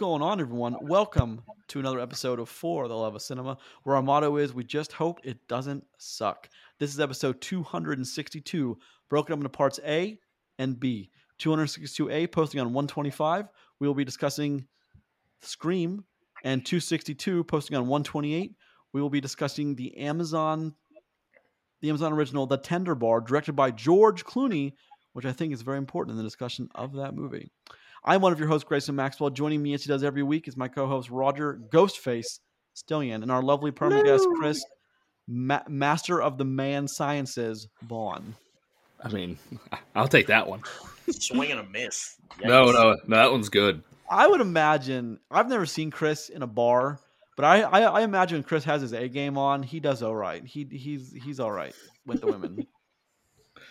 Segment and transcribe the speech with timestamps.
[0.00, 0.78] going on, everyone?
[0.80, 4.64] Welcome to another episode of For the Love of Cinema, where our motto is we
[4.64, 6.48] just hope it doesn't suck.
[6.78, 8.78] This is episode 262,
[9.10, 10.18] broken up into parts A
[10.58, 11.10] and B.
[11.38, 13.48] 262A posting on 125.
[13.78, 14.66] We will be discussing
[15.42, 16.02] Scream,
[16.44, 18.54] and 262 posting on 128.
[18.94, 20.72] We will be discussing the Amazon,
[21.82, 24.72] the Amazon original, The Tender Bar, directed by George Clooney,
[25.12, 27.50] which I think is very important in the discussion of that movie.
[28.04, 29.30] I'm one of your hosts, Grayson Maxwell.
[29.30, 32.38] Joining me as he does every week is my co-host Roger Ghostface
[32.74, 34.64] Stillion and our lovely permanent guest Chris,
[35.28, 38.32] ma- master of the man sciences, Boughan.
[39.02, 39.38] I mean,
[39.94, 40.62] I'll take that one.
[41.10, 42.16] Swing and a miss.
[42.42, 43.82] No, no, no, that one's good.
[44.10, 46.98] I would imagine I've never seen Chris in a bar,
[47.36, 49.62] but I, I, I imagine Chris has his A game on.
[49.62, 50.44] He does all right.
[50.44, 51.74] He he's he's all right
[52.06, 52.66] with the women.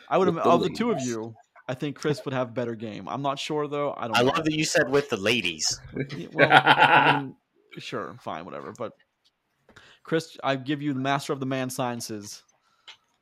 [0.09, 1.35] I would With of the two of you,
[1.69, 3.07] I think Chris would have better game.
[3.07, 3.93] I'm not sure though.
[3.95, 4.17] I don't.
[4.17, 4.31] I know.
[4.31, 5.79] love that you said with the ladies.
[6.33, 7.35] Well, I mean,
[7.77, 8.73] sure, fine, whatever.
[8.75, 8.93] But
[10.01, 12.41] Chris, I give you the master of the man sciences.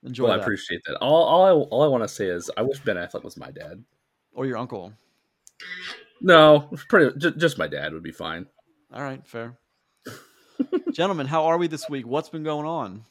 [0.03, 0.95] Enjoy Well, I appreciate that.
[1.01, 3.51] All, all I, all I want to say is, I wish Ben Affleck was my
[3.51, 3.83] dad.
[4.31, 4.93] or your uncle.
[6.21, 8.45] No, pretty just, just my dad would be fine.
[8.93, 9.57] All right, fair.
[10.93, 12.07] Gentlemen, how are we this week?
[12.07, 13.03] What's been going on?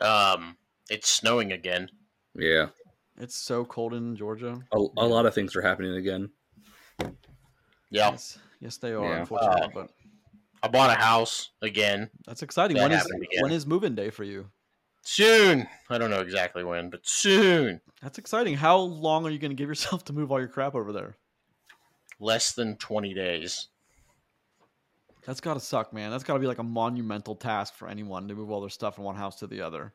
[0.00, 0.56] Um,
[0.88, 1.90] it's snowing again.
[2.34, 2.68] Yeah,
[3.18, 4.60] It's so cold in Georgia.
[4.72, 6.30] a, a lot of things are happening again.
[7.00, 9.04] Yeah, Yes, yes, they are.
[9.04, 9.20] Yeah.
[9.20, 9.90] Unfortunately, Uh, but
[10.62, 12.76] I bought a house again that's exciting.
[12.76, 13.42] that When is happened again.
[13.42, 14.50] when is move-in day for you?
[15.04, 15.66] soon.
[15.90, 17.80] I don't know exactly when, but soon.
[18.00, 18.54] That's exciting.
[18.56, 21.16] How long are you going to give yourself to move all your crap over there?
[22.20, 23.68] Less than twenty days.
[25.26, 26.10] That's got to suck, man.
[26.10, 28.94] That's got to be like a monumental task for anyone to move all their stuff
[28.96, 29.92] from one house to the other.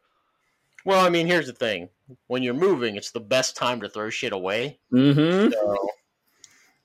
[0.88, 1.90] Well, I mean, here's the thing:
[2.28, 4.80] when you're moving, it's the best time to throw shit away.
[4.94, 5.52] Mm-hmm.
[5.52, 5.90] So,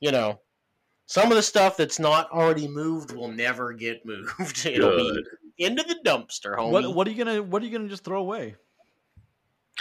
[0.00, 0.40] you know,
[1.06, 4.66] some of the stuff that's not already moved will never get moved.
[4.66, 5.24] It'll Good.
[5.56, 6.72] be into the dumpster, homie.
[6.72, 8.56] What what are you gonna What are you gonna just throw away?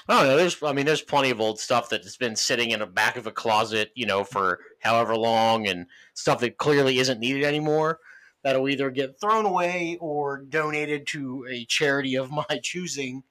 [0.08, 0.38] I don't know.
[0.38, 3.26] There's, I mean, there's plenty of old stuff that's been sitting in the back of
[3.26, 8.00] a closet, you know, for however long, and stuff that clearly isn't needed anymore.
[8.44, 13.24] That'll either get thrown away or donated to a charity of my choosing.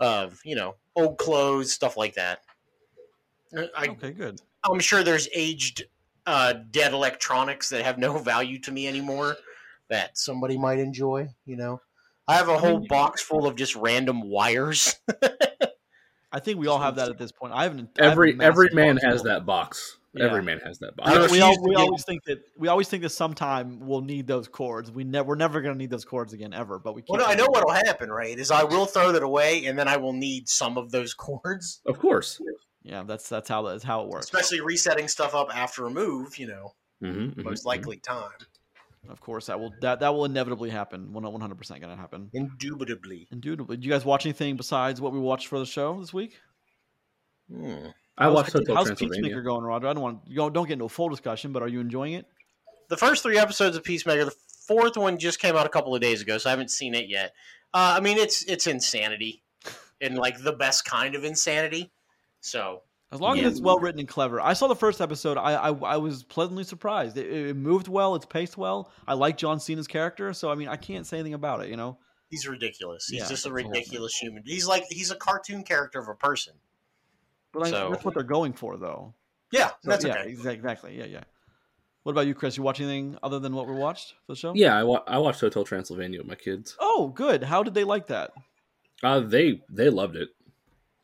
[0.00, 2.40] Of you know, old clothes, stuff like that.
[3.76, 4.40] I, Okay, good.
[4.64, 5.84] I'm sure there's aged,
[6.26, 9.36] uh, dead electronics that have no value to me anymore
[9.88, 11.28] that somebody might enjoy.
[11.44, 11.80] You know,
[12.28, 14.96] I have a whole box full of just random wires.
[16.32, 17.52] I think we all have that at this point.
[17.52, 17.90] I haven't.
[17.98, 19.24] I have a Every every man has full.
[19.24, 19.98] that box.
[20.12, 20.24] Yeah.
[20.24, 21.14] Every man has that I box.
[21.14, 23.78] We, refuse we, al- to we get- always think that we always think that sometime
[23.78, 24.90] we'll need those cords.
[24.90, 26.78] We never we're never going to need those cords again ever.
[26.80, 27.02] But we.
[27.08, 27.44] Well, keep no, I them.
[27.46, 28.36] know what'll happen, right?
[28.36, 31.80] Is I will throw that away, and then I will need some of those cords,
[31.86, 32.40] Of course.
[32.82, 34.24] Yeah, that's that's how that's how it works.
[34.24, 36.38] especially resetting stuff up after a move.
[36.38, 38.30] You know, Mm-hmm, most likely time,
[39.08, 41.12] Of course, that will that that will inevitably happen.
[41.12, 42.30] One one hundred percent going to happen.
[42.32, 43.28] indubitably.
[43.30, 43.76] Indubitably.
[43.76, 46.38] Did you guys watch anything besides what we watched for the show this week?
[47.48, 47.86] Hmm.
[48.20, 49.22] I How's- watched Hotel How's Transylvania.
[49.22, 49.86] Peacemaker going, Roger?
[49.88, 52.12] I don't want you don't, don't get into a full discussion, but are you enjoying
[52.12, 52.26] it?
[52.88, 54.34] The first three episodes of Peacemaker, the
[54.66, 57.08] fourth one just came out a couple of days ago, so I haven't seen it
[57.08, 57.32] yet.
[57.72, 59.42] Uh, I mean, it's it's insanity,
[60.00, 61.90] and like the best kind of insanity.
[62.40, 62.82] So
[63.12, 63.44] As long Yeah.
[63.44, 64.40] as it's well written and clever.
[64.40, 65.36] I saw the first episode.
[65.38, 67.16] I I, I was pleasantly surprised.
[67.16, 68.14] It, it moved well.
[68.16, 68.90] It's paced well.
[69.06, 71.68] I like John Cena's character, so I mean, I can't say anything about it.
[71.70, 71.98] You know,
[72.28, 73.06] he's ridiculous.
[73.08, 74.42] He's Yeah, just a ridiculous human.
[74.46, 76.54] He's like he's a cartoon character of a person.
[77.52, 79.14] But I, that's what they're going for, though.
[79.52, 80.32] Yeah, So, that's yeah, okay.
[80.32, 80.96] exa- exactly.
[80.98, 81.24] Yeah, yeah.
[82.04, 82.56] What about you, Chris?
[82.56, 84.52] You watch anything other than what we watched for the show?
[84.54, 86.76] Yeah, I, wa- I watched Hotel Transylvania with my kids.
[86.80, 87.42] Oh, good.
[87.42, 88.30] How did they like that?
[89.02, 90.28] Uh, they they loved it.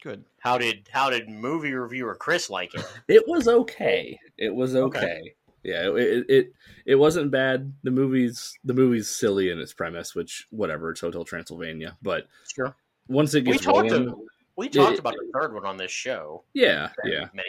[0.02, 0.24] Good.
[0.40, 2.84] How did how did movie reviewer Chris like it?
[3.08, 4.18] It was okay.
[4.38, 4.98] It was okay.
[4.98, 5.34] Okay.
[5.64, 6.52] Yeah, it, it it
[6.84, 7.72] it wasn't bad.
[7.82, 10.91] The movie's the movie's silly in its premise, which whatever.
[10.92, 12.76] It's Hotel Transylvania, but Sure.
[13.09, 14.26] once it gets talked rolling, to,
[14.56, 16.42] we talked it- about the third one on this show.
[16.54, 17.48] yeah, yeah, many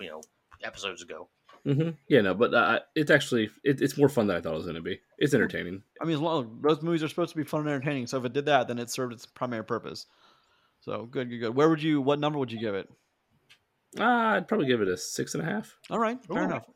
[0.00, 0.20] you know
[0.62, 1.28] episodes ago.
[1.64, 2.20] hmm yeah.
[2.20, 4.76] No, but uh, it's actually it, it's more fun than I thought it was going
[4.76, 5.00] to be.
[5.18, 5.82] It's entertaining.
[6.00, 8.06] I mean, as long those movies are supposed to be fun and entertaining.
[8.06, 10.06] So if it did that, then it served its primary purpose.
[10.80, 11.54] So good, good, good.
[11.56, 12.00] Where would you?
[12.00, 12.88] What number would you give it?
[13.98, 15.74] Uh, I'd probably give it a six and a half.
[15.90, 16.44] All right, fair Ooh.
[16.44, 16.66] enough.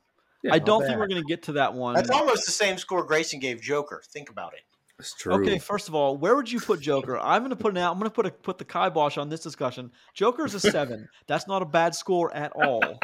[0.43, 0.87] Yeah, I don't bad.
[0.89, 1.95] think we're going to get to that one.
[1.95, 4.03] That's almost the same score Grayson gave Joker.
[4.11, 4.61] Think about it.
[5.01, 5.35] It's true.
[5.35, 7.19] Okay, first of all, where would you put Joker?
[7.19, 7.93] I'm going to put it out.
[7.93, 9.91] I'm going to put a, put the kibosh on this discussion.
[10.15, 11.09] Joker's a seven.
[11.27, 13.01] That's not a bad score at all.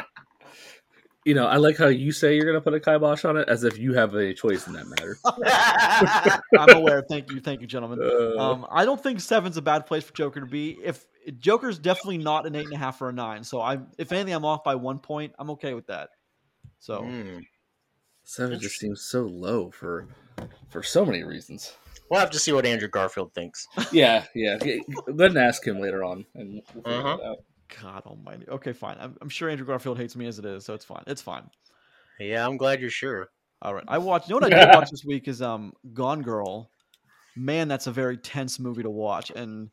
[1.25, 3.49] You know, I like how you say you're going to put a kibosh on it,
[3.49, 5.17] as if you have a choice in that matter.
[6.57, 7.01] I'm aware.
[7.09, 7.99] Thank you, thank you, gentlemen.
[8.01, 10.77] Uh, Um, I don't think seven's a bad place for Joker to be.
[10.81, 11.05] If
[11.39, 14.33] Joker's definitely not an eight and a half or a nine, so I, if anything,
[14.33, 15.33] I'm off by one point.
[15.37, 16.11] I'm okay with that.
[16.79, 17.39] So Hmm.
[18.23, 20.07] Seven just seems so low for
[20.69, 21.73] for so many reasons.
[22.09, 23.67] We'll have to see what Andrew Garfield thinks.
[23.91, 24.57] Yeah, yeah.
[24.57, 24.69] Go
[25.07, 27.35] ahead and ask him later on, and we'll Uh-huh.
[27.81, 28.47] God Almighty.
[28.47, 28.97] Okay, fine.
[28.99, 31.03] I'm, I'm sure Andrew Garfield hates me as it is, so it's fine.
[31.07, 31.49] It's fine.
[32.19, 33.29] Yeah, I'm glad you're sure.
[33.61, 33.83] All right.
[33.87, 34.29] I watched.
[34.29, 36.69] You know what I did watch this week is um Gone Girl.
[37.35, 39.31] Man, that's a very tense movie to watch.
[39.35, 39.69] And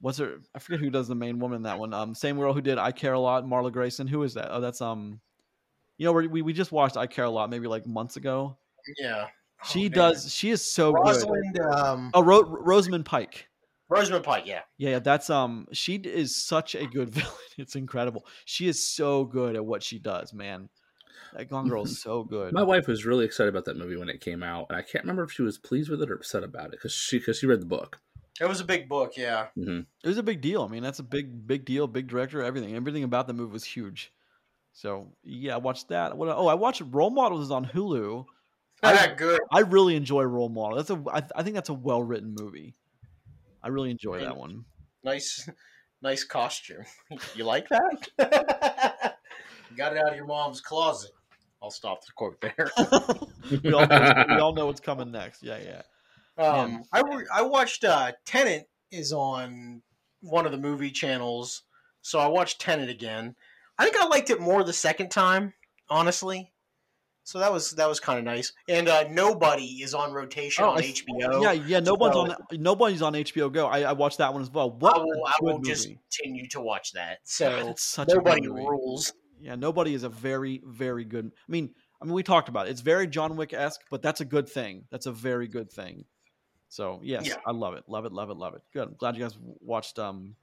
[0.00, 0.38] what's her?
[0.54, 1.94] I forget who does the main woman in that one.
[1.94, 4.06] Um, same girl who did I Care a Lot, Marla Grayson.
[4.08, 4.48] Who is that?
[4.50, 5.20] Oh, that's um.
[5.96, 8.56] You know, we we we just watched I Care a Lot maybe like months ago.
[8.98, 9.26] Yeah.
[9.64, 9.90] She Oh, man.
[9.90, 10.32] does.
[10.32, 11.04] She is so good.
[11.04, 13.48] Rosalind, um, Oh, Ro- Rosamund Pike.
[13.88, 14.44] Rosamund Pike.
[14.46, 14.62] Yeah.
[14.76, 15.66] Yeah, yeah, that's um.
[15.72, 17.32] She is such a good villain.
[17.56, 18.26] It's incredible.
[18.44, 20.68] She is so good at what she does, man.
[21.34, 22.52] That Gone Girl is so good.
[22.54, 25.04] My wife was really excited about that movie when it came out, and I can't
[25.04, 27.46] remember if she was pleased with it or upset about it because she because she
[27.46, 27.98] read the book.
[28.40, 29.14] It was a big book.
[29.16, 29.48] Yeah.
[29.56, 30.62] hmm it was a big deal.
[30.62, 31.86] I mean, that's a big, big deal.
[31.88, 34.12] Big director, everything, everything about the movie was huge.
[34.72, 36.16] So yeah, I watched that.
[36.16, 36.28] What?
[36.28, 38.26] Oh, I watched Role Models is on Hulu.
[38.82, 39.40] I, good.
[39.50, 40.76] I really enjoy Role Model.
[40.76, 41.02] That's a.
[41.12, 42.74] I, I think that's a well written movie.
[43.62, 44.64] I really enjoy that one.
[45.04, 45.48] Nice,
[46.02, 46.84] nice costume.
[47.34, 48.08] You like that?
[49.70, 51.10] you got it out of your mom's closet.
[51.62, 52.70] I'll stop the quote there.
[53.62, 55.42] we, all know what's, we all know what's coming next.
[55.42, 55.82] Yeah, yeah.
[56.42, 59.82] Um, I, re- I watched uh, Tenet is on
[60.20, 61.62] one of the movie channels,
[62.02, 63.34] so I watched Tenet again.
[63.76, 65.52] I think I liked it more the second time,
[65.90, 66.52] honestly.
[67.28, 68.54] So that was that was kind of nice.
[68.70, 71.42] And uh, Nobody is on rotation Oh, on I- HBO.
[71.42, 71.80] Yeah, yeah.
[71.80, 72.34] No one's so- on.
[72.52, 73.66] Nobody's on HBO Go.
[73.66, 74.70] I, I watched that one as well.
[74.70, 74.96] What?
[74.96, 77.18] a will, I will just continue to watch that.
[77.24, 79.12] So such Nobody rules.
[79.42, 81.26] Yeah, nobody is a very, very good.
[81.26, 81.68] I mean,
[82.00, 82.70] I mean, we talked about it.
[82.70, 84.84] It's very John Wick esque, but that's a good thing.
[84.90, 86.06] That's a very good thing.
[86.70, 87.34] So yes, Yeah.
[87.46, 88.62] I love it, love it, love it, love it.
[88.72, 88.88] Good.
[88.88, 90.34] I'm glad you guys watched um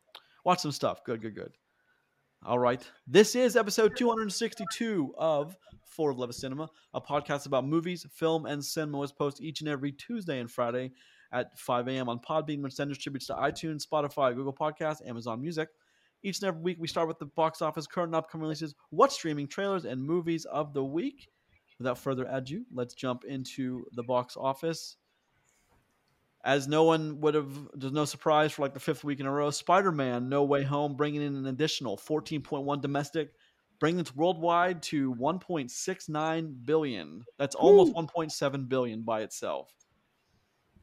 [0.43, 1.03] watched some stuff.
[1.03, 1.51] Good, good, good.
[2.47, 5.57] All right, this is episode 262 of
[5.87, 8.99] For Love of Cinema, a podcast about movies, film, and cinema.
[8.99, 10.91] Was posted each and every Tuesday and Friday
[11.31, 12.07] at 5 a.m.
[12.07, 15.69] on Podbean, which then distributes to iTunes, Spotify, Google Podcasts, Amazon Music.
[16.21, 19.11] Each and every week, we start with the box office, current and upcoming releases, what
[19.11, 21.27] streaming trailers, and movies of the week.
[21.79, 24.97] Without further ado, let's jump into the box office.
[26.45, 29.31] As no one would have, there's no surprise for like the fifth week in a
[29.31, 29.49] row.
[29.49, 33.31] Spider Man No Way Home bringing in an additional 14.1 domestic,
[33.79, 37.25] bringing it worldwide to 1.69 billion.
[37.39, 39.73] That's almost 1.7 billion by itself.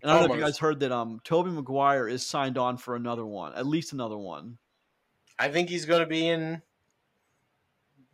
[0.03, 2.77] And I don't know if you guys heard that um Tobey Maguire is signed on
[2.77, 4.59] for another one, at least another one.
[5.39, 6.61] I think he's going to be in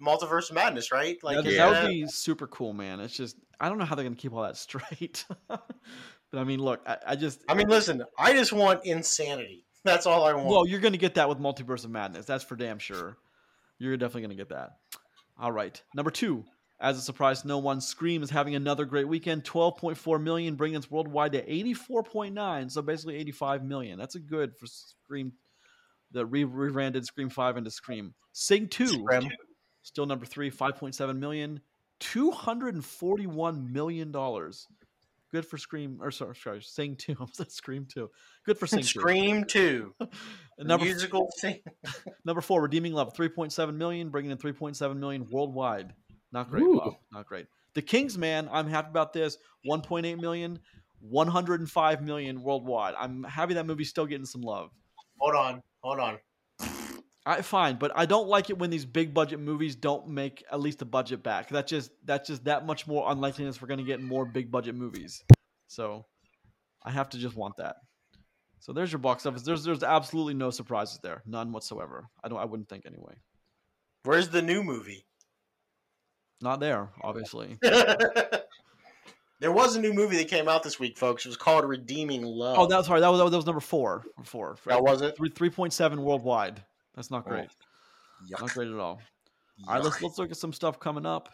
[0.00, 1.16] Multiverse Madness, right?
[1.22, 1.82] Like that, that yeah.
[1.82, 3.00] would be super cool, man.
[3.00, 5.24] It's just I don't know how they're gonna keep all that straight.
[6.30, 9.64] But I mean, look, I, I just I mean, listen, I just want insanity.
[9.84, 10.48] That's all I want.
[10.48, 12.26] well, you're gonna get that with Multiverse of Madness.
[12.26, 13.16] That's for damn sure.
[13.78, 14.70] You're definitely gonna get that.
[15.38, 16.44] All right, number two.
[16.80, 19.42] As a surprise, to no one Scream is having another great weekend.
[19.42, 22.70] 12.4 million, bringing its worldwide to 84.9.
[22.70, 23.98] So basically 85 million.
[23.98, 25.32] That's a good for Scream.
[26.12, 28.14] The re- rebranded Scream 5 into Scream.
[28.32, 29.28] Sing 2 Scream.
[29.82, 31.60] still number three, 5.7 million,
[31.98, 34.66] 241 million dollars.
[35.30, 37.16] Good for Scream, or sorry, sorry, Sing Two.
[37.20, 38.10] I said Scream Two.
[38.46, 40.08] Good for Sing Scream Two, And
[40.68, 41.60] number musical thing.
[42.24, 45.92] number four, Redeeming Love, 3.7 million, bringing in 3.7 million worldwide.
[46.32, 46.76] Not great, Ooh.
[46.76, 46.94] Bob.
[47.12, 47.46] Not great.
[47.74, 49.36] The King's Man, I'm happy about this.
[49.68, 50.58] 1.8 million,
[51.00, 52.94] 105 million worldwide.
[52.98, 54.70] I'm happy that movie's still getting some love.
[55.18, 56.18] Hold on, hold on.
[57.28, 60.60] I fine, but I don't like it when these big budget movies don't make at
[60.60, 61.50] least a budget back.
[61.50, 64.74] That's just that's just that much more unlikeliness we're going to get more big budget
[64.74, 65.22] movies.
[65.66, 66.06] So
[66.82, 67.76] I have to just want that.
[68.60, 69.42] So there's your box office.
[69.42, 72.08] There's there's absolutely no surprises there, none whatsoever.
[72.24, 73.12] I don't I wouldn't think anyway.
[74.04, 75.04] Where's the new movie?
[76.40, 77.58] Not there, obviously.
[77.62, 81.26] there was a new movie that came out this week, folks.
[81.26, 82.58] It was called Redeeming Love.
[82.58, 83.02] Oh, that was sorry.
[83.02, 84.04] That was that was number four.
[84.24, 84.56] Four.
[84.64, 85.14] That was it?
[85.14, 86.62] Three three point seven worldwide.
[86.98, 87.48] That's not Oh, great.
[88.28, 89.00] Not great at all.
[89.68, 91.28] All right, let's let's look at some stuff coming up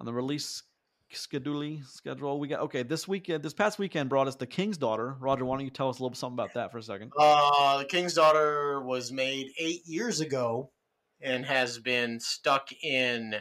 [0.00, 0.64] on the release
[1.12, 1.78] schedule.
[1.84, 2.82] Schedule we got okay.
[2.82, 5.14] This weekend, this past weekend brought us the King's Daughter.
[5.20, 7.12] Roger, why don't you tell us a little something about that for a second?
[7.16, 10.72] Uh, the King's Daughter was made eight years ago
[11.20, 13.36] and has been stuck in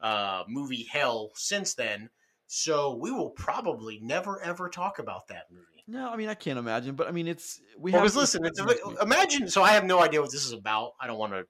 [0.00, 2.08] uh, movie hell since then.
[2.46, 5.73] So we will probably never ever talk about that movie.
[5.86, 8.12] No, I mean I can't imagine, but I mean it's we Well, have.
[8.12, 8.60] because listen, it's,
[9.02, 9.48] imagine.
[9.48, 10.92] So I have no idea what this is about.
[11.00, 11.44] I don't want to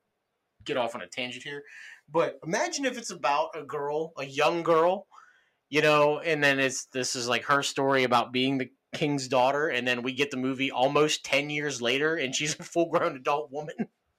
[0.65, 1.63] get off on a tangent here,
[2.11, 5.07] but imagine if it's about a girl, a young girl,
[5.71, 9.69] you know, and then it's this is like her story about being the king's daughter,
[9.69, 13.15] and then we get the movie almost ten years later, and she's a full grown
[13.17, 13.75] adult woman.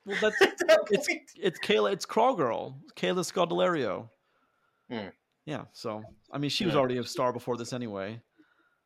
[0.06, 1.22] well, that's that it's point.
[1.36, 1.92] it's Kayla.
[1.92, 2.80] It's Crawl Girl.
[2.96, 4.10] Kaya Scodelario.
[4.90, 5.08] Hmm.
[5.46, 5.66] Yeah.
[5.74, 8.22] So I mean, she was already a star before this anyway.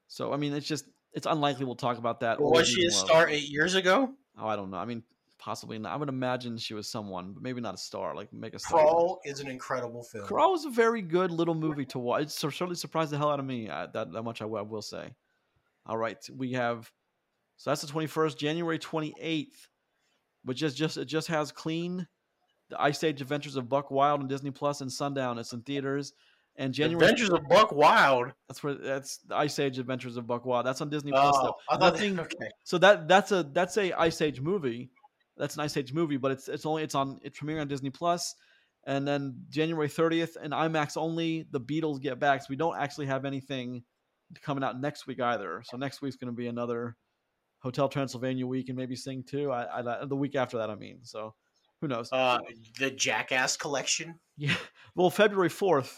[0.08, 2.40] So I mean, it's just it's unlikely we'll talk about that.
[2.40, 4.14] or Was she a Jude star eight years ago?
[4.38, 4.78] Oh, I don't know.
[4.78, 5.04] I mean,
[5.38, 5.92] possibly not.
[5.92, 8.16] I would imagine she was someone, but maybe not a star.
[8.16, 8.80] Like make a star.
[8.82, 10.26] Crawl is an incredible film.
[10.26, 12.24] Crawl was a very good little movie to watch.
[12.24, 13.70] It certainly surprised the hell out of me.
[13.70, 15.14] I, that that much I will- I will say.
[15.86, 16.92] All right, we have.
[17.58, 19.68] So that's the twenty first, January twenty eighth,
[20.44, 22.08] which is just it just has clean,
[22.70, 25.38] the Ice Age Adventures of Buck Wild on Disney Plus and Sundown.
[25.40, 26.14] It's in theaters,
[26.60, 27.04] and January.
[27.04, 28.34] Adventures of Buck Wild.
[28.48, 30.66] That's where that's Ice Age Adventures of Buck Wild.
[30.66, 31.36] That's on Disney Plus.
[31.36, 31.56] Oh, though.
[31.76, 32.50] I thought okay.
[32.66, 34.92] So that that's a that's a Ice Age movie.
[35.38, 37.90] That's an Ice Age movie, but it's it's only it's on it's premiering on Disney
[37.90, 38.36] Plus,
[38.86, 41.48] and then January thirtieth and IMAX only.
[41.50, 43.84] The Beatles get back, so we don't actually have anything
[44.44, 45.64] coming out next week either.
[45.66, 46.98] So next week's going to be another
[47.60, 49.50] Hotel Transylvania week, and maybe Sing too.
[49.52, 51.00] I, I the week after that, I mean.
[51.04, 51.34] So
[51.82, 52.10] who knows?
[52.12, 52.40] Uh,
[52.78, 54.20] The Jackass collection.
[54.38, 54.56] yeah.
[54.96, 55.98] Well, February fourth,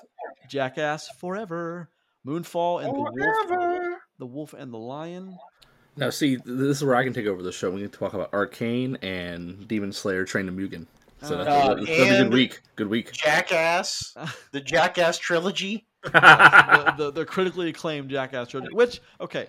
[0.50, 1.90] Jackass Forever,
[2.26, 5.38] Moonfall, and the Wolf, the Wolf and the Lion.
[5.98, 7.70] Now, see, this is where I can take over the show.
[7.70, 10.86] We can talk about Arcane and Demon Slayer Train to Mugen.
[11.22, 12.62] So that's, Uh, that's, that's a good week.
[12.76, 13.12] Good week.
[13.12, 14.16] Jackass.
[14.52, 15.86] The Jackass trilogy.
[16.04, 18.74] the, the, the critically acclaimed Jackass trilogy.
[18.74, 19.48] Which, okay,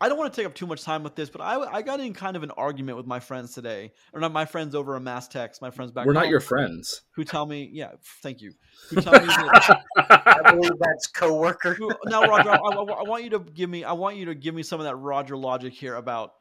[0.00, 1.98] I don't want to take up too much time with this, but I, I got
[2.00, 5.00] in kind of an argument with my friends today, or not my friends over a
[5.00, 7.02] mass text, my friends back We're not your friends.
[7.16, 8.52] who tell me, yeah, thank you,
[8.90, 9.80] who tell me that,
[10.44, 11.74] I believe that's coworker.
[11.74, 14.34] who, now Roger, I, I, I want you to give me, I want you to
[14.34, 16.32] give me some of that Roger logic here about.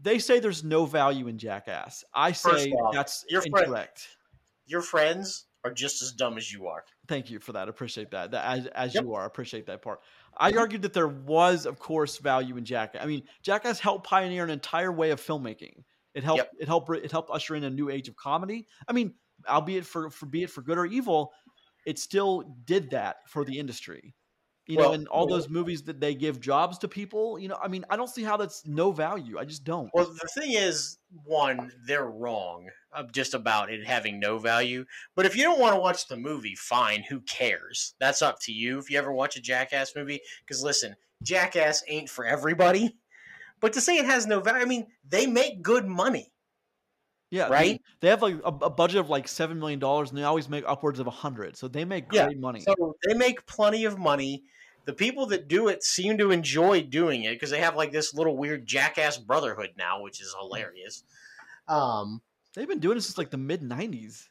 [0.00, 2.02] They say there's no value in Jackass.
[2.12, 3.88] I First say off, that's your friend-
[4.66, 6.82] Your friends are just as dumb as you are.
[7.06, 7.68] Thank you for that.
[7.68, 8.32] Appreciate that.
[8.32, 9.04] That as as Yep.
[9.04, 10.00] you are, appreciate that part.
[10.36, 13.02] I argued that there was, of course, value in Jackass.
[13.02, 15.84] I mean, Jackass helped pioneer an entire way of filmmaking.
[16.14, 16.38] It helped.
[16.38, 16.50] Yep.
[16.60, 16.90] It helped.
[16.90, 18.66] It helped usher in a new age of comedy.
[18.88, 19.14] I mean,
[19.48, 21.32] albeit for for be it for good or evil,
[21.86, 24.14] it still did that for the industry.
[24.66, 27.38] You know, Well, and all well- those movies that they give jobs to people.
[27.38, 29.38] You know, I mean, I don't see how that's no value.
[29.38, 29.90] I just don't.
[29.92, 34.84] Well, the thing is, one, they're wrong uh, just about it having no value.
[35.16, 37.02] But if you don't want to watch the movie, fine.
[37.08, 37.94] Who cares?
[37.98, 38.78] That's up to you.
[38.78, 42.96] If you ever watch a Jackass movie, because listen, Jackass ain't for everybody.
[43.60, 46.32] But to say it has no value, I mean, they make good money.
[47.32, 47.80] Yeah, right?
[48.00, 50.48] They, they have like a, a budget of like seven million dollars, and they always
[50.48, 51.56] make upwards of a hundred.
[51.56, 52.60] So they make Yeah, great money.
[52.60, 54.44] So they make plenty of money.
[54.84, 58.12] The people that do it seem to enjoy doing it because they have like this
[58.14, 61.04] little weird Jackass brotherhood now, which is hilarious.
[61.68, 62.20] Um,
[62.54, 64.28] They've been doing it since like the mid '90s.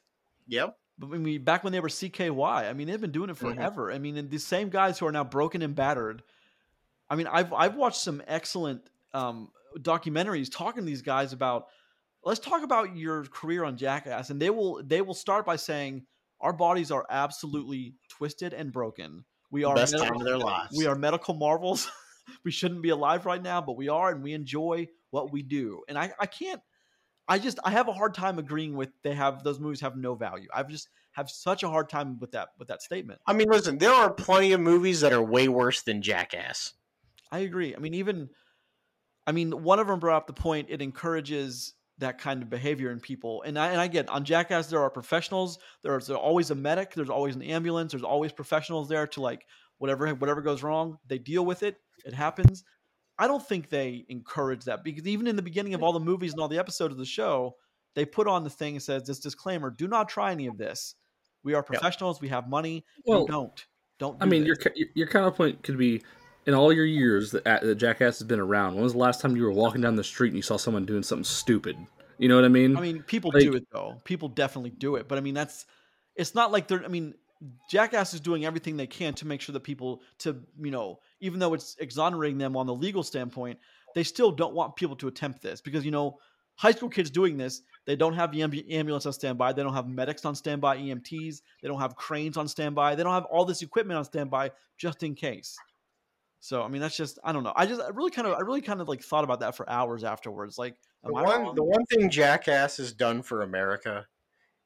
[0.47, 0.77] yep.
[1.01, 3.55] I mean, back when they were CKY, I mean, they've been doing it Mhm.
[3.55, 3.91] forever.
[3.91, 6.21] I mean, and the same guys who are now broken and battered.
[7.09, 11.67] I mean, I've I've watched some excellent um, documentaries talking to these guys about.
[12.23, 16.05] Let's talk about your career on Jackass, and they will they will start by saying
[16.39, 19.25] our bodies are absolutely twisted and broken.
[19.49, 20.75] We are Best medical- time of their lives.
[20.77, 21.89] we are medical marvels.
[22.45, 25.81] we shouldn't be alive right now, but we are, and we enjoy what we do.
[25.89, 26.61] And I, I can't.
[27.27, 30.15] I just I have a hard time agreeing with they have those movies have no
[30.15, 30.47] value.
[30.53, 33.19] I've just have such a hard time with that with that statement.
[33.25, 36.73] I mean, listen, there are plenty of movies that are way worse than Jackass.
[37.31, 37.75] I agree.
[37.75, 38.29] I mean, even
[39.25, 42.91] I mean, one of them brought up the point it encourages that kind of behavior
[42.91, 43.41] in people.
[43.43, 45.57] And I and I get on Jackass there are professionals.
[45.81, 46.93] There's always a medic.
[46.93, 47.93] There's always an ambulance.
[47.93, 49.45] There's always professionals there to like
[49.77, 51.77] whatever whatever goes wrong, they deal with it.
[52.05, 52.63] It happens.
[53.17, 56.33] I don't think they encourage that because even in the beginning of all the movies
[56.33, 57.55] and all the episodes of the show,
[57.95, 60.95] they put on the thing that says this disclaimer: Do not try any of this.
[61.43, 62.21] We are professionals.
[62.21, 62.85] We have money.
[63.05, 63.65] Well, you don't.
[63.99, 64.17] Don't.
[64.21, 64.57] I mean, this.
[64.75, 66.01] your- your counterpoint could be
[66.45, 68.75] in all your years that, that Jackass has been around.
[68.75, 70.85] When was the last time you were walking down the street and you saw someone
[70.85, 71.77] doing something stupid?
[72.17, 72.77] You know what I mean?
[72.77, 73.99] I mean, people Like- do it though.
[74.03, 75.65] People definitely do it, but I mean, that's
[76.15, 76.83] it's not like they're.
[76.83, 77.15] I mean,
[77.69, 81.39] Jackass is doing everything they can to make sure that people to you know, even
[81.39, 83.59] though it's exonerating them on the legal standpoint,
[83.95, 86.19] they still don't want people to attempt this because you know,
[86.55, 89.73] high school kids doing this, they don't have the ambu- ambulance on standby, they don't
[89.73, 93.45] have medics on standby, EMTs, they don't have cranes on standby, they don't have all
[93.45, 95.57] this equipment on standby just in case.
[96.41, 97.53] So I mean, that's just I don't know.
[97.55, 99.69] I just I really kind of I really kind of like thought about that for
[99.69, 100.57] hours afterwards.
[100.57, 104.07] Like, The one, the one thing Jackass has done for America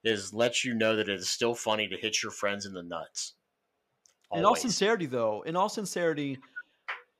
[0.03, 2.81] is let you know that it is still funny to hit your friends in the
[2.81, 3.33] nuts.
[4.31, 6.39] In all sincerity, though, in all sincerity,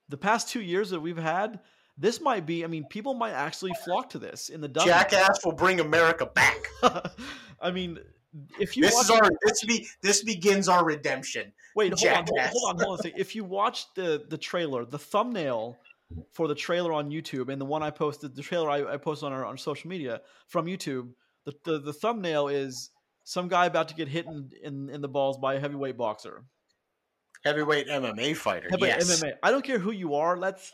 [0.10, 1.60] the past two years that we've had,
[1.98, 2.64] this might be.
[2.64, 4.94] I mean, people might actually flock to this in the dozens.
[4.94, 6.58] Jackass will bring America back.
[7.62, 8.00] I mean,
[8.60, 11.54] if you This watch, is our this be this begins our redemption.
[11.76, 13.20] wait, hold on, hold, on, hold on a second.
[13.20, 15.78] If you watch the the trailer, the thumbnail
[16.34, 19.28] for the trailer on YouTube, and the one I posted, the trailer I, I posted
[19.28, 21.12] on our on social media from YouTube,
[21.46, 22.92] the, the the thumbnail is
[23.24, 26.44] some guy about to get hit in, in in the balls by a heavyweight boxer.
[27.44, 28.68] Heavyweight MMA fighter.
[28.70, 29.24] Heavyweight yes.
[29.24, 29.34] MMA.
[29.44, 30.40] I don't care who you are.
[30.40, 30.72] That's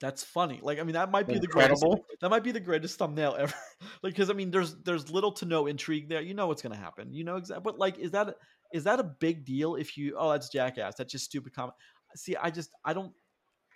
[0.00, 0.60] that's funny.
[0.62, 1.84] Like I mean, that might be the greatest.
[2.20, 3.54] That might be the greatest thumbnail ever.
[4.02, 6.20] like because I mean, there's there's little to no intrigue there.
[6.20, 7.12] You know what's gonna happen.
[7.12, 7.62] You know exactly.
[7.62, 8.34] But like, is that
[8.72, 9.74] is that a big deal?
[9.76, 10.94] If you oh that's jackass.
[10.96, 11.74] That's just stupid comment.
[12.16, 13.12] See, I just I don't.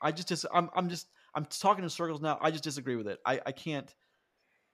[0.02, 2.38] I just dis- I'm I'm just I'm talking in circles now.
[2.40, 3.18] I just disagree with it.
[3.26, 3.92] I I can't.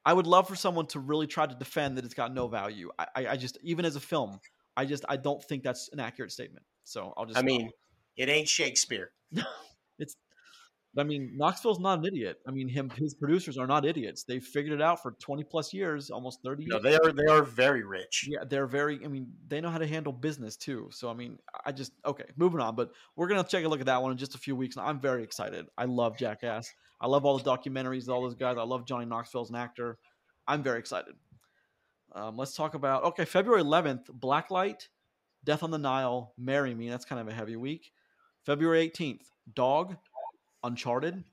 [0.05, 2.91] I would love for someone to really try to defend that it's got no value.
[2.99, 4.41] I I, I just even as a film,
[4.77, 6.65] I just I don't think that's an accurate statement.
[6.85, 7.39] So I'll just.
[7.39, 7.71] I mean,
[8.17, 9.11] it ain't Shakespeare.
[9.99, 10.17] it's
[10.99, 12.39] I mean, Knoxville's not an idiot.
[12.49, 14.25] I mean, him his producers are not idiots.
[14.25, 16.83] They've figured it out for 20 plus years, almost 30 No, years.
[16.83, 18.27] they are they are very rich.
[18.29, 20.89] Yeah, they're very I mean, they know how to handle business too.
[20.91, 23.81] So I mean, I just okay, moving on, but we're going to take a look
[23.81, 24.77] at that one in just a few weeks.
[24.77, 25.67] And I'm very excited.
[25.79, 26.73] I love Jackass.
[27.01, 28.57] I love all the documentaries, all those guys.
[28.59, 29.97] I love Johnny Knoxville as an actor.
[30.49, 31.15] I'm very excited.
[32.13, 34.89] Um, let's talk about okay, February 11th, Blacklight,
[35.45, 36.89] Death on the Nile, Marry Me.
[36.91, 37.93] That's kind of a heavy week.
[38.45, 39.21] February 18th,
[39.55, 39.97] Dog,
[40.63, 41.25] Uncharted.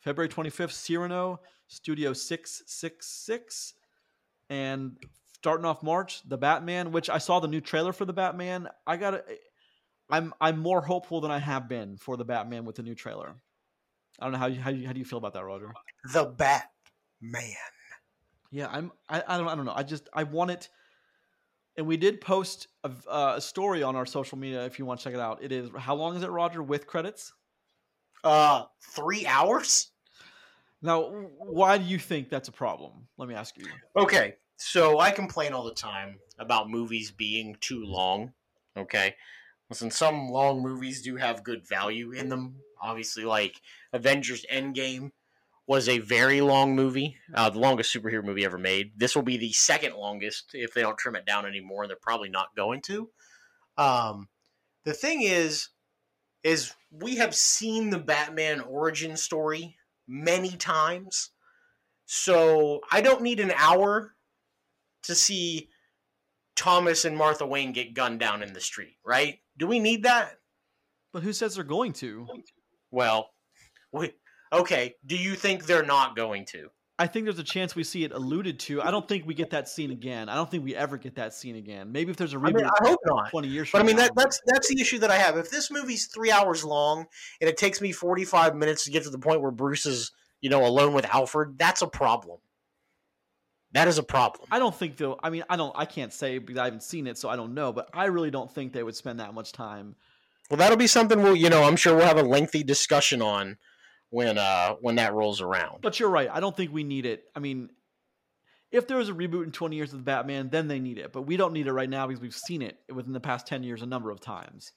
[0.00, 3.74] February 25th, Cyrano, Studio 666.
[4.50, 4.96] And
[5.34, 8.68] starting off March, The Batman, which I saw the new trailer for The Batman.
[8.86, 9.24] I got to
[10.10, 13.34] I'm I'm more hopeful than I have been for The Batman with the new trailer.
[14.18, 15.72] I don't know how you, how, you, how do you feel about that, Roger?
[16.12, 17.54] The Batman.
[18.50, 18.92] Yeah, I'm.
[19.08, 19.48] I, I don't.
[19.48, 19.74] I don't know.
[19.74, 20.08] I just.
[20.12, 20.68] I want it.
[21.76, 24.64] And we did post a, uh, a story on our social media.
[24.64, 25.70] If you want to check it out, it is.
[25.76, 26.62] How long is it, Roger?
[26.62, 27.32] With credits.
[28.24, 29.90] Uh, three hours.
[30.80, 31.02] Now,
[31.38, 33.08] why do you think that's a problem?
[33.16, 33.66] Let me ask you.
[33.96, 38.32] Okay, so I complain all the time about movies being too long.
[38.76, 39.16] Okay,
[39.70, 42.56] listen, some long movies do have good value in them.
[42.80, 43.60] Obviously, like
[43.92, 45.10] Avengers Endgame
[45.66, 48.92] was a very long movie, uh, the longest superhero movie ever made.
[48.96, 51.98] This will be the second longest if they don't trim it down anymore, and they're
[52.00, 53.10] probably not going to.
[53.76, 54.28] Um,
[54.84, 55.68] the thing is,
[56.42, 61.30] is we have seen the Batman origin story many times.
[62.06, 64.14] So I don't need an hour
[65.02, 65.68] to see
[66.56, 69.38] Thomas and Martha Wayne get gunned down in the street, right?
[69.56, 70.38] Do we need that?
[71.12, 72.26] But who says they're going to?
[72.90, 73.30] Well,
[73.92, 74.12] we,
[74.52, 74.94] okay.
[75.06, 76.68] Do you think they're not going to?
[77.00, 78.82] I think there's a chance we see it alluded to.
[78.82, 80.28] I don't think we get that scene again.
[80.28, 81.92] I don't think we ever get that scene again.
[81.92, 83.30] Maybe if there's a reboot mean, I hope not.
[83.30, 85.36] 20 years But I mean, that, that's that's the issue that I have.
[85.36, 87.06] If this movie's three hours long
[87.40, 90.10] and it takes me forty five minutes to get to the point where Bruce is,
[90.40, 92.38] you know, alone with Alfred, that's a problem.
[93.72, 94.48] That is a problem.
[94.50, 95.20] I don't think they'll.
[95.22, 95.72] I mean, I don't.
[95.76, 97.72] I can't say because I haven't seen it, so I don't know.
[97.72, 99.94] But I really don't think they would spend that much time.
[100.50, 103.58] Well, that'll be something we'll, you know, I'm sure we'll have a lengthy discussion on
[104.10, 105.80] when uh when that rolls around.
[105.82, 106.28] But you're right.
[106.32, 107.24] I don't think we need it.
[107.34, 107.70] I mean,
[108.70, 111.12] if there was a reboot in 20 years of the Batman, then they need it.
[111.12, 113.62] But we don't need it right now because we've seen it within the past 10
[113.62, 114.72] years a number of times.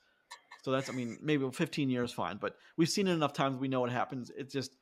[0.63, 0.89] So that's.
[0.89, 2.37] I mean, maybe 15 years, fine.
[2.37, 3.57] But we've seen it enough times.
[3.57, 4.31] We know what happens.
[4.35, 4.75] It's just.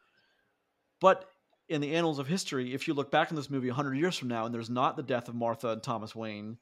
[0.99, 1.25] But
[1.69, 4.27] in the annals of history, if you look back on this movie 100 years from
[4.27, 6.57] now and there's not the death of Martha and Thomas Wayne,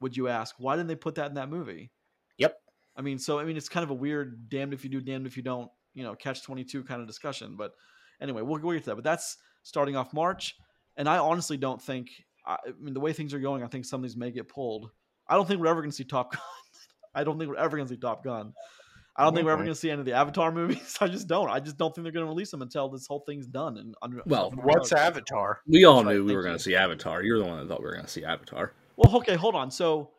[0.00, 1.90] would you ask why didn't they put that in that movie?
[2.38, 2.56] Yep.
[2.96, 5.26] I mean, so I mean, it's kind of a weird damned if you do, damned
[5.26, 7.54] if you don't, you know, catch 22 kind of discussion.
[7.56, 7.72] But
[8.20, 8.96] anyway, we'll, we'll get to that.
[8.96, 10.56] But that's starting off March.
[10.96, 12.08] And I honestly don't think,
[12.46, 14.48] I I mean, the way things are going, I think some of these may get
[14.48, 14.90] pulled.
[15.28, 16.42] I don't think we're ever going to see Top Gun.
[17.14, 18.52] I don't think we're ever going to see Top Gun.
[19.14, 20.96] I don't think we're ever going to see any of the Avatar movies.
[21.00, 21.50] I just don't.
[21.50, 23.76] I just don't think they're going to release them until this whole thing's done.
[23.76, 25.60] And under, Well, under- What's Avatar?
[25.66, 27.22] We all That's right, knew we were going to see Avatar.
[27.22, 28.72] You're the one that thought we were going to see Avatar.
[28.96, 29.70] Well, okay, hold on.
[29.70, 30.12] So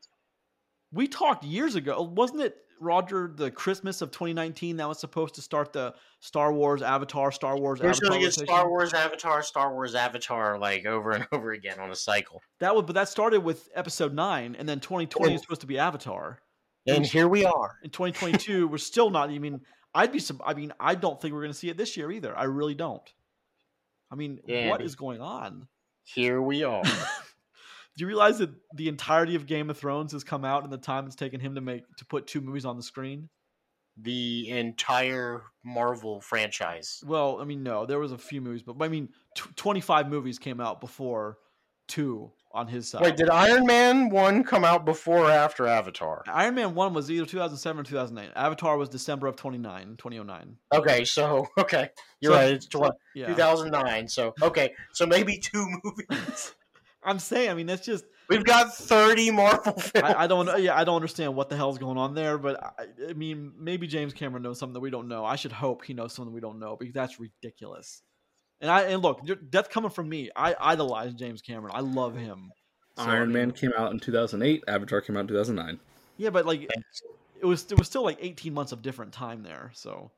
[0.91, 5.41] we talked years ago, wasn't it, Roger, the Christmas of 2019 that was supposed to
[5.41, 8.19] start the Star Wars Avatar, Star Wars We're Avatar.
[8.19, 8.33] get?
[8.33, 12.41] Star Wars Avatar, Star Wars Avatar, like over and over again on a cycle.
[12.59, 15.35] That was, but that started with Episode Nine, and then 2020 Yeah.
[15.35, 16.39] is supposed to be Avatar.
[16.85, 17.77] And here we are.
[17.83, 19.29] In 2022, we're still not.
[19.29, 19.61] I mean,
[19.95, 20.21] I'd be.
[20.45, 22.37] I mean, I don't think we're going to see it this year either.
[22.37, 23.09] I really don't.
[24.11, 25.67] I mean, Yeah, what is going on?
[26.03, 26.83] Here we are.
[27.97, 30.77] Do you realize that the entirety of Game of Thrones has come out in the
[30.77, 33.29] time it's taken him to make to put two movies on the screen?
[33.95, 37.03] the entire Marvel franchise.
[37.05, 40.39] Well, I mean, no, there was a few movies, but I mean, tw 25 movies
[40.39, 41.37] came out before
[41.87, 43.03] two on his side.
[43.03, 46.23] Wait, did Iron Man 1 come out before or after Avatar?
[46.27, 48.31] Iron Man 1 was either 2007 or 2008.
[48.35, 50.57] Avatar was December of 29, 2009.
[50.73, 51.89] Okay, so, okay.
[52.19, 52.53] You're So- right.
[52.53, 53.27] It's tw- Yeah.
[53.27, 54.07] 2009.
[54.07, 54.73] So, okay.
[54.93, 56.55] So maybe two movies.
[57.05, 59.91] I'm saying, I mean, that's just We've got 30 Marvel films.
[60.03, 63.09] I, I don't yeah, I don't understand what the hell's going on there, but I,
[63.09, 65.25] I mean, maybe James Cameron knows something that we don't know.
[65.25, 68.01] I should hope he knows something we don't know because that's ridiculous.
[68.61, 70.29] And I and look, that's coming from me.
[70.35, 71.73] I idolize James Cameron.
[71.75, 72.51] I love him.
[72.97, 74.63] So, Iron Man came out in 2008.
[74.67, 75.79] Avatar came out in 2009.
[76.17, 76.69] Yeah, but like
[77.41, 79.71] it was it was still like 18 months of different time there.
[79.73, 80.11] So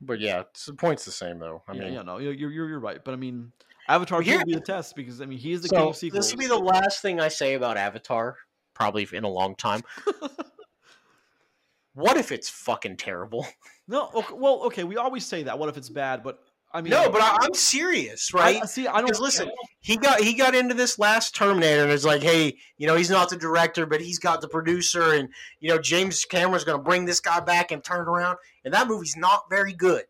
[0.00, 1.62] But yeah, it's, the point's the same though.
[1.66, 3.02] I yeah, mean, yeah, no, you're you're, you're right.
[3.02, 3.52] But I mean,
[3.88, 5.96] Avatar Here- will be the test because I mean he is the king so of
[5.96, 6.26] sequels.
[6.26, 8.36] this will be the last thing I say about Avatar,
[8.72, 9.82] probably in a long time.
[11.94, 13.46] what if it's fucking terrible?
[13.88, 15.58] no, okay, well, okay, we always say that.
[15.58, 16.22] What if it's bad?
[16.22, 16.38] But
[16.72, 18.62] I mean, no, but I, I'm serious, I- right?
[18.62, 21.92] I, see, I don't Because listen, he got he got into this last Terminator, and
[21.92, 25.28] it's like, hey, you know, he's not the director, but he's got the producer, and
[25.60, 28.74] you know, James Cameron's going to bring this guy back and turn it around, and
[28.74, 30.04] that movie's not very good.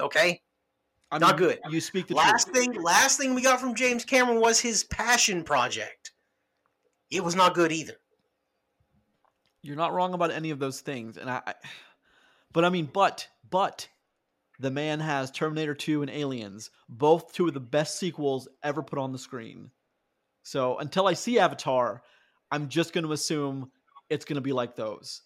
[0.00, 0.40] Okay,
[1.12, 1.58] I not mean, good.
[1.70, 2.56] You speak the last truth.
[2.56, 6.12] thing, last thing we got from James Cameron was his passion project.
[7.10, 7.94] It was not good either.
[9.62, 11.54] You're not wrong about any of those things, and I, I
[12.52, 13.88] but I mean, but but
[14.58, 18.98] the man has Terminator 2 and Aliens, both two of the best sequels ever put
[18.98, 19.70] on the screen.
[20.42, 22.02] So until I see Avatar,
[22.50, 23.70] I'm just going to assume
[24.08, 25.22] it's going to be like those,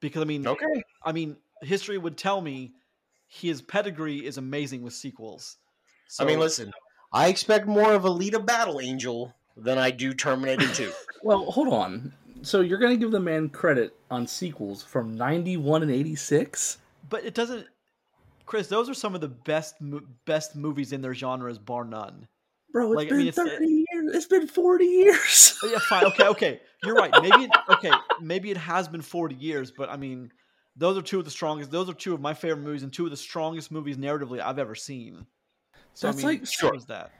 [0.00, 0.82] because I mean, Okay.
[1.04, 2.74] I mean, history would tell me
[3.34, 5.56] his pedigree is amazing with sequels.
[6.08, 6.72] So, I mean, listen,
[7.12, 10.92] I expect more of Alita Battle Angel than I do Terminator 2.
[11.24, 12.12] Well, hold on.
[12.42, 16.76] So you're gonna give the man credit on sequels from '91 and '86?
[17.08, 17.66] but it doesn't.
[18.44, 19.76] Chris, those are some of the best
[20.26, 22.28] best movies in their genres, bar none.
[22.74, 24.14] Bro, it's Like, I been mean, it's- uh, 30 years.
[24.16, 25.58] It's been 40 years.
[25.62, 26.04] Oh, yeah, fine.
[26.04, 26.60] Okay, okay.
[26.84, 27.10] You're right.
[27.22, 27.92] Maybe it, okay.
[28.20, 30.30] Maybe it has been 40 years, but I mean,
[30.76, 31.70] those are two of the strongest.
[31.70, 34.58] Those are two of my favorite movies and two of the strongest movies narratively I've
[34.58, 35.26] ever seen.
[35.94, 37.10] So That's I mean, like- so is that.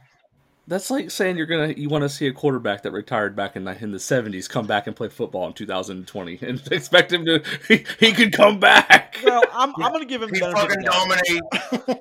[0.66, 3.64] That's like saying you're gonna you want to see a quarterback that retired back in
[3.64, 7.42] the, in the 70s come back and play football in 2020 and expect him to
[7.68, 9.18] he, he could come back.
[9.22, 10.64] Well, I'm, I'm going to give him the benefit.
[10.64, 11.90] Of fucking the doubt.
[11.90, 12.00] dominate.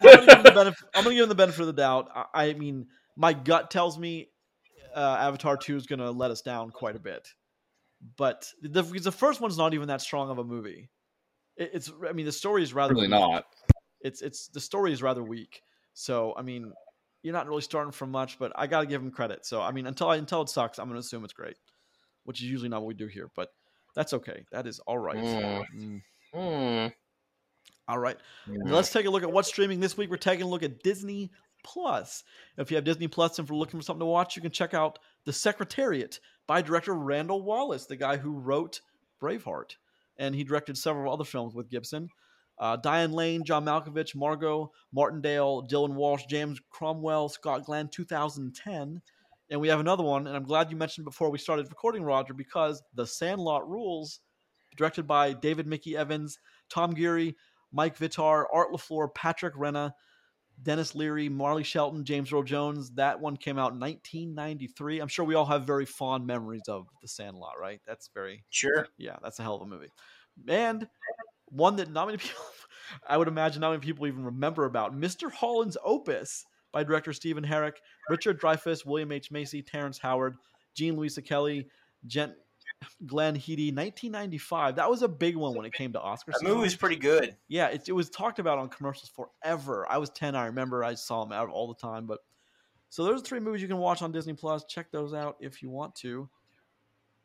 [0.00, 0.88] I'm going to give him the benefit.
[0.94, 2.08] I'm going to give him the benefit of the doubt.
[2.14, 4.30] I, I mean, my gut tells me
[4.96, 7.28] uh, Avatar 2 is going to let us down quite a bit,
[8.16, 10.88] but the the first one's not even that strong of a movie.
[11.56, 11.92] It, it's.
[12.08, 13.18] I mean, the story is rather Really weak.
[13.18, 13.46] not.
[14.00, 15.62] it's it's the story is rather weak.
[15.94, 16.72] So I mean,
[17.22, 19.44] you're not really starting from much, but I got to give him credit.
[19.44, 21.56] So I mean, until I, until it sucks, I'm going to assume it's great,
[22.24, 23.30] which is usually not what we do here.
[23.34, 23.48] But
[23.94, 24.44] that's okay.
[24.52, 25.16] That is all right.
[25.16, 25.64] Mm.
[25.76, 26.02] Mm.
[26.34, 26.86] Hmm.
[27.88, 28.18] All right.
[28.46, 28.58] Yeah.
[28.66, 30.10] Let's take a look at what's streaming this week.
[30.10, 31.32] We're taking a look at Disney
[31.64, 32.22] Plus.
[32.58, 34.50] If you have Disney Plus and if you're looking for something to watch, you can
[34.50, 38.80] check out The Secretariat by director Randall Wallace, the guy who wrote
[39.22, 39.72] Braveheart,
[40.16, 42.08] and he directed several other films with Gibson.
[42.58, 49.02] Uh, Diane Lane, John Malkovich, Margo Martindale, Dylan Walsh, James Cromwell, Scott Glenn, 2010.
[49.50, 52.32] And we have another one, and I'm glad you mentioned before we started recording, Roger,
[52.32, 54.20] because The Sandlot Rules,
[54.78, 56.38] directed by David Mickey Evans,
[56.70, 57.36] Tom Guiry,
[57.70, 59.92] Mike Vitar, Art LaFleur, Patrick Renna,
[60.62, 62.90] Denis Leary, Marley Shelton, James Earl Jones.
[62.92, 65.00] That one came out in 1993.
[65.00, 67.80] I'm sure we all have very fond memories of The Sandlot, right?
[67.86, 68.88] That's very Sure.
[68.98, 69.90] yeah, that's a hell of a movie.
[70.48, 70.88] And
[71.46, 72.42] one that not many people,
[73.06, 75.30] I would imagine, not many people even remember about Mr.
[75.30, 77.74] Holland's Opus by director Stephen Herek,
[78.10, 79.30] Richard Dreyfuss, William H.
[79.30, 80.36] Macy, Terrence Howard,
[80.74, 81.68] Jean Louisa Kelly,
[82.06, 82.34] Jen,
[83.06, 84.76] Glenne Headly, 1995.
[84.76, 86.32] That was a big one when it came to Oscar.
[86.32, 86.54] That season.
[86.54, 87.36] movie was pretty good.
[87.48, 89.86] Yeah, it, it was talked about on commercials forever.
[89.88, 90.34] I was 10.
[90.34, 92.06] I remember I saw them out all the time.
[92.06, 92.20] But
[92.88, 94.64] so those are three movies you can watch on Disney Plus.
[94.64, 96.28] Check those out if you want to.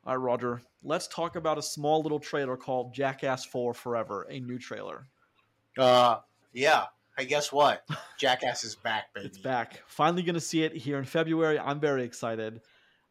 [0.05, 0.61] All right, Roger.
[0.83, 5.07] Let's talk about a small little trailer called Jackass 4 Forever, a new trailer.
[5.77, 6.17] Uh,
[6.51, 6.85] yeah.
[7.17, 7.87] Hey, guess what?
[8.17, 9.27] Jackass is back, baby.
[9.27, 9.81] It's back.
[9.87, 11.59] Finally going to see it here in February.
[11.59, 12.61] I'm very excited.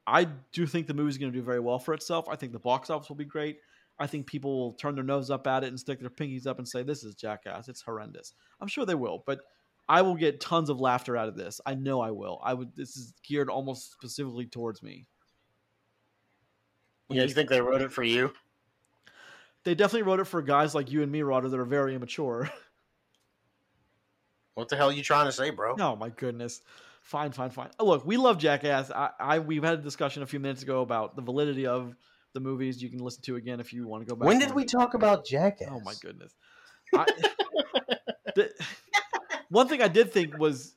[0.07, 2.29] I do think the movie's going to do very well for itself.
[2.29, 3.59] I think the box office will be great.
[3.99, 6.59] I think people will turn their nose up at it and stick their pinkies up
[6.59, 7.69] and say, This is Jackass.
[7.69, 8.35] It's horrendous.
[8.61, 9.41] I'm sure they will, but
[9.89, 11.61] I will get tons of laughter out of this.
[11.67, 12.41] I know I will.
[12.43, 12.75] I would.
[12.75, 15.07] This is geared almost specifically towards me.
[17.09, 18.33] Yeah, you think they wrote it for you?
[19.65, 22.51] They definitely wrote it for guys like you and me, Roger, that are very immature.
[24.55, 25.77] What the hell are you trying to say, bro?
[25.79, 26.61] Oh my goodness.
[27.03, 27.71] Fine, fine, fine.
[27.79, 28.91] Oh, look, we love Jackass.
[28.91, 31.95] I, I we've had a discussion a few minutes ago about the validity of
[32.33, 32.83] the movies.
[32.83, 34.27] You can listen to again if you want to go back.
[34.27, 35.69] When did we talk about Jackass?
[35.71, 36.35] Oh my goodness.
[36.95, 37.07] I,
[38.37, 38.51] the,
[39.49, 40.75] one thing I did think was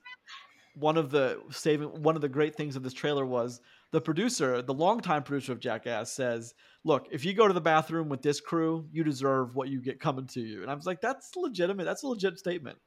[0.76, 3.62] one of the saving one of the great things of this trailer was
[3.92, 8.10] the producer, the longtime producer of Jackass, says, "Look, if you go to the bathroom
[8.10, 11.02] with this crew, you deserve what you get coming to you." And I was like,
[11.02, 11.86] "That's legitimate.
[11.86, 12.78] That's a legit statement."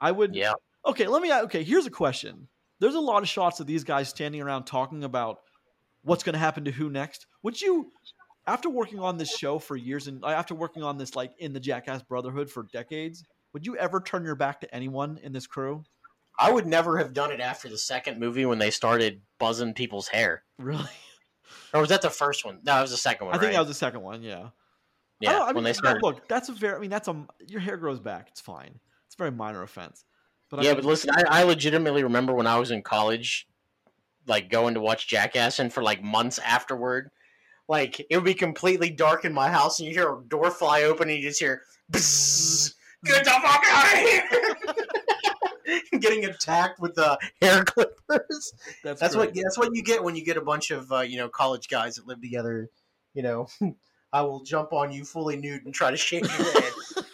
[0.00, 0.34] I would.
[0.34, 0.54] Yeah.
[0.84, 1.32] Okay, let me.
[1.32, 2.48] Okay, here's a question.
[2.80, 5.38] There's a lot of shots of these guys standing around talking about
[6.02, 7.26] what's going to happen to who next.
[7.42, 7.92] Would you,
[8.46, 11.52] after working on this show for years and uh, after working on this like in
[11.52, 15.46] the Jackass Brotherhood for decades, would you ever turn your back to anyone in this
[15.46, 15.84] crew?
[16.38, 20.08] I would never have done it after the second movie when they started buzzing people's
[20.08, 20.42] hair.
[20.58, 20.88] Really?
[21.72, 22.58] Or was that the first one?
[22.64, 23.36] No, it was the second one.
[23.36, 23.52] I think right?
[23.54, 24.22] that was the second one.
[24.22, 24.48] Yeah.
[25.20, 25.32] Yeah.
[25.32, 26.02] don't- I when mean, they started.
[26.02, 26.76] look, that's a very.
[26.76, 28.28] I mean, that's a your hair grows back.
[28.30, 28.80] It's fine.
[29.06, 30.04] It's a very minor offense.
[30.54, 33.46] But yeah, mean, but listen, I, I legitimately remember when I was in college,
[34.26, 37.10] like going to watch Jackass, and for like months afterward,
[37.68, 40.82] like it would be completely dark in my house, and you hear a door fly
[40.82, 41.62] open, and you just hear,
[41.92, 44.56] Bzzz, "Get the fuck out of here!"
[45.98, 48.52] Getting attacked with the hair clippers.
[48.82, 51.16] that's That's what that's what you get when you get a bunch of uh, you
[51.16, 52.68] know college guys that live together.
[53.14, 53.48] You know,
[54.12, 56.72] I will jump on you fully nude and try to shave your head.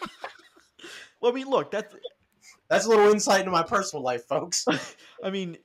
[1.21, 1.93] Well, I mean, look, that's.
[2.71, 4.65] That's a little insight into my personal life, folks.
[5.23, 5.57] I mean,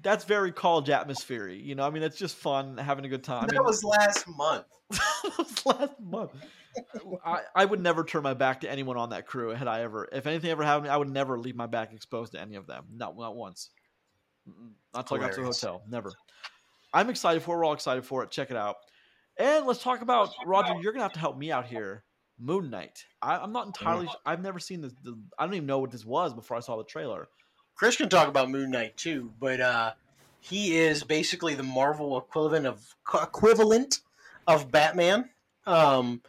[0.00, 1.48] that's very college atmosphere.
[1.48, 3.44] You know, I mean, that's just fun, having a good time.
[3.44, 4.64] I that mean, was last month.
[4.90, 6.30] that was last month.
[7.22, 9.50] I, I would never turn my back to anyone on that crew.
[9.50, 12.40] Had I ever, if anything ever happened, I would never leave my back exposed to
[12.40, 12.86] any of them.
[12.90, 13.68] Not not once.
[14.94, 15.82] Not till I got to the hotel.
[15.86, 16.10] Never.
[16.94, 17.56] I'm excited for.
[17.56, 17.58] it.
[17.58, 18.30] We're all excited for it.
[18.30, 18.76] Check it out.
[19.38, 20.74] And let's talk about Roger.
[20.80, 22.04] You're gonna have to help me out here.
[22.38, 23.06] Moon Knight.
[23.22, 24.08] I, I'm not entirely.
[24.24, 24.92] I've never seen this.
[25.02, 27.28] The, I don't even know what this was before I saw the trailer.
[27.74, 29.92] Chris can talk about Moon Knight too, but uh,
[30.40, 34.00] he is basically the Marvel equivalent of equivalent
[34.46, 35.30] of Batman.
[35.66, 36.22] Um,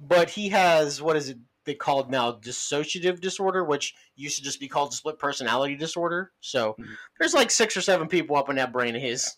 [0.00, 4.58] but he has what is it they called now dissociative disorder, which used to just
[4.58, 6.32] be called split personality disorder.
[6.40, 6.96] So Mhm.
[7.18, 9.36] there's like six or seven people up in that brain of his,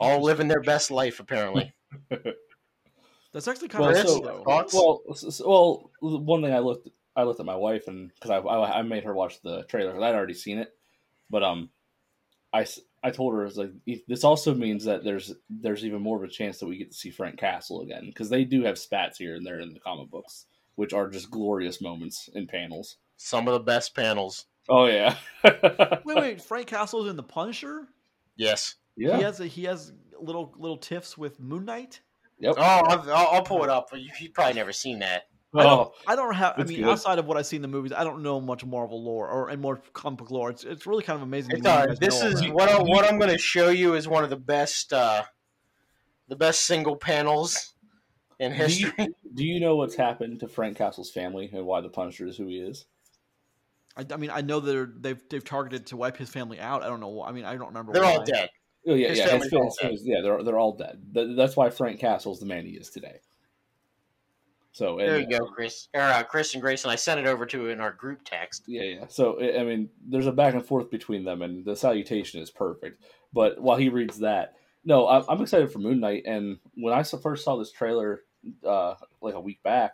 [0.00, 1.72] all living their best life apparently.
[3.36, 4.42] That's actually kind Well, of Chris, so- though.
[4.44, 4.72] thoughts?
[4.72, 8.30] Well, s- s- well, one thing I looked, I looked at my wife and because
[8.30, 10.74] I, I, I made her watch the trailer 'cause I'd already seen it,
[11.28, 11.68] but um,
[12.52, 13.72] I, s- I told her it's like
[14.08, 16.96] this also means that there's there's even more of a chance that we get to
[16.96, 20.08] see Frank Castle again because they do have spats here and there in the comic
[20.10, 20.46] books,
[20.76, 22.96] which are just glorious moments in panels.
[23.18, 24.46] Some of the best panels.
[24.70, 26.42] Oh yeah, Wait, wait.
[26.42, 27.86] Frank Castle's in the Punisher.
[28.36, 28.76] Yes.
[28.96, 32.00] yeah, He has a he has little little tiffs with Moon Knight.
[32.38, 32.54] Yep.
[32.56, 33.88] Oh, I'll, I'll, I'll pull it up.
[33.94, 35.24] You, you've probably never seen that.
[35.54, 36.54] I don't, Oh, I don't have.
[36.58, 36.88] I mean, good.
[36.88, 39.48] outside of what I see in the movies, I don't know much Marvel lore or
[39.48, 40.50] and more comic book lore.
[40.50, 41.52] It's it's really kind of amazing.
[41.52, 42.00] to It's me you all guys right.
[42.00, 42.52] This is that.
[42.52, 45.22] what I, what I'm going to show you is one of the best uh,
[46.28, 47.74] the best single panels
[48.38, 49.08] in do you, history.
[49.34, 52.48] do you know what's happened to Frank Castle's family and why the Punisher is who
[52.48, 52.86] he is?
[53.96, 56.82] I, I mean, I know they're they've they've targeted to wipe his family out.
[56.82, 57.22] I don't know.
[57.22, 57.92] I mean, I don't remember.
[57.92, 58.16] They're why.
[58.16, 58.50] all dead.
[58.86, 59.24] Oh yeah, His yeah.
[59.24, 61.00] His family's all family's- family's- yeah, they're they're all dead.
[61.12, 63.20] That's why Frank Castle's the man he is today.
[64.72, 65.88] So and, There you go, Chris.
[65.94, 66.90] Or uh, Chris and Grayson.
[66.90, 68.64] I sent it over to in our group text.
[68.66, 69.04] Yeah, yeah.
[69.08, 72.50] So I I mean, there's a back and forth between them, and the salutation is
[72.50, 73.02] perfect.
[73.32, 76.24] But while he reads that, no, I'm, I'm excited for Moon Knight.
[76.26, 78.22] And when I first saw this trailer,
[78.66, 79.92] uh, like a week back,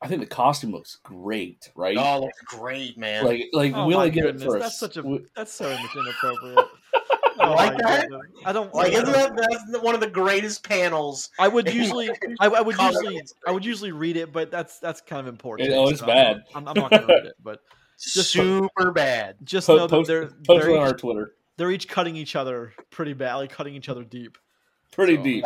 [0.00, 1.96] I think the costume looks great, right?
[1.98, 3.24] Oh, looks great, man.
[3.24, 5.68] like, like Oh we only get goodness, it for that's such a we- that's so
[5.70, 6.66] inappropriate.
[7.38, 8.08] Oh like my that?
[8.08, 8.26] goodness.
[8.44, 11.30] I don't Like, isn't that that's one of the greatest panels?
[11.38, 12.08] I would usually,
[12.40, 13.22] I, I would usually.
[13.46, 15.68] I would usually read it, but that's that's kind of important.
[15.70, 16.44] It- oh, it's so bad.
[16.54, 17.60] I'm, I'm not going to read it, but
[17.98, 19.36] Just- Super bad.
[19.44, 21.32] just Po- know that they're post they're it on each, our Twitter.
[21.56, 24.36] they're each cutting each other pretty badly, cutting each other deep.
[24.92, 25.44] Pretty So, deep.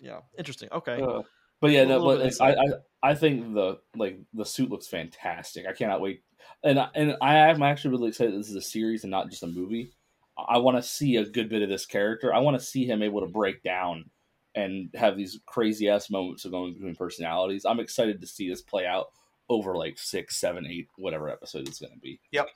[0.00, 0.68] Yeah, interesting.
[0.72, 1.22] Okay, Uh,
[1.60, 2.64] but yeah, no, but I, I
[3.10, 5.66] I think the like the suit looks fantastic.
[5.66, 6.22] I cannot wait,
[6.64, 8.34] and I- and I am actually really excited.
[8.38, 9.92] This is a series and not just a movie.
[10.38, 12.32] I want to see a good bit of this character.
[12.32, 14.10] I want to see him able to break down
[14.54, 17.64] and have these crazy ass moments of going between personalities.
[17.64, 19.08] I'm excited to see this play out
[19.48, 22.18] over like six, seven, eight, whatever episode it's going to be.
[22.32, 22.48] Yep.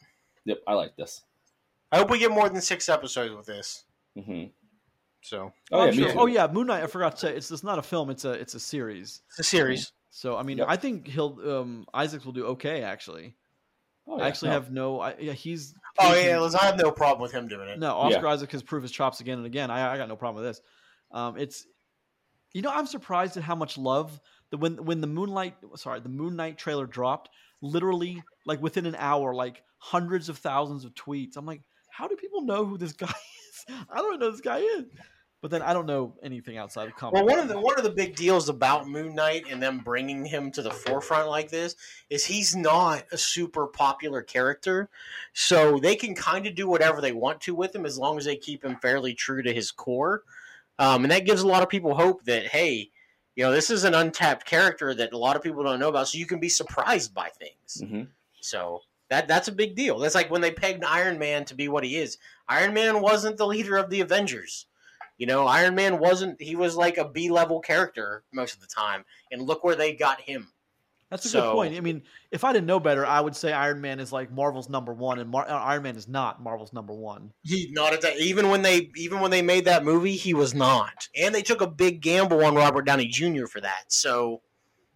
[0.46, 1.22] Yep, I like this.
[1.92, 3.84] I hope we get more than six episodes with this.
[4.16, 4.44] Mm-hmm.
[5.22, 6.82] So Oh, yeah, me sure- oh yeah, Moon Knight.
[6.82, 8.10] I forgot to say it's it's not a film.
[8.10, 9.22] It's a it's a series.
[9.30, 9.92] it's a series.
[10.10, 10.66] So I mean, Yep.
[10.70, 12.82] I think he'll um Isaacs will do okay.
[12.82, 13.34] Actually,
[14.06, 14.54] Oh, I actually no.
[14.54, 15.00] have no.
[15.00, 15.74] I, yeah, he's.
[15.98, 17.78] Oh proven- yeah, listen, I have no problem with him doing it.
[17.78, 19.70] No, Oscar Isaac has proved his chops again and again.
[19.70, 20.62] I, I got no problem with this.
[21.12, 21.66] Um, it's,
[22.52, 26.08] you know, I'm surprised at how much love the when when the Moonlight, sorry, the
[26.08, 27.30] Moon Knight trailer dropped.
[27.62, 31.36] Literally, like within an hour, like hundreds of thousands of tweets.
[31.36, 33.06] I'm like, how do people know who this guy
[33.68, 33.74] is?
[33.90, 34.84] I don't even know who this guy is.
[35.46, 37.14] But then I don't know anything outside of comic.
[37.14, 40.24] Well, one of the one of the big deals about Moon Knight and them bringing
[40.24, 41.76] him to the forefront like this
[42.10, 44.88] is he's not a super popular character,
[45.34, 48.24] so they can kind of do whatever they want to with him as long as
[48.24, 50.24] they keep him fairly true to his core,
[50.80, 52.90] um, and that gives a lot of people hope that hey,
[53.36, 56.08] you know, this is an untapped character that a lot of people don't know about,
[56.08, 57.82] so you can be surprised by things.
[57.84, 58.08] Mhm.
[58.40, 60.00] So that that's a big deal.
[60.00, 62.18] That's like when they pegged Iron Man to be what he is.
[62.48, 64.66] Iron Man wasn't the leader of the Avengers.
[65.18, 68.66] You know, Iron Man wasn't he was like a B level character most of the
[68.66, 69.04] time.
[69.30, 70.52] And look where they got him.
[71.10, 71.76] That's a good point.
[71.76, 72.02] I mean,
[72.32, 75.20] if I didn't know better, I would say Iron Man is like Marvel's number one,
[75.20, 77.32] and Mar- uh, Iron Man is not Marvel's number one.
[77.44, 78.18] He not at that.
[78.18, 81.08] Even when they even when they made that movie, he was not.
[81.16, 83.46] And they took a big gamble on Robert Downey Jr.
[83.46, 83.84] for that.
[83.86, 84.42] So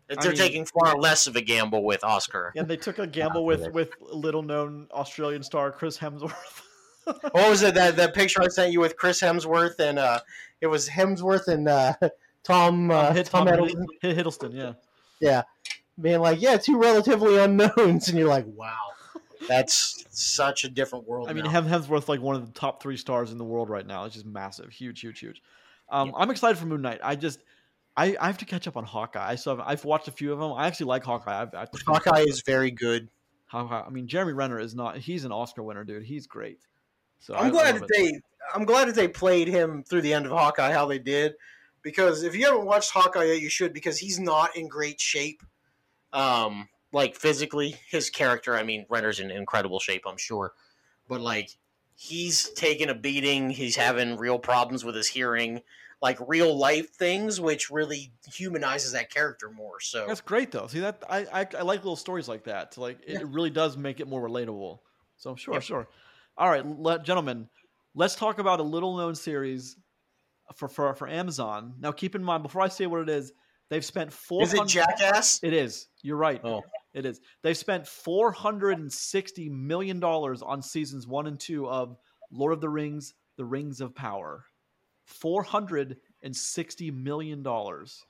[0.08, 2.52] they're I mean- taking far less of a gamble with Oscar.
[2.56, 6.62] And they took a gamble with with little known Australian star Chris Hemsworth.
[7.04, 10.20] What was it that that picture I sent you with Chris Hemsworth and uh,
[10.60, 11.94] it was Hemsworth and uh,
[12.42, 14.54] Tom uh, Tom Hiddleston Hidd- Hiddleston,
[15.20, 15.42] yeah.
[16.00, 18.74] being like, yeah, two relatively unknowns, and you're like, wow,
[19.48, 21.28] that's such a different world.
[21.28, 21.50] I mean, now.
[21.50, 24.04] Hem- Hemsworth like one of the top three stars in the world right now.
[24.04, 25.42] It's just massive, huge, huge, huge.
[25.88, 27.00] Um, I'm excited for Moon Knight.
[27.02, 27.40] I just,
[27.96, 29.30] I, I have to catch up on Hawkeye.
[29.32, 30.52] I still have, I've watched a few of them.
[30.52, 31.42] I actually like Hawkeye.
[31.42, 33.08] I've, I've Hawkeye is very good.
[33.46, 33.82] Hawkeye.
[33.86, 34.98] I mean, Jeremy Renner is not.
[34.98, 36.04] He's an Oscar winner, dude.
[36.04, 36.60] He's great.
[37.20, 37.90] So I- I I'm glad that it.
[37.96, 38.20] they
[38.54, 41.34] I'm glad that they played him through the end of Hawkeye how they did
[41.82, 45.42] because if you haven't watched Hawkeye yet you should because he's not in great shape
[46.12, 50.52] um like physically his character I mean Renner's in incredible shape I'm sure
[51.08, 51.50] but like
[51.94, 55.62] he's taking a beating he's having real problems with his hearing
[56.02, 60.66] like real life things which really humanizes that character more so That's great though.
[60.66, 62.72] See that I, I I like little stories like that.
[62.72, 63.20] To like it, Yeah.
[63.20, 64.78] it really does make it more relatable.
[65.18, 65.62] So sure, Yep.
[65.62, 65.88] sure.
[66.40, 67.50] All right, let, gentlemen,
[67.94, 69.76] let's talk about a little known series
[70.56, 71.74] for, for for Amazon.
[71.78, 73.30] Now keep in mind before I say what it is,
[73.68, 75.88] they've spent four is it Jackass It is.
[76.02, 76.40] You're right.
[76.42, 76.62] Oh.
[76.94, 77.20] It is.
[77.42, 81.98] They've spent four hundred and sixty million dollars on seasons one and two of
[82.32, 84.46] Lord of the Rings: The Rings of Power.
[85.04, 88.02] Four hundred and sixty million dollars.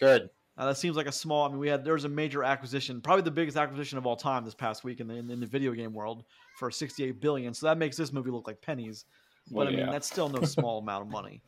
[0.00, 1.46] good Now that seems like a small.
[1.46, 4.16] I mean, we had there was a major acquisition, probably the biggest acquisition of all
[4.16, 6.24] time this past week in the in the video game world
[6.58, 7.54] for 68 billion.
[7.54, 9.06] So that makes this movie look like pennies.
[9.48, 9.90] But Well, I mean, yeah.
[9.90, 11.42] that's still no small amount of money.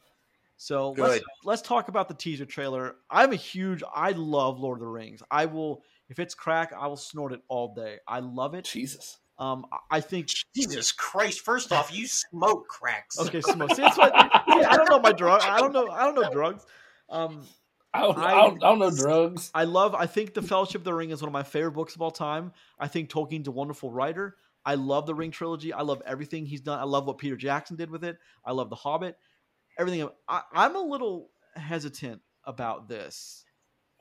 [0.57, 2.97] So let's, let's talk about the teaser trailer.
[3.11, 3.83] I'm a huge.
[3.95, 5.23] I love Lord of the Rings.
[5.31, 7.99] I will if it's crack, I will snort it all day.
[8.07, 8.65] I love it.
[8.65, 9.19] Jesus.
[9.39, 10.29] Um, I- think.
[10.55, 13.75] Jesus Christ first off you smoke cracks Okay, smoke.
[13.75, 14.13] See, that's what,
[14.49, 15.43] see, I don't know my drug.
[15.43, 15.89] I don't know.
[15.89, 16.65] I don't know drugs.
[17.11, 17.43] Um,
[17.95, 19.51] I don't, I, I- don't, I don't know drugs.
[19.55, 19.95] I love.
[19.95, 22.11] I think the Fellowship of the Ring is one of my favorite books of all
[22.11, 22.53] time.
[22.79, 24.37] I think Tolkien's a wonderful writer.
[24.67, 25.73] I love the Ring trilogy.
[25.73, 26.79] I love everything he's done.
[26.81, 28.17] I love what Peter Jackson did with it.
[28.45, 29.17] I love The Hobbit.
[29.79, 30.09] Everything.
[30.29, 33.45] I, I'm a little hesitant about this.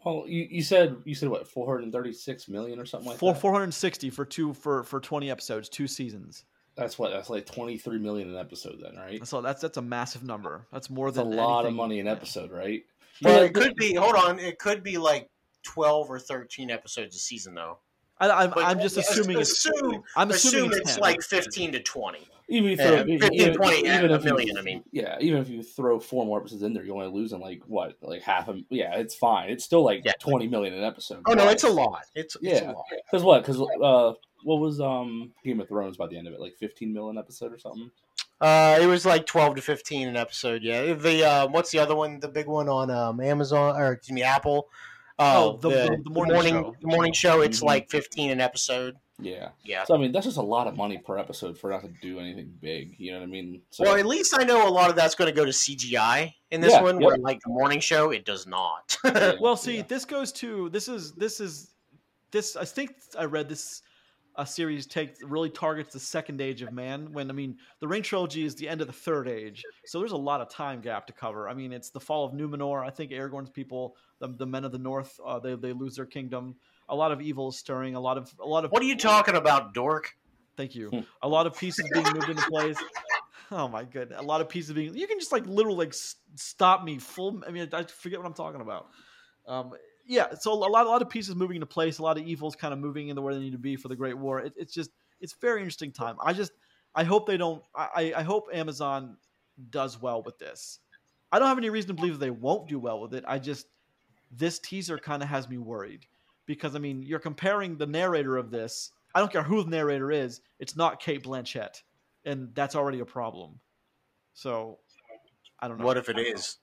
[0.05, 3.39] Well, you, you said you said what 436 million or something like Four that.
[3.41, 6.43] 460 for two for for 20 episodes, two seasons.
[6.75, 9.25] That's what that's like 23 million an episode then, right?
[9.27, 10.65] So that's that's a massive number.
[10.73, 12.81] That's more That's a than lot of money an episode, right?
[13.23, 13.93] Well, Yeah, it could be.
[13.95, 15.29] Hold on, it could be like
[15.63, 17.79] twelve or thirteen episodes a season, though.
[18.19, 19.51] I, I'm, But I'm just assuming it's.
[19.65, 21.01] assume, I'm assume assuming it's 10.
[21.01, 22.27] like fifteen to twenty.
[22.49, 24.61] Even if you Yeah, throw, even, 15, even, 20, even a if you- million, I
[24.61, 24.83] mean.
[24.91, 27.95] yeah, even if you throw four more episodes in there, you're only losing like what,
[28.01, 29.49] like half a yeah, it's fine.
[29.49, 30.11] It's still like Yeah.
[30.19, 31.23] 20 million an episode.
[31.25, 32.01] Oh no, it's a lot.
[32.15, 32.73] It's, it's Yeah.
[33.09, 33.41] Because what?
[33.45, 36.41] Because uh, what was um Game of Thrones by the end of it?
[36.41, 37.89] Like 15 million episode or something?
[38.43, 40.61] Uh, it was like twelve to fifteen an episode.
[40.63, 40.93] Yeah.
[40.93, 42.19] The uh, what's the other one?
[42.19, 44.67] The big one on um, Amazon or excuse me, Apple.
[45.17, 46.75] Uh, Oh, the- the- the morning show.
[46.81, 47.41] the morning show.
[47.41, 47.65] It's Mhm.
[47.65, 48.95] like fifteen an episode.
[49.19, 49.49] Yeah.
[49.63, 49.85] Yeah.
[49.85, 52.19] So I mean, that's just a lot of money per episode for not to do
[52.19, 52.95] anything big.
[52.97, 53.61] You know what I mean?
[53.69, 56.33] So, Well, at least I know a lot of that's going to go to CGI
[56.51, 56.99] in this Yeah, one.
[56.99, 57.07] yep.
[57.07, 58.97] Where like the morning show, it does not.
[59.39, 59.83] Well, see, yeah.
[59.87, 61.73] this goes to this is this is
[62.31, 62.55] this.
[62.57, 63.83] I think I read this
[64.35, 67.11] a series takes really targets the second age of man.
[67.11, 70.11] When I mean, the Ring trilogy is the end of the third age, so there's
[70.11, 71.47] a lot of time gap to cover.
[71.47, 72.85] I mean, it's the fall of Numenor.
[72.85, 76.05] I think Aragorn's people, the, the men of the North, uh, they they lose their
[76.05, 76.55] kingdom.
[76.89, 77.95] A lot of evil is stirring.
[77.95, 80.11] A lot of a lot of what are you talking about, dork?
[80.57, 80.89] Thank you.
[80.89, 80.99] Hmm.
[81.21, 82.77] A lot of pieces being moved into place.
[83.51, 84.19] Oh my goodness!
[84.19, 84.97] A lot of pieces being.
[84.97, 85.93] You can just like literally like
[86.35, 87.43] stop me full.
[87.45, 88.87] I mean, I forget what I'm talking about.
[89.47, 89.73] Um,
[90.05, 90.33] yeah.
[90.39, 91.99] So a lot, a lot of pieces moving into place.
[91.99, 93.95] A lot of evils kind of moving into where they need to be for the
[93.95, 94.39] Great War.
[94.41, 96.17] It, it's just, it's very interesting time.
[96.23, 96.51] I just,
[96.95, 97.63] I hope they don't.
[97.75, 99.17] I, I hope Amazon
[99.69, 100.79] does well with this.
[101.31, 103.23] I don't have any reason to believe they won't do well with it.
[103.27, 103.67] I just,
[104.31, 106.05] this teaser kind of has me worried
[106.45, 108.91] because I mean, you're comparing the narrator of this.
[109.15, 110.41] I don't care who the narrator is.
[110.59, 111.81] It's not Cate Blanchett,
[112.25, 113.59] and that's already a problem.
[114.33, 114.79] So,
[115.59, 115.85] I don't know.
[115.85, 116.57] What if it is?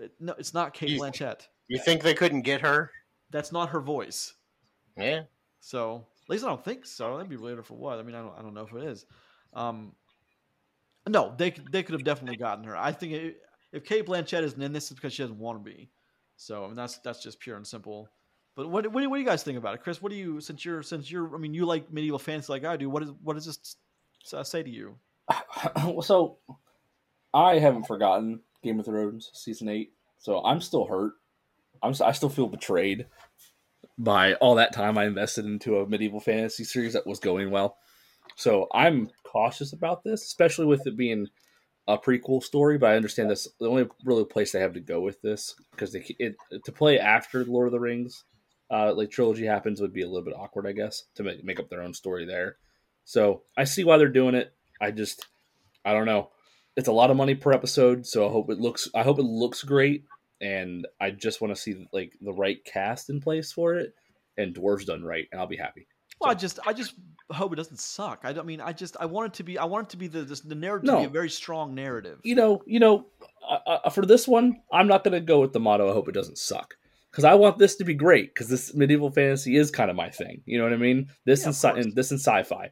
[0.00, 1.48] It- no, it's not Cate Blanchett.
[1.68, 2.90] You think they couldn't get her?
[3.30, 4.34] That's not her voice.
[4.96, 5.22] Yeah.
[5.60, 7.16] So at least I don't think so.
[7.16, 7.98] That'd be weird for what?
[7.98, 9.06] I mean, I don't, I don't know if it is.
[9.54, 9.92] Um,
[11.08, 12.76] no, they could- they could have definitely gotten her.
[12.76, 13.40] I think it,
[13.72, 15.90] if Cate Blanchett isn't in this, it's because she doesn't want to be.
[16.36, 18.08] So I mean, that's that's just pure and simple.
[18.56, 20.00] But what, what do- what do you guys think about it, Chris?
[20.02, 22.76] What do you since you're since you're I mean you like medieval fantasy like I
[22.76, 22.88] do.
[22.90, 23.76] What is what does this
[24.32, 24.96] uh, say to you?
[26.02, 26.38] so
[27.32, 31.12] I haven't forgotten Game of Thrones season eight, so I'm still hurt.
[31.84, 33.06] I'm I still feel betrayed.
[33.98, 37.76] by all that time I invested into a medieval fantasy series that was going well.
[38.36, 41.28] So I'm cautious about this, especially with it being
[41.86, 42.78] a prequel story.
[42.78, 45.92] But I understand that's the only really place they have to go with this because
[45.92, 48.24] they it, to play after Lord of the Rings,
[48.70, 51.60] uh, like trilogy happens, would be a little bit awkward, I guess, to make make
[51.60, 52.56] up their own story there.
[53.04, 54.52] So I see why they're doing it.
[54.80, 55.26] I just
[55.84, 56.30] I don't know.
[56.76, 59.24] It's a lot of money per episode, so I hope it looks I hope it
[59.24, 60.04] looks great
[60.44, 63.94] and I just want to see like the right cast in place for it
[64.36, 65.88] and dwarves done right and I'll be happy.
[66.20, 66.94] Well, I just I just
[67.32, 68.20] hope it doesn't suck.
[68.24, 69.96] I don't I mean I just I want it to be I want it to
[69.96, 72.20] be the this, the narrative to be a very strong narrative.
[72.22, 73.06] You know, you know,
[73.48, 76.08] uh, uh, for this one, I'm not going to go with the motto I hope
[76.08, 76.74] it doesn't suck.
[77.12, 80.10] Cuz I want this to be great cuz this medieval fantasy is kind of my
[80.10, 80.42] thing.
[80.44, 81.08] You know what I mean?
[81.24, 82.70] This Yeah, and sci- and this and sci-fi.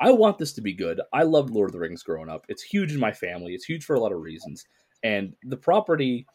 [0.00, 1.00] I want this to be good.
[1.12, 2.44] I loved Lord of the Rings growing up.
[2.48, 3.54] It's huge in my family.
[3.54, 4.66] It's huge for a lot of reasons.
[5.04, 6.26] And the property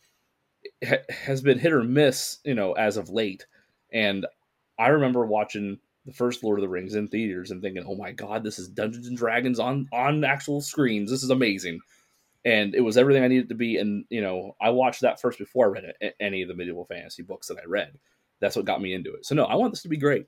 [0.86, 3.46] ha- has been hit or miss, you know, as of late.
[3.94, 4.26] And
[4.80, 8.12] I remember watching the first Lord of the Rings in theaters and thinking, "Oh my
[8.12, 11.12] god, this is Dungeons and Dragons on on actual screens.
[11.12, 11.80] This is amazing."
[12.44, 13.78] And it was everything I needed to be.
[13.78, 16.86] And you know, I watched that first before I read a- any of the medieval
[16.86, 18.00] fantasy books that I read.
[18.40, 19.26] That's what got me into it.
[19.26, 20.26] So no, I want this to be great.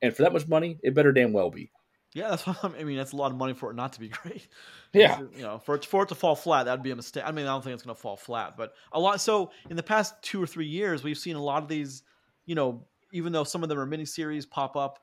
[0.00, 1.70] And for that much money, it better damn well be.
[2.14, 2.96] Yeah, that's what I'm, mean.
[2.96, 4.48] That's a lot of money for it not to be great.
[4.92, 5.20] Yeah.
[5.34, 7.24] you know, for it for it to fall flat, that'd be a mistake.
[7.26, 9.20] I mean, I don't think it's going to fall flat, but a lot.
[9.20, 12.02] So in the past two or three years, we've seen a lot of these.
[12.44, 14.98] You know, even though some of them are miniseries pop up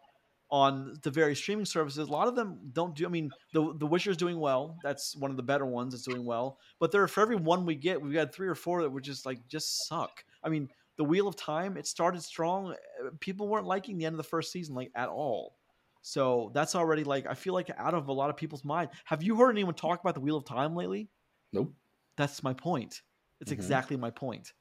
[0.52, 3.06] on the various streaming services, a lot of them don't do.
[3.06, 4.78] I mean, the the Witcher's doing well.
[4.84, 5.94] That's one of the better ones.
[5.94, 8.82] It's doing well, but there for every one we get, we've got three or four
[8.84, 10.24] that would just like just suck.
[10.44, 12.76] I mean, the Wheel of Time, it started strong.
[13.22, 15.56] People weren't liking the end of the first season like at all.
[16.02, 18.90] So that's already like I feel like out of a lot of people's mind.
[19.06, 21.10] Have you heard anyone talk about the Wheel of Time lately?
[21.52, 21.74] Nope.
[22.16, 23.02] That's my point.
[23.42, 23.56] It's Mhm.
[23.56, 24.54] exactly my point.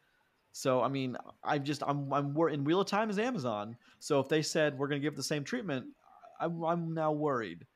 [0.53, 3.77] So I mean, I'm just I'm I'm wor- in Wheel of Time is Amazon.
[4.01, 5.87] So if they said we're going to give the same treatment,
[6.41, 7.67] I'm, I'm now worried.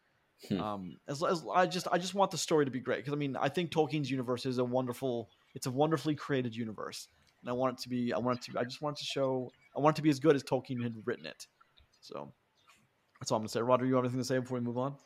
[0.49, 0.61] Hmm.
[0.61, 3.17] Um, as, as I just I just want the story to be great because I
[3.17, 7.07] mean I think Tolkien's universe is a wonderful it's a wonderfully created universe
[7.43, 9.07] and I want it to be I want it to I just want it to
[9.07, 11.47] show I want it to be as good as Tolkien had written it.
[12.01, 12.33] So
[13.23, 13.61] that's all I'm gonna say.
[13.61, 14.97] Roger, you have anything to say before we move on?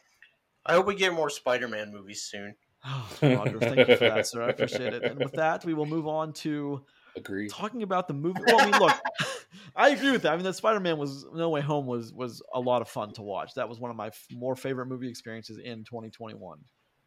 [0.64, 2.54] I hope we get more Spider-Man movies soon.
[2.82, 4.42] Oh, Roger, thank you for that, sir.
[4.42, 5.02] I appreciate it.
[5.02, 6.82] And with that, we will move on to
[7.14, 7.46] Agree.
[7.50, 8.40] talking about the movie.
[8.46, 8.96] Well, I mean, look,
[9.76, 10.32] I agree with that.
[10.32, 13.22] I mean, the Spider-Man was No Way Home was was a lot of fun to
[13.22, 13.52] watch.
[13.52, 16.58] That was one of my f- more favorite movie experiences in 2021,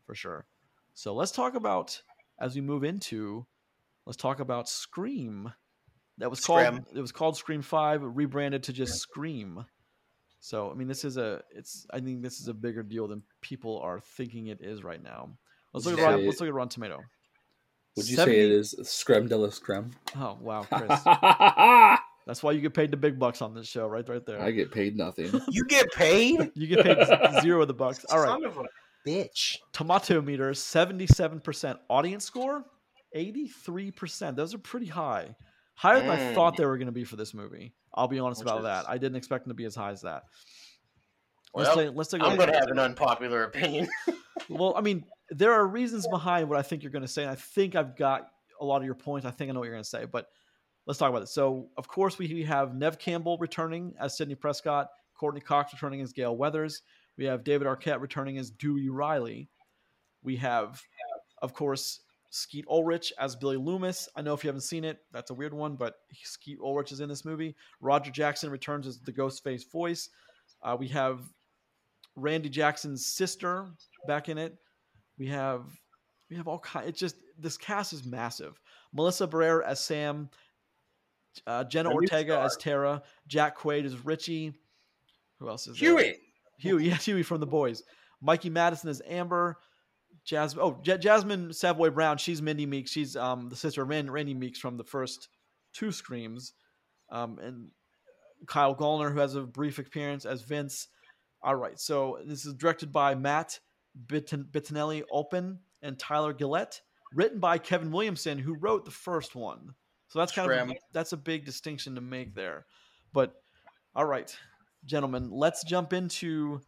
[0.05, 0.45] for sure.
[0.93, 1.99] So let's talk about
[2.39, 3.47] as we move into.
[4.05, 5.51] Let's talk about Scream.
[6.19, 6.85] That was called.
[6.93, 9.65] It was called Scream Five, rebranded to just Scream.
[10.39, 11.41] So I mean, this is a.
[11.55, 11.85] It's.
[11.91, 15.29] I think this is a bigger deal than people are thinking it is right now.
[15.73, 16.25] Let's look at Yeah.
[16.25, 16.99] Let's look at Rotten Tomato.
[17.97, 19.91] Would you 70 say it is scrum de la scrum?
[20.15, 21.01] Oh wow, Chris.
[22.27, 24.07] That's why you get paid the big bucks on this show, right?
[24.07, 24.39] Right there.
[24.41, 25.31] I get paid nothing.
[25.49, 26.51] You get paid?
[26.55, 26.97] You get paid
[27.41, 28.05] zero of the bucks.
[28.05, 28.27] All right.
[28.29, 28.63] Son of a
[29.07, 29.57] bitch.
[29.73, 31.79] Tomato meter, seventy-seven percent.
[31.89, 32.63] Audience score,
[33.13, 34.37] eighty-three percent.
[34.37, 35.35] Those are pretty high.
[35.75, 36.35] Higher than I Mm.
[36.35, 37.73] thought they were going to be for this movie.
[37.93, 38.89] I'll be honest Which about is- that.
[38.89, 40.23] I didn't expect them to be as high as that.
[41.55, 43.87] Let's take, let's take I'm going to have an unpopular opinion.
[44.47, 47.23] Well, I mean, there are reasons behind what I think you're going to say.
[47.23, 48.29] And I think I've got
[48.61, 49.27] a lot of your points.
[49.27, 50.27] I think I know what you're going to say, but
[50.87, 51.27] let's talk about it.
[51.27, 56.01] So, of course, we we have Neve Campbell returning as Sidney Prescott, Courteney Cox returning
[56.01, 56.81] as Gale Weathers.
[57.17, 59.49] We have David Arquette returning as Dewey Riley.
[60.23, 60.81] We have,
[61.41, 61.99] of course,
[62.29, 64.07] Skeet Ulrich as Billy Loomis.
[64.15, 66.99] I know if you haven't seen it, that's a weird one, but Skeet Ulrich is
[66.99, 67.55] in this movie.
[67.81, 70.09] Roger Jackson returns as the Ghostface voice.
[70.61, 71.21] Uh, we have
[72.15, 73.67] Randy Jackson's sister
[74.07, 74.55] back in it.
[75.17, 75.63] We have
[76.29, 76.87] we have all kind.
[76.87, 78.59] It's just this cast is massive.
[78.93, 80.29] Melissa Barrera as Sam,
[81.47, 82.57] uh, Jenna Ortega as.
[82.57, 84.53] Tara, Jack Quaid as Richie.
[85.39, 85.91] Who else is there?
[85.91, 86.17] Huey.
[86.59, 87.83] Huey, yeah, Huey from the boys.
[88.21, 89.57] Mikey Madison as Amber.
[90.29, 92.19] Jasmine, oh, J- Jasmine Savoy Brown.
[92.19, 92.91] She's Mindy Meeks.
[92.91, 95.27] She's um the sister of Ran- Randy Meeks from the first
[95.73, 96.53] two Screams.
[97.09, 97.69] Um, and
[98.45, 100.87] Kyle Gallner, who has a brief appearance as Vince.
[101.41, 103.59] All right, so this is directed by Matt
[104.05, 106.81] Bitin- Bittinelli Open and Tyler Gillett,
[107.15, 109.73] written by Kevin Williamson, who wrote the first one.
[110.09, 112.67] So that's kind of a, that's a big distinction to make there.
[113.13, 113.33] But
[113.95, 114.35] all right,
[114.85, 116.61] gentlemen, let's jump into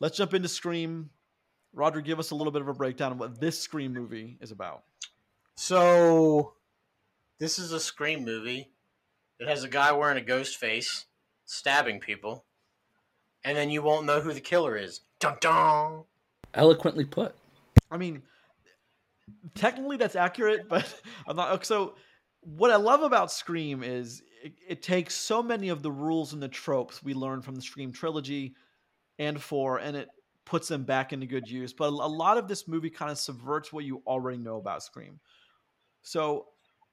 [0.00, 1.10] let's jump into Scream.
[1.74, 4.50] Roger, give us a little bit of a breakdown of what this Scream movie is
[4.50, 4.82] about.
[5.56, 6.54] So,
[7.38, 8.70] this is a Scream movie.
[9.38, 11.06] It has a guy wearing a ghost face,
[11.46, 12.44] stabbing people,
[13.44, 15.00] and then you won't know who the killer is.
[15.18, 16.04] Dun dun.
[16.54, 17.34] Eloquently put.
[17.90, 18.22] I mean,
[19.54, 21.64] technically that's accurate, but I'm not.
[21.64, 21.94] So,
[22.40, 26.42] what I love about Scream is it, it takes so many of the rules and
[26.42, 28.54] the tropes we learned from the Scream trilogy
[29.18, 30.08] and four, and it
[30.44, 31.72] puts them back into good use.
[31.72, 35.20] But a lot of this movie kind of subverts what you already know about Scream.
[36.02, 36.46] So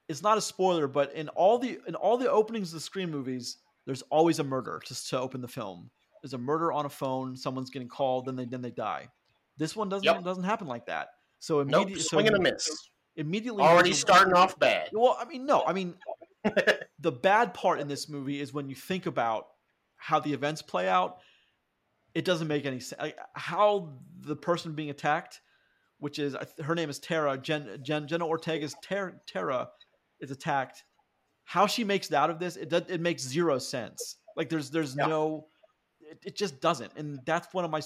[0.08, 3.12] it's not a spoiler, but in all the in all the openings of the Scream
[3.12, 5.90] movies, there's always a murder to, to open the film.
[6.22, 9.10] There's a murder on a phone, someone's getting called, then they then they die.
[9.58, 10.24] This one doesn't Yep.
[10.24, 11.10] doesn't happen like that.
[11.40, 12.90] So Nope, immediately, swing and a miss.
[13.16, 14.90] immediately Already starting off bad.
[14.94, 15.96] well, I mean, no, I mean,
[17.00, 19.48] the bad part in this movie is when you think about
[19.98, 21.20] how the events play out.
[22.16, 23.02] It doesn't make any sense.
[23.02, 25.42] Like, how the person being attacked,
[26.00, 29.70] which is her name is Tara, Jen, Jen Jenna Ortega's Ter- Tara,
[30.20, 30.84] is attacked.
[31.44, 34.18] How she makes it out of this, it does, it makes zero sense.
[34.36, 35.08] Like there's there's Yeah.
[35.08, 35.48] no,
[36.02, 36.92] it, it just doesn't.
[36.96, 37.82] And that's one of my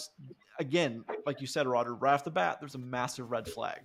[0.59, 3.79] again, like you said, Roger, right off the bat, there's a massive red flag.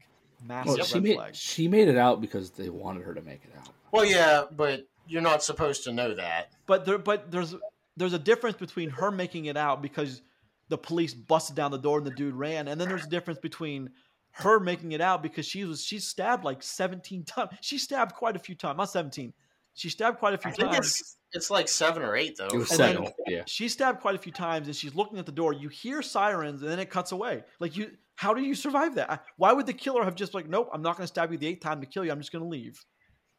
[0.46, 1.34] Massive Well, she red made flag.
[1.34, 3.68] she made it out because they wanted her to make it out.
[3.90, 6.52] Well, yeah, but you're not supposed to know that.
[6.66, 7.54] but there but there's
[7.96, 10.22] there's a difference between her making it out because
[10.68, 13.38] the police busted down the door and the dude ran and then there's a difference
[13.40, 13.90] between
[14.32, 18.36] her making it out because she was she stabbed like 17 times she stabbed quite
[18.36, 19.32] a few times not 17
[19.74, 22.46] she stabbed quite a few I think times it's it's like seven or eight though.
[22.46, 23.06] It was seven.
[23.26, 23.42] yeah.
[23.46, 26.62] she stabbed quite a few times and she's looking at the door you hear sirens
[26.62, 29.72] and then it cuts away like you how do you survive that why would the
[29.72, 31.86] killer have just like nope i'm not going to stab you the eighth time to
[31.86, 32.84] kill you i'm just going to leave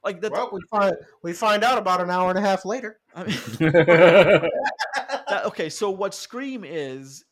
[0.03, 2.99] like that's Well, we find we find out about an hour and a half later.
[3.13, 3.37] I mean,
[5.29, 7.23] that, okay, so what Scream is,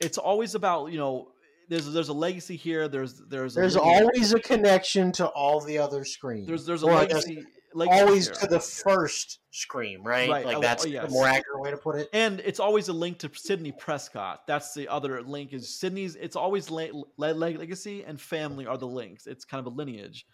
[0.00, 1.28] it's always about you know,
[1.68, 2.88] there's there's a legacy here.
[2.88, 6.46] There's there's There's lineage- always a connection to all the other screens.
[6.46, 7.44] there's there's a Or I guess legacy,
[7.74, 8.34] legacy always here.
[8.34, 9.38] to the first.
[9.54, 10.28] Scream, right?
[10.30, 11.06] Right, Like that's oh, yes.
[11.06, 12.08] the more accurate way to put it.
[12.14, 14.40] and it's always a link to Sidney Prescott.
[14.46, 16.16] That's the other link is Sidney's.
[16.16, 16.88] It's always le-
[17.18, 19.26] le- legacy and family are the links.
[19.26, 20.24] It's kind of a lineage.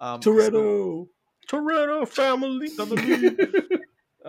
[0.00, 1.06] Um, so- Toretto.
[1.50, 2.68] Toretto family.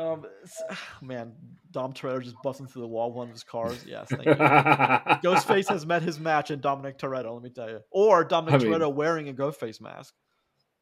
[0.04, 0.62] um, s-
[1.02, 1.34] man,
[1.72, 3.84] Dom Toretto just busting through the wall of one of his cars.
[3.88, 4.34] Yes, thank you.
[4.36, 7.34] Ghostface has met his match in Dominic Toretto.
[7.34, 10.14] Let me tell you, or Dominic I mean- Toretto wearing a Ghostface mask.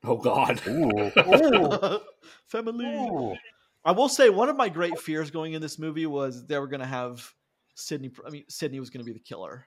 [0.04, 0.62] oh God.
[0.68, 2.00] Ooh.
[2.48, 2.86] Family.
[2.86, 3.36] Ooh.
[3.84, 6.68] I will say one of my great fears going in this movie was they were
[6.68, 7.34] going to have
[7.76, 8.12] Sidney.
[8.26, 9.66] I mean, Sidney was going to be the killer.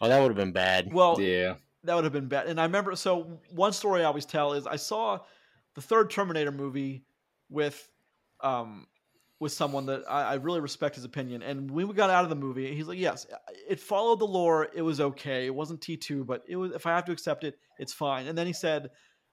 [0.00, 0.92] Oh, that would have been bad.
[0.92, 1.54] Well, Yeah.
[1.84, 2.46] that would have been bad.
[2.46, 2.94] And I remember.
[2.96, 5.20] So one story I always tell is I saw
[5.74, 7.04] the third Terminator movie
[7.48, 7.90] with,
[8.40, 8.86] um,
[9.40, 11.42] with someone that I, I really respect his opinion.
[11.42, 13.26] And when we got out of the movie, he's like, "Yes,
[13.68, 14.68] it followed the lore.
[14.74, 15.46] It was okay.
[15.46, 16.72] It wasn't T two, but it was.
[16.72, 18.90] If I have to accept it, it's fine." And then he said,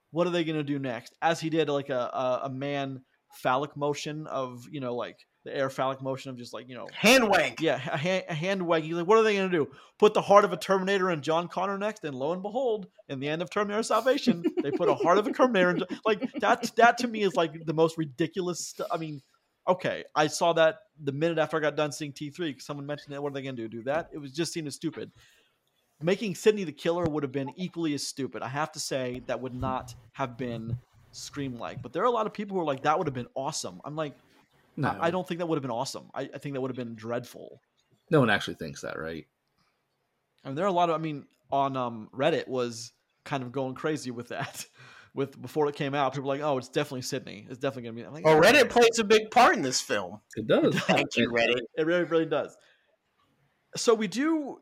[0.09, 3.03] "What are they going to do next?" As he did like a, a a man
[3.35, 6.87] phallic motion of you know like the air phallic motion of just like you know
[6.93, 7.61] Hand wank.
[7.61, 8.83] yeah, a hand, a hand wag.
[8.83, 9.71] He's like, what are they going to do?
[9.97, 12.03] Put the heart of a Terminator in John Connor next?
[12.03, 15.27] And lo and behold, in the end of Terminator Salvation, they put a heart of
[15.27, 15.71] a Terminator.
[15.71, 16.71] In, like that.
[16.75, 18.87] That to me is like the most ridiculous stuff.
[18.91, 19.21] I mean,
[19.67, 22.51] okay, I saw that the minute after I got done seeing T three.
[22.51, 23.21] because Someone mentioned it.
[23.21, 23.67] What are they going to do?
[23.67, 24.09] Do that?
[24.13, 25.11] It was just seemed stupid.
[26.03, 28.41] Making Sidney the killer would have been equally as stupid.
[28.41, 30.77] I have to say that would not have been
[31.11, 31.81] Scream like.
[31.81, 33.81] But there are a lot of people who are like, that would have been awesome.
[33.83, 34.15] I'm like,
[34.77, 36.09] No, I, I don't think that would have been awesome.
[36.13, 37.61] I, I think that would have been dreadful.
[38.09, 39.25] No one actually thinks that, right?
[40.43, 40.95] I mean, there are a lot of.
[40.95, 42.91] I mean, on um, Reddit was
[43.23, 44.65] kind of going crazy with that.
[45.13, 47.45] With before it came out, people were like, "Oh, it's definitely Sidney.
[47.49, 49.81] It's definitely gonna be." I'm like, Oh, "Yeah, Reddit plays a big part in this
[49.81, 50.21] film.
[50.37, 50.73] It does.
[50.85, 51.59] Thank you, Reddit.
[51.77, 52.55] It really, really does.
[53.75, 54.61] So we do.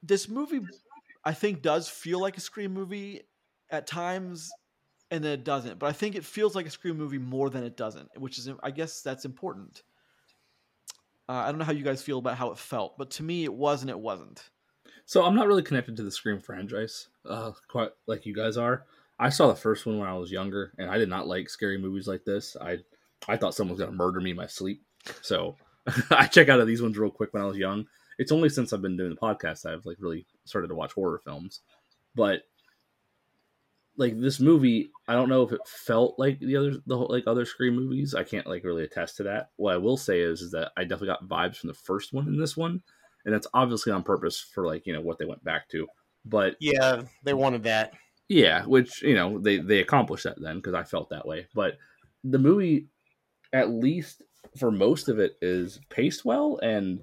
[0.00, 0.60] This movie,
[1.24, 3.22] I think, does feel like a Scream movie
[3.68, 4.48] at times,
[5.10, 5.78] and then it doesn't.
[5.78, 8.48] But I think it feels like a Scream movie more than it doesn't, which is,
[8.62, 9.82] I guess, that's important.
[11.28, 13.44] Uh, I don't know how you guys feel about how it felt, but to me,
[13.44, 14.50] it was and it wasn't.
[15.04, 18.84] So I'm not really connected to the Scream franchise, uh, quite like you guys are.
[19.18, 21.78] I saw the first one when I was younger, and I did not like scary
[21.78, 22.56] movies like this.
[22.60, 22.78] I
[23.28, 24.82] I thought someone was gonna murder me in my sleep.
[25.20, 25.56] So
[26.10, 27.86] I check out of these ones real quick when I was young.
[28.18, 30.92] It's only since I've been doing the podcast that I've like really started to watch
[30.92, 31.60] horror films.
[32.14, 32.42] But
[33.96, 37.24] like this movie, I don't know if it felt like the other the whole, like
[37.26, 38.14] other Scream movies.
[38.14, 39.50] I can't like really attest to that.
[39.56, 42.26] What I will say is is that I definitely got vibes from the first one
[42.28, 42.82] in this one,
[43.24, 45.86] and that's obviously on purpose for like you know what they went back to.
[46.24, 47.94] But Yeah, they wanted that.
[48.28, 51.48] yeah, which you know they they accomplished that then because I felt that way.
[51.54, 51.78] But
[52.22, 52.88] the movie,
[53.52, 54.22] at least
[54.58, 57.02] for most of it, is paced well and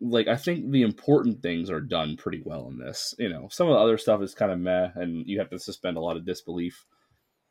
[0.00, 3.14] like I think the important things are done pretty well in this.
[3.18, 5.58] You know, some of the other stuff is kind of meh, and you have to
[5.58, 6.84] suspend a lot of disbelief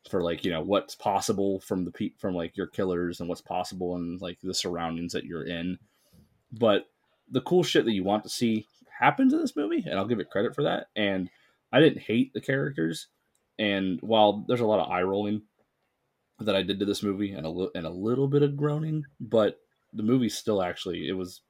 [0.10, 3.41] for like you know what's possible from the pe- from like your killers and what's
[3.41, 5.80] possible and like the surroundings that you're in.
[6.52, 6.86] But
[7.30, 8.68] the cool shit that you want to see
[9.00, 10.88] happens in this movie, and I'll give it credit for that.
[10.96, 11.30] And
[11.72, 13.08] I didn't hate the characters,
[13.58, 15.41] and while there's a lot of eye rolling,
[16.39, 19.58] that I did to this movie, and a and a little bit of groaning, but
[19.93, 21.41] the movie still actually it was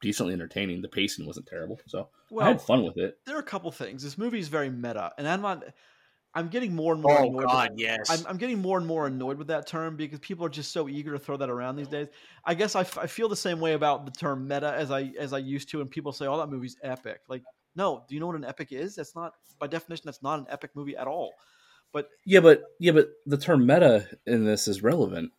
[0.00, 0.82] decently entertaining.
[0.82, 3.18] The pacing wasn't terrible, so Well, I had fun with it.
[3.26, 4.02] there are a couple things.
[4.02, 5.64] This movie is very meta, and I'm not.
[6.34, 7.46] I'm getting more and more Oh annoyed.
[7.46, 8.10] God, with, yes.
[8.10, 10.86] I'm, I'm getting more and more annoyed with that term because people are just so
[10.88, 12.08] eager to throw that around these days.
[12.44, 15.10] I guess I, f- I feel the same way about the term meta as I
[15.18, 17.42] as I used to, and people say, "Oh, that movie's epic." Like,
[17.74, 18.96] no, do you know what an epic is?
[18.96, 20.02] That's not by definition.
[20.04, 21.32] That's not an epic movie at all.
[21.92, 25.32] But yeah, but yeah, but the term meta in this is relevant.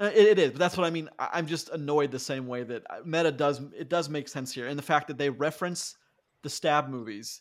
[0.00, 1.08] Uh, It, it is, but that's what I mean.
[1.18, 3.60] I- I'm just annoyed the same way that uh, meta does.
[3.76, 5.96] It does make sense here, and the fact that they reference
[6.42, 7.40] the stab movies,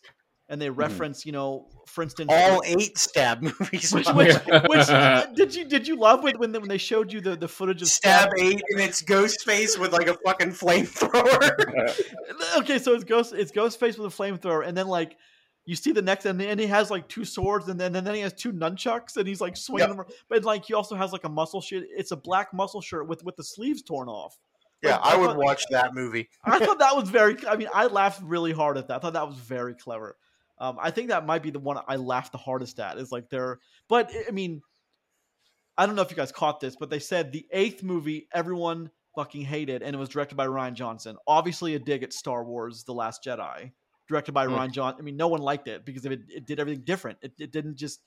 [0.50, 3.94] and they reference, you know, for instance, All eight stab movies.
[3.94, 4.34] Which, which,
[4.68, 7.36] which uh, did you did you love when when they, when they showed you the,
[7.36, 11.94] the footage of stab eight and it's Ghostface with like a fucking flamethrower.
[12.58, 15.16] Okay, so it's ghost it's Ghostface with a flamethrower, and then like
[15.68, 18.16] you see the next, and then he has like two swords, and then and then
[18.16, 20.06] he has two nunchucks, and he's like swinging them.
[20.30, 21.84] But like he also has like a muscle shirt.
[21.96, 24.36] It's a black muscle shirt with with the sleeves torn off.
[24.82, 26.30] yeah, Like, I would thought- watch that movie.
[26.44, 27.36] I thought that was very.
[27.48, 28.96] I mean, I laughed really hard at that.
[28.96, 30.18] I thought that was very clever.
[30.60, 32.98] Um, I think that might be the one I laughed the hardest at.
[32.98, 33.60] Is like there,
[33.90, 34.62] but I mean,
[35.78, 38.90] I don't know if you guys caught this, but they said the eighth movie everyone
[39.16, 41.18] fucking hated, and it was directed by Rian Johnson.
[41.28, 43.72] Obviously, a dig at Star Wars: The Last Jedi,
[44.08, 44.54] directed by Hmm.
[44.54, 45.02] Rian Johnson.
[45.02, 47.18] I mean, no one liked it because it, it did everything different.
[47.22, 48.02] It, it didn't just.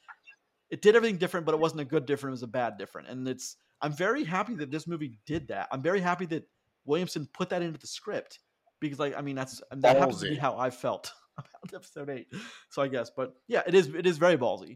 [0.71, 2.31] It did everything different, but it wasn't a good different.
[2.33, 3.57] It was a bad different, and it's.
[3.83, 5.69] I'm very happy that this movie did that.
[5.73, 6.47] I'm very happy that
[6.85, 8.39] Williamson put that into the script
[8.79, 12.29] because, like, I mean, that's that happens to be how I felt about episode eight.
[12.69, 13.89] So I guess, but yeah, it is.
[13.89, 14.75] It is very ballsy.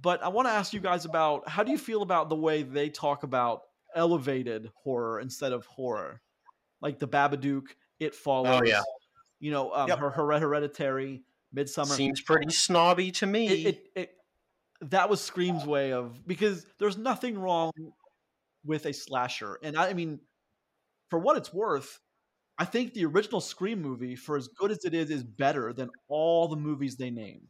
[0.00, 2.62] But I want to ask you guys about how do you feel about the way
[2.62, 3.62] they talk about
[3.94, 6.20] elevated horror instead of horror,
[6.80, 7.64] like the Babadook,
[7.98, 8.60] It Follows.
[8.62, 8.82] Oh, yeah.
[9.40, 9.98] You know, um, Yep.
[9.98, 11.22] her, her hereditary,
[11.54, 13.46] Midsommar Seems pretty snobby to me.
[13.46, 14.14] it, it, it
[14.82, 17.72] that was Scream's way of because there's nothing wrong
[18.64, 20.20] with a slasher, and I, I mean,
[21.10, 22.00] for what it's worth,
[22.58, 25.90] I think the original Scream movie, for as good as it is, is better than
[26.08, 27.48] all the movies they named.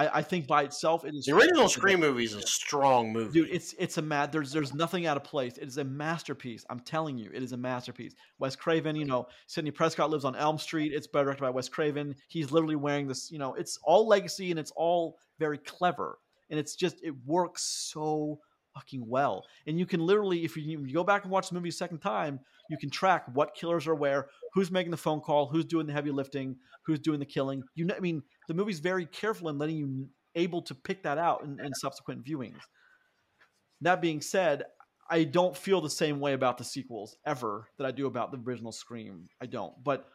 [0.00, 3.32] I, I think by itself, it is the original Scream movie is a strong movie.
[3.32, 4.32] Dude, it's it's a mad.
[4.32, 5.58] There's there's nothing out of place.
[5.58, 6.64] It is a masterpiece.
[6.70, 8.14] I'm telling you, it is a masterpiece.
[8.38, 10.94] Wes Craven, you know, Sidney Prescott lives on Elm Street.
[10.94, 12.14] It's directed by Wes Craven.
[12.28, 13.30] He's literally wearing this.
[13.30, 16.18] You know, it's all legacy and it's all very clever.
[16.48, 18.38] And it's just it works so
[18.74, 19.44] fucking well.
[19.66, 21.98] And you can literally, if you, you go back and watch the movie a second
[21.98, 22.40] time,
[22.70, 25.92] you can track what killers are where, who's making the phone call, who's doing the
[25.92, 27.62] heavy lifting, who's doing the killing.
[27.74, 31.18] You know, I mean, the movie's very careful in letting you able to pick that
[31.18, 32.60] out in, in subsequent viewings.
[33.80, 34.64] That being said,
[35.10, 38.38] I don't feel the same way about the sequels ever that I do about the
[38.38, 39.26] original Scream.
[39.40, 39.72] I don't.
[39.82, 40.06] But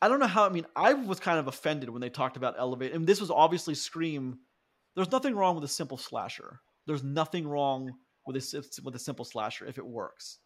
[0.00, 0.46] I don't know how.
[0.46, 3.30] I mean, I was kind of offended when they talked about elevate, and this was
[3.30, 4.38] obviously Scream.
[4.94, 6.60] There's nothing wrong with a simple slasher.
[6.86, 7.92] There's nothing wrong
[8.26, 10.38] with a with a simple slasher if it works.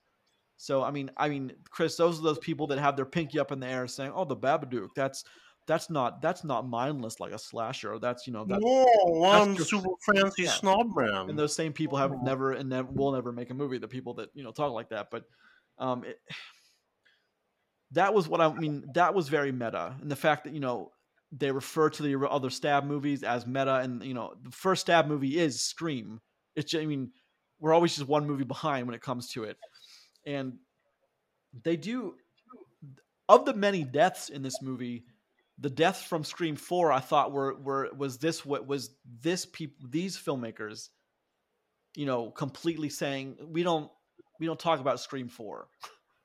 [0.63, 3.51] So I mean, I mean, Chris, those are those people that have their pinky up
[3.51, 5.25] in the air saying, "Oh, the Babadook, that's
[5.67, 7.99] that's not that's not mindless like a slasher.
[7.99, 10.51] That's you know that." Whoa, I'm just- super fancy yeah.
[10.51, 11.29] snob man.
[11.29, 13.79] and those same people have never and never will never make a movie.
[13.79, 15.25] The people that you know talk like that, but
[15.79, 16.21] um, it,
[17.91, 18.85] that was what I mean.
[18.95, 20.93] That was very meta, and the fact that you know
[21.33, 25.09] they refer to the other stab movies as meta, and you know the first stab
[25.09, 26.21] movie is Scream.
[26.55, 27.11] It's just, I mean
[27.63, 29.57] we're always just one movie behind when it comes to it,
[30.27, 30.55] and
[31.65, 32.15] they do
[33.29, 35.05] of the many deaths in this movie.
[35.59, 38.91] The deaths from Scream Four, I thought were were was this what was
[39.23, 40.89] this people these filmmakers
[41.95, 43.91] you know completely saying we don't
[44.41, 45.69] we don't talk about scream 4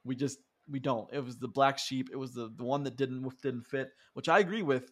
[0.04, 0.39] we just
[0.70, 1.10] we don't.
[1.14, 2.10] It was the black sheep.
[2.12, 4.91] It was the, the one that didn't didn't fit which i agree with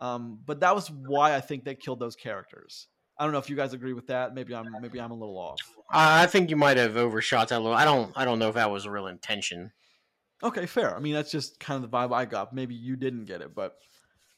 [0.00, 2.88] um, but that was why i think they killed those characters
[3.22, 5.38] i don't know if you guys agree with that maybe i'm maybe i'm a little
[5.38, 5.60] off
[5.92, 7.76] I think you might have overshot that a little.
[7.76, 8.12] I don't.
[8.16, 9.72] I don't know if that was a real intention.
[10.42, 10.96] Okay, fair.
[10.96, 12.52] I mean, that's just kind of the vibe I got.
[12.52, 13.74] Maybe you didn't get it, but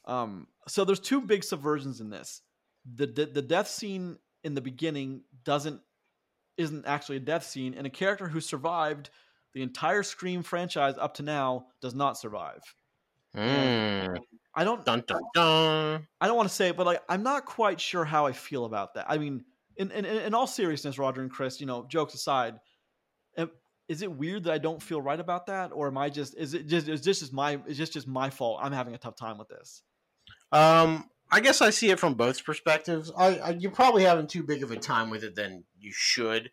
[0.04, 2.42] um, so there's two big subversions in this.
[2.92, 5.80] The, the the death scene in the beginning doesn't
[6.58, 9.10] isn't actually a death scene, and a character who survived
[9.54, 12.60] the entire Scream franchise up to now does not survive.
[13.36, 14.18] Mm.
[14.54, 16.06] I don't Dun dun dun.
[16.20, 18.64] I don't want to say it, but like I'm not quite sure how I feel
[18.64, 19.06] about that.
[19.08, 19.44] I mean,
[19.76, 22.60] in in, in all seriousness, Roger and Chris, you know, jokes aside,
[23.88, 26.54] is it weird that I don't feel right about that, or am I just is
[26.54, 28.60] it just is this just my is this just my fault?
[28.62, 29.82] I'm having a tough time with this.
[30.52, 33.12] Um, I guess I see it from both perspectives.
[33.16, 36.50] I, I you're probably having too big of a time with it than you should,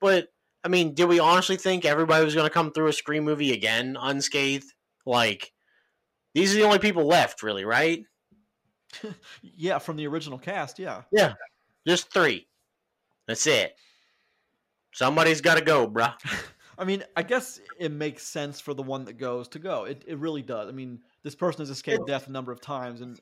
[0.00, 0.28] but
[0.62, 3.52] I mean, did we honestly think everybody was going to come through a Scream movie
[3.52, 4.72] again unscathed?
[5.06, 5.52] Like,
[6.34, 8.04] these are the only people left, really, right?
[9.42, 11.02] Yeah, from the original cast, yeah.
[11.10, 11.34] Yeah.
[11.86, 12.46] Just three.
[13.26, 13.74] That's it.
[14.92, 16.14] Somebody's got to go, bruh.
[16.78, 19.84] I mean, I guess it makes sense for the one that goes to go.
[19.84, 20.68] It it really does.
[20.68, 23.18] I mean, this person has escaped death a number of times, and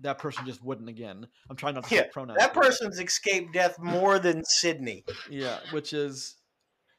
[0.00, 1.26] that person just wouldn't again.
[1.48, 2.38] I'm trying not to Yeah, say pronouns.
[2.38, 5.04] That person's escaped death more than Sidney.
[5.30, 6.36] Yeah, which is,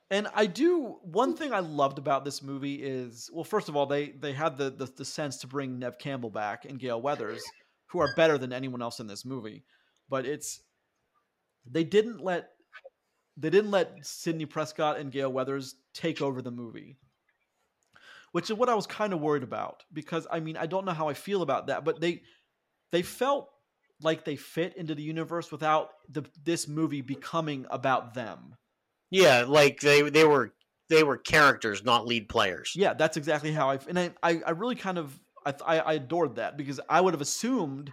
[0.09, 3.85] and I do one thing I loved about this movie is well, first of all,
[3.85, 7.43] they they had the the, the sense to bring Neve Campbell back and Gale Weathers,
[7.87, 9.63] who are better than anyone else in this movie,
[10.09, 10.61] but it's
[11.69, 12.49] they didn't let
[13.35, 16.97] they didn't let Sidney Prescott and Gale Weathers take over the movie.
[18.31, 20.93] Which is what I was kind of worried about because I mean I don't know
[20.93, 22.21] how I feel about that, but they
[22.91, 23.49] they felt
[24.01, 28.55] like they fit into the universe without the this movie becoming about them.
[29.09, 30.53] Yeah, like they they were
[30.89, 32.73] they were characters, not lead players.
[32.75, 35.93] Yeah, that's exactly how I and I I, I really kind of I, I I
[35.93, 37.91] adored that because I would have assumed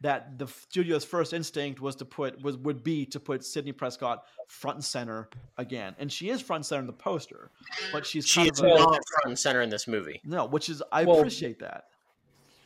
[0.00, 4.24] that the studio's first instinct was to put was would be to put Sidney Prescott
[4.48, 7.50] front and center again, and she is front and center in the poster,
[7.92, 10.20] but she's She kind is of a, not front and center in this movie.
[10.24, 11.84] no, which is I Well- appreciate that.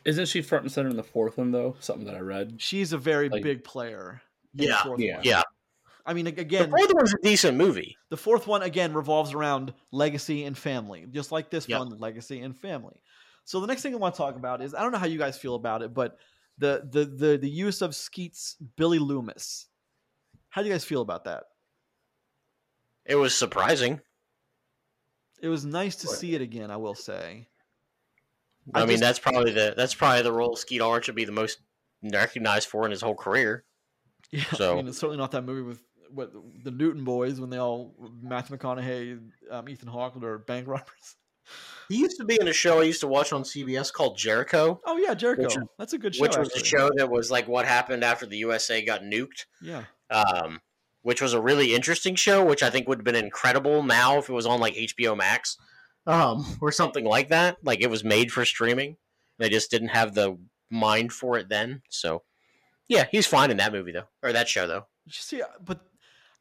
[0.05, 1.75] Isn't she front and center in the fourth one though?
[1.81, 2.55] Something that I read.
[2.57, 4.21] She's a very Like- big player.
[4.53, 5.15] in the Yeah, fourth yeah.
[5.17, 5.23] one.
[5.25, 5.41] Yeah,
[6.09, 7.95] I mean, the again, fourth one's a decent movie.
[8.09, 11.79] The fourth one again revolves around legacy and family, just like this Yep.
[11.79, 12.99] one, legacy and family.
[13.45, 15.19] So the next thing I want to talk about is I don't know how you
[15.19, 16.17] guys feel about it, but
[16.57, 19.67] the the the the use of Skeet's Billy Loomis.
[20.49, 21.43] How do you guys feel about that?
[23.05, 24.01] It was surprising.
[25.41, 27.47] It was nice to see it again, I will say.
[28.73, 31.25] I, I mean, just- that's probably the that's probably the role Skeet Ulrich would be
[31.25, 31.59] the most
[32.03, 33.63] recognized for in his whole career.
[34.31, 35.81] Yeah, I mean, it's certainly not that movie with
[36.13, 36.31] what
[36.63, 39.19] the Newton boys when they all Matthew McConaughey,
[39.51, 41.15] um, Ethan Hawke, are bank robbers.
[41.89, 44.79] He used to be in a show I used to watch on CBS called Jericho.
[44.85, 45.43] Oh yeah, Jericho.
[45.43, 46.21] Which- That's a good show.
[46.21, 49.45] which was a show that was like what happened after the USA got nuked.
[49.61, 50.61] Yeah, Um,
[51.01, 54.29] which was a really interesting show, which I think would have been incredible now if
[54.29, 55.57] it was on like HBO Max,
[56.05, 57.57] um, or something like that.
[57.63, 58.97] Like it was made for streaming.
[59.39, 60.37] They just didn't have the
[60.69, 61.81] mind for it then.
[61.89, 62.21] So,
[62.87, 64.85] yeah, he's fine in that movie though, or that show though.
[65.05, 65.79] You see, uh, but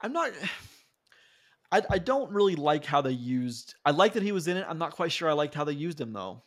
[0.01, 0.33] I'm not.
[1.71, 3.75] I I don't really like how they used.
[3.85, 4.65] I like that he was in it.
[4.69, 6.43] I'm not quite sure I liked how they used him though.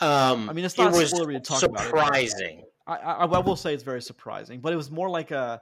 [0.00, 1.86] Um, I mean, it's it not was spoilery to talk about it.
[1.86, 2.64] surprising.
[2.86, 5.60] I, I I will say it's very surprising, but it was more like a.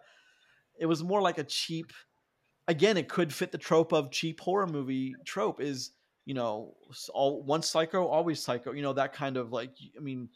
[0.78, 1.92] It was more like a cheap.
[2.68, 5.60] Again, it could fit the trope of cheap horror movie trope.
[5.60, 5.90] Is
[6.26, 6.74] you know
[7.12, 8.72] all once psycho always psycho.
[8.72, 9.72] You know that kind of like.
[9.96, 10.28] I mean,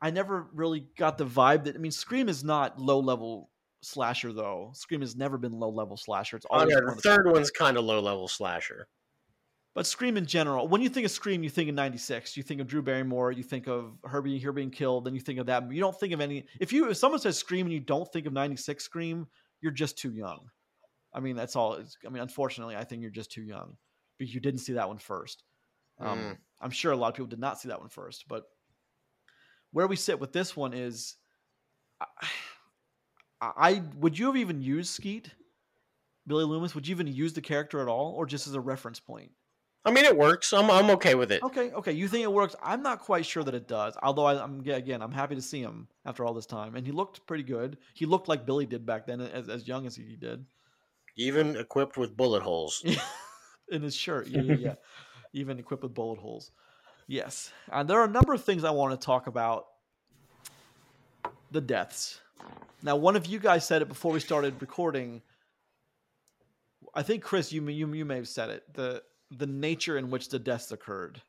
[0.00, 1.74] I never really got the vibe that.
[1.74, 3.49] I mean, Scream is not low level
[3.82, 4.72] slasher though.
[4.74, 6.36] Scream has never been low level slasher.
[6.36, 8.88] It's Oh, yeah, the the third one's kind of low level slasher.
[9.74, 12.36] But Scream in general, when you think of Scream, you think of '96.
[12.36, 13.30] You think of Drew Barrymore.
[13.32, 15.04] You think of her being here being killed.
[15.04, 15.70] Then you think of that.
[15.70, 16.44] You don't think of any.
[16.58, 19.26] If you if someone says Scream and you don't think of '96 Scream,
[19.60, 20.40] you're just too young.
[21.14, 21.74] I mean, that's all.
[21.74, 23.76] It's, I mean, unfortunately, I think you're just too young
[24.18, 25.44] because you didn't see that one first.
[25.98, 26.36] Um, Mm.
[26.62, 28.26] I'm sure a lot of people did not see that one first.
[28.28, 28.44] But
[29.72, 31.16] where we sit with this one is,
[32.00, 32.06] I,
[33.40, 35.30] I would you have even used Skeet,
[36.26, 36.74] Billy Loomis?
[36.74, 39.30] Would you even use the character at all, or just as a reference point?
[39.84, 40.52] I mean, it works.
[40.52, 41.42] I'm I'm okay with it.
[41.42, 41.92] Okay, okay.
[41.92, 42.54] You think it works?
[42.62, 43.96] I'm not quite sure that it does.
[44.02, 46.92] Although I, I'm again, I'm happy to see him after all this time, and he
[46.92, 47.78] looked pretty good.
[47.94, 50.44] He looked like Billy did back then, as, as young as he did
[51.16, 52.84] Even equipped with bullet holes.
[53.70, 54.26] in his shirt.
[54.26, 54.74] Yeah, yeah, yeah.
[55.32, 56.50] Even equipped with bullet holes.
[57.06, 59.64] Yes, and there are a number of things I want to talk about.
[61.50, 62.20] The deaths.
[62.82, 65.22] Now, one of you guys said it before we started recording.
[66.94, 68.72] I think Chris, you may- you you may have said it.
[68.74, 71.22] the The nature in which the deaths occurred.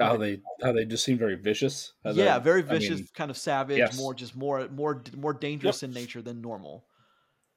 [0.00, 1.92] How they how they just seem very vicious.
[2.04, 3.96] How they- yeah, very I mean, vicious, kind of savage, yes.
[3.98, 6.84] more just more more more dangerous in nature than normal.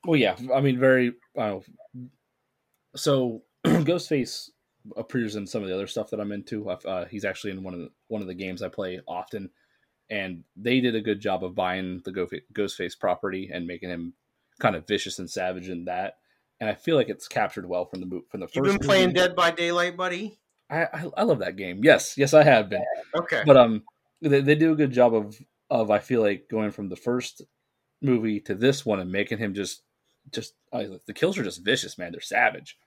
[0.05, 1.13] Well, yeah, I mean, very.
[1.37, 1.59] Uh,
[2.95, 4.49] so Ghostface
[4.97, 6.69] appears in some of the other stuff that I'm into.
[6.69, 9.49] Uh, he's actually in one of the one of the games I play often,
[10.09, 12.11] and they did a good job of buying the
[12.53, 14.13] Ghostface property and making him
[14.59, 16.15] kind of vicious and savage in that.
[16.59, 18.55] And I feel like it's captured well from the from the first.
[18.55, 19.19] You've been playing movie.
[19.19, 20.39] Dead by Daylight, buddy.
[20.69, 21.81] I, I I love that game.
[21.83, 22.83] Yes, yes, I have been
[23.15, 23.43] Okay.
[23.45, 23.83] but um
[24.21, 27.41] they, they do a good job of of i feel like going from the first
[28.01, 29.81] movie to this one and making him just
[30.31, 32.77] just I, the kills are just vicious man they're savage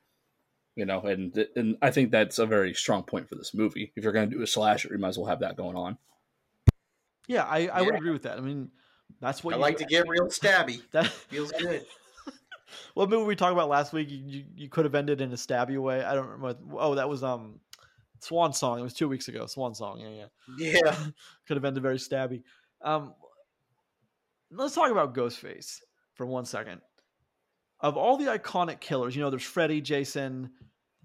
[0.76, 4.02] you know and and i think that's a very strong point for this movie if
[4.02, 5.96] you're going to do a slasher you might as well have that going on
[7.26, 8.36] Yeah, I, I would agree with that.
[8.36, 8.70] I mean,
[9.18, 10.82] that's what I you like do- to get real stabby.
[10.92, 11.86] That Feels good.
[12.94, 14.10] what movie we talked about last week?
[14.10, 16.04] You, you, you could have ended in a stabby way.
[16.04, 16.58] I don't remember.
[16.78, 17.60] Oh, that was um,
[18.20, 18.78] Swan Song.
[18.78, 19.46] It was two weeks ago.
[19.46, 20.00] Swan Song.
[20.00, 20.26] Yeah,
[20.58, 20.82] yeah.
[20.82, 20.96] Yeah.
[21.46, 22.42] could have ended very stabby.
[22.82, 23.14] Um,
[24.50, 25.80] let's talk about Ghostface
[26.12, 26.82] for one second.
[27.80, 30.50] Of all the iconic killers, you know, there's Freddy, Jason.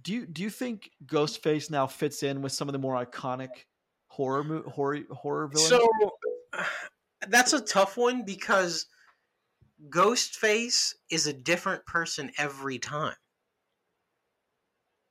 [0.01, 3.49] Do you do you think Ghostface now fits in with some of the more iconic
[4.07, 5.69] horror mo- horror horror villains?
[5.69, 5.89] So
[7.27, 8.85] that's a tough one because
[9.89, 13.15] Ghostface is a different person every time.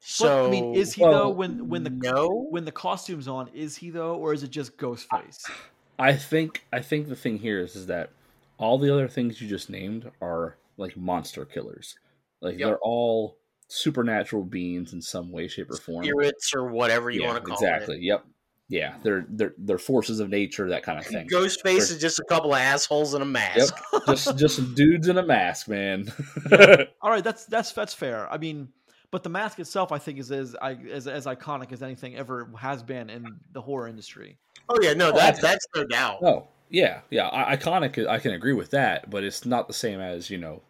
[0.01, 2.29] But, So I mean, is he though when when the no?
[2.51, 3.49] when the costume's on?
[3.49, 5.51] Is he though, or is it just Ghostface?
[5.99, 8.11] I think I think the thing here is is that
[8.57, 11.97] all the other things you just named are like monster killers.
[12.41, 12.66] Like Yep.
[12.68, 13.37] they're all
[13.68, 16.05] supernatural beings in some way, shape, or form.
[16.05, 17.99] spirits or whatever you yeah, want to call exactly.
[18.01, 18.24] Yep.
[18.70, 21.11] Yeah, they're they're they're forces of nature, that kind of it.
[21.11, 21.29] thing.
[21.29, 23.74] Ghostface is just a couple of assholes in a mask.
[24.07, 26.12] just just dudes in a mask, man.
[27.01, 28.31] All right, that's that's that's fair.
[28.31, 28.68] I mean,
[29.11, 32.83] but the mask itself, I think, is as as as iconic as anything ever has
[32.83, 34.37] been in the horror industry.
[34.68, 36.18] Oh yeah, no, Oh, that's that's no doubt.
[36.22, 37.29] oh yeah, yeah.
[37.29, 38.07] I- Iconic.
[38.07, 40.61] I can agree with that, but it's not the same as you know,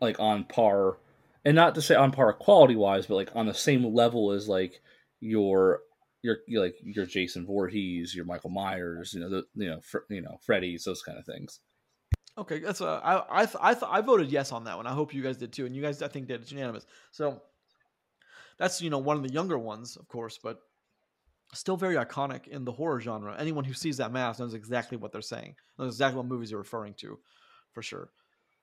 [0.00, 0.98] like on par,
[1.44, 4.48] and not to say on par quality wise, but like on the same level as
[4.48, 4.80] like
[5.20, 5.80] your
[6.22, 10.20] your, like your Jason Voorhees, your Michael Myers, you know, the you know, fr- you
[10.20, 11.60] know, Freddy's, those kind of things.
[12.38, 14.86] Okay, that's uh, I I th- I, th- I voted yes on that one.
[14.86, 16.42] I hope you guys did too, and you guys I think did.
[16.42, 16.86] It's unanimous.
[17.10, 17.42] So
[18.58, 20.60] that's you know one of the younger ones, of course, but
[21.52, 23.34] still very iconic in the horror genre.
[23.38, 25.56] Anyone who sees that mask knows exactly what they're saying.
[25.78, 27.18] Knows exactly what movies you're referring to,
[27.72, 28.10] for sure.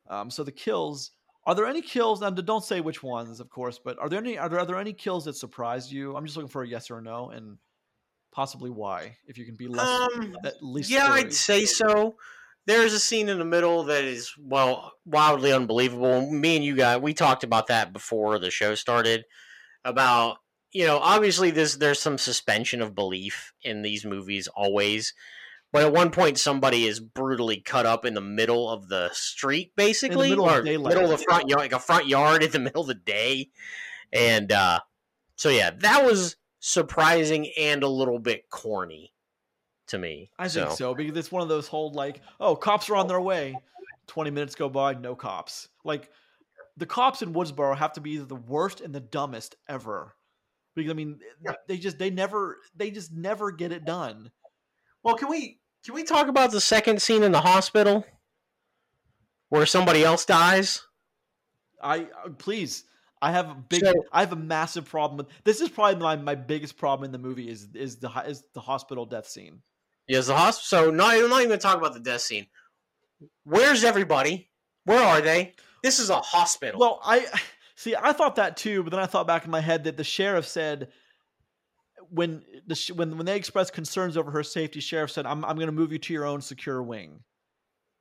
[0.09, 1.11] Um, so the kills.
[1.47, 2.19] Are there any kills?
[2.19, 4.77] Now, don't say which ones, of course, but are there any are there, are there
[4.77, 6.15] any kills that surprised you?
[6.15, 7.57] I'm just looking for a yes or a no, and
[8.33, 10.89] possibly why, if you can be less Um, at least.
[10.91, 11.07] yeah.
[11.07, 12.17] I'd say so.
[12.65, 16.29] There's a scene in the middle that is well wildly unbelievable.
[16.29, 19.23] Me and you guys, we talked about that before the show started.
[19.85, 20.39] About
[20.73, 25.13] you know, obviously this there's some suspension of belief in these movies always,
[25.71, 29.73] but at one point somebody is brutally cut up in the middle of the street,
[29.75, 30.93] basically, middle of or daylight.
[30.95, 33.49] middle of the front yard, like a front yard in the middle of the day,
[34.13, 34.79] and uh,
[35.35, 39.13] so yeah, that was surprising and a little bit corny
[39.87, 40.31] to me.
[40.37, 43.21] I think so because it's one of those whole like, oh, cops are on their
[43.21, 43.55] way.
[44.07, 45.67] Twenty minutes go by, no cops.
[45.83, 46.09] Like
[46.77, 50.15] the cops in Woodsboro have to be either the worst and the dumbest ever.
[50.75, 51.53] Because I mean, Yeah.
[51.67, 54.31] they just they never they just never get it done.
[55.03, 58.05] Well, can we can we talk about the second scene in the hospital
[59.49, 60.81] where somebody else dies?
[61.81, 62.83] I uh, please.
[63.21, 63.83] I have a big.
[63.83, 65.61] So- I have a massive problem with this.
[65.61, 69.05] Is probably my, my biggest problem in the movie is is the is the hospital
[69.05, 69.61] death scene.
[70.07, 70.85] Yes, the hospital.
[70.85, 72.47] So not, I'm not even talk about the death scene.
[73.43, 74.49] Where's everybody?
[74.85, 75.53] Where are they?
[75.83, 76.79] This is a hospital.
[76.79, 77.25] Well, I
[77.75, 77.95] see.
[77.95, 80.47] I thought that too, but then I thought back in my head that the sheriff
[80.47, 80.89] said
[82.09, 85.67] when the when when they expressed concerns over her safety, sheriff said, "I'm I'm going
[85.67, 87.21] to move you to your own secure wing."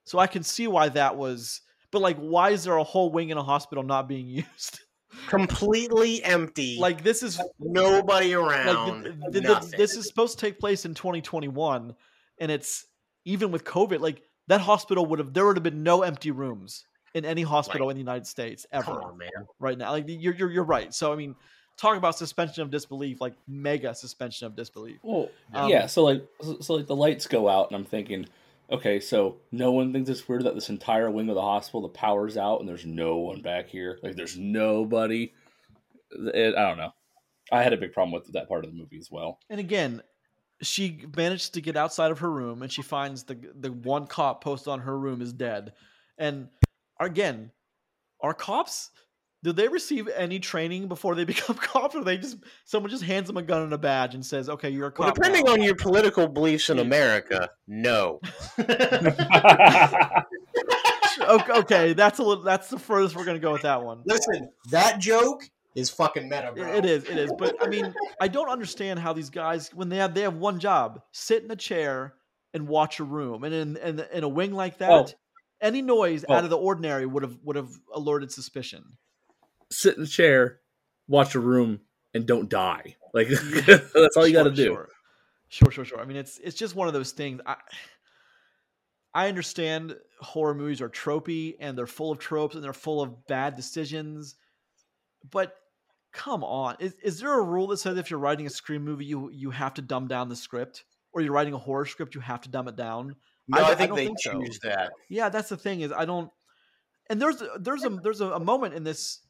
[0.05, 1.61] So I can see why that was.
[1.93, 4.81] But like, why is there a whole wing in a hospital not being used?
[5.29, 6.77] completely empty.
[6.79, 9.05] like this is nobody like around.
[9.05, 9.79] th- th- th- nothing.
[9.79, 11.95] this is supposed to take place in 2021,
[12.39, 12.85] and it's
[13.25, 16.85] even with COVID, like that hospital would have there would have been no empty rooms
[17.15, 19.31] in any hospital in the United States ever on, man.
[19.59, 19.91] right now.
[19.93, 20.93] Like you're you're you're right.
[20.93, 21.35] So I mean,
[21.77, 24.99] talk about suspension of disbelief, like mega suspension of disbelief.
[25.03, 25.87] Well, Um, yeah.
[25.87, 28.27] So like, so, so like the lights go out, and I'm thinking,
[28.71, 31.89] okay, so no one thinks it's weird that this entire wing of the hospital, the
[31.89, 33.99] power's out, and there's no one back here.
[34.03, 35.33] Like, there's nobody.
[36.11, 36.93] It, I don't know.
[37.53, 39.39] I had a big problem with that part of the movie as well.
[39.51, 40.03] And again,
[40.63, 44.43] she managed to get outside of her room, and she finds the the one cop
[44.43, 45.75] posted on her room is dead.
[46.19, 46.49] And
[46.99, 47.51] again,
[48.21, 48.91] are cops?
[49.43, 53.27] Do they receive any training before they become cops, or they just someone just hands
[53.29, 55.53] them a gun and a badge and says, "Okay, you're a cop." Well, depending now."
[55.53, 58.21] on your political beliefs in America, no.
[58.59, 60.17] okay,
[61.53, 62.45] okay, that's a little.
[62.45, 64.03] That's the furthest we're gonna go with that one.
[64.05, 65.43] Listen, that joke
[65.75, 66.67] is fucking meta, bro.
[66.69, 67.33] It- it is, it is.
[67.39, 70.59] But I mean, I don't understand how these guys, when they have they have one
[70.59, 72.15] job, sit in a chair
[72.55, 74.87] and watch a room, and in in, in a wing like oh.
[74.87, 75.07] that, Oh.
[75.61, 76.35] any noise Oh.
[76.35, 78.85] out of the ordinary would have would have alerted suspicion.
[79.71, 80.61] Sit in the chair,
[81.09, 81.81] watch a room,
[82.15, 82.97] and don't die.
[83.13, 83.29] Like
[83.67, 84.65] that's all you got to do.
[84.67, 84.89] Sure.
[85.49, 86.01] sure, sure, sure.
[86.01, 87.41] I mean, it's it's just one of those things.
[87.47, 87.57] I
[89.15, 93.27] I understand horror movies are tropey and they're full of tropes and they're full of
[93.27, 94.35] bad decisions,
[95.31, 95.55] but
[96.13, 99.05] come on, is is there a rule that says if you're writing a scream movie,
[99.07, 102.21] you you have to dumb down the script, or you're writing a horror script, you
[102.21, 103.17] have to dumb it down?
[103.49, 104.33] No, I I, don't- I think don't they think so.
[104.41, 104.93] choose that.
[105.09, 106.31] Yeah, that's the thing is I don't.
[107.09, 109.21] And there's there's a there's a, a moment in this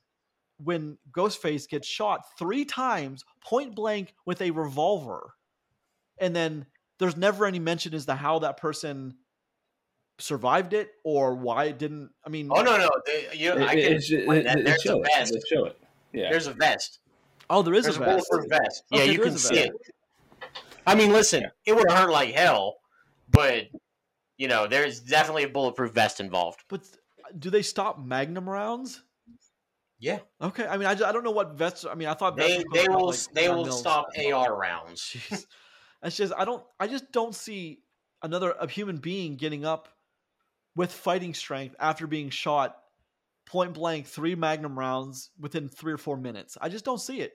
[0.62, 5.34] when Ghostface gets shot three times point blank with a revolver,
[6.18, 6.66] and then
[6.98, 9.14] there's never any mention as to how that person
[10.18, 12.10] survived it or why it didn't.
[12.24, 13.78] I mean, Oh no, no, they, you, It, I can.
[13.78, 14.58] it, it, explain it, that.
[14.60, 15.08] it There's a show it.
[15.14, 15.36] vest.
[15.52, 15.78] Show it.
[16.12, 16.30] Yeah.
[16.30, 17.00] There's a vest.
[17.50, 18.28] oh, there is There's a a vest.
[18.30, 18.84] bulletproof vest.
[18.92, 19.72] Oh, yeah, Okay, you can see it.
[20.86, 22.76] I mean, listen, it would have hurt like hell,
[23.30, 23.64] but
[24.38, 26.64] you know, there's definitely a bulletproof vest involved.
[26.68, 26.82] But
[27.38, 29.02] do they stop Magnum rounds?
[29.98, 31.86] Yeah, Okay, I mean, I, ju- I don't know what vets.
[31.86, 33.78] I mean, I thought they were they will like, they will mils.
[33.80, 35.00] stop AR rounds.
[35.16, 35.46] Jeez.
[36.02, 37.80] It's just I don't I just don't see
[38.22, 39.88] another a human being getting up
[40.74, 42.76] with fighting strength after being shot
[43.46, 46.58] point blank three magnum rounds within three or four minutes.
[46.60, 47.32] I just don't see it.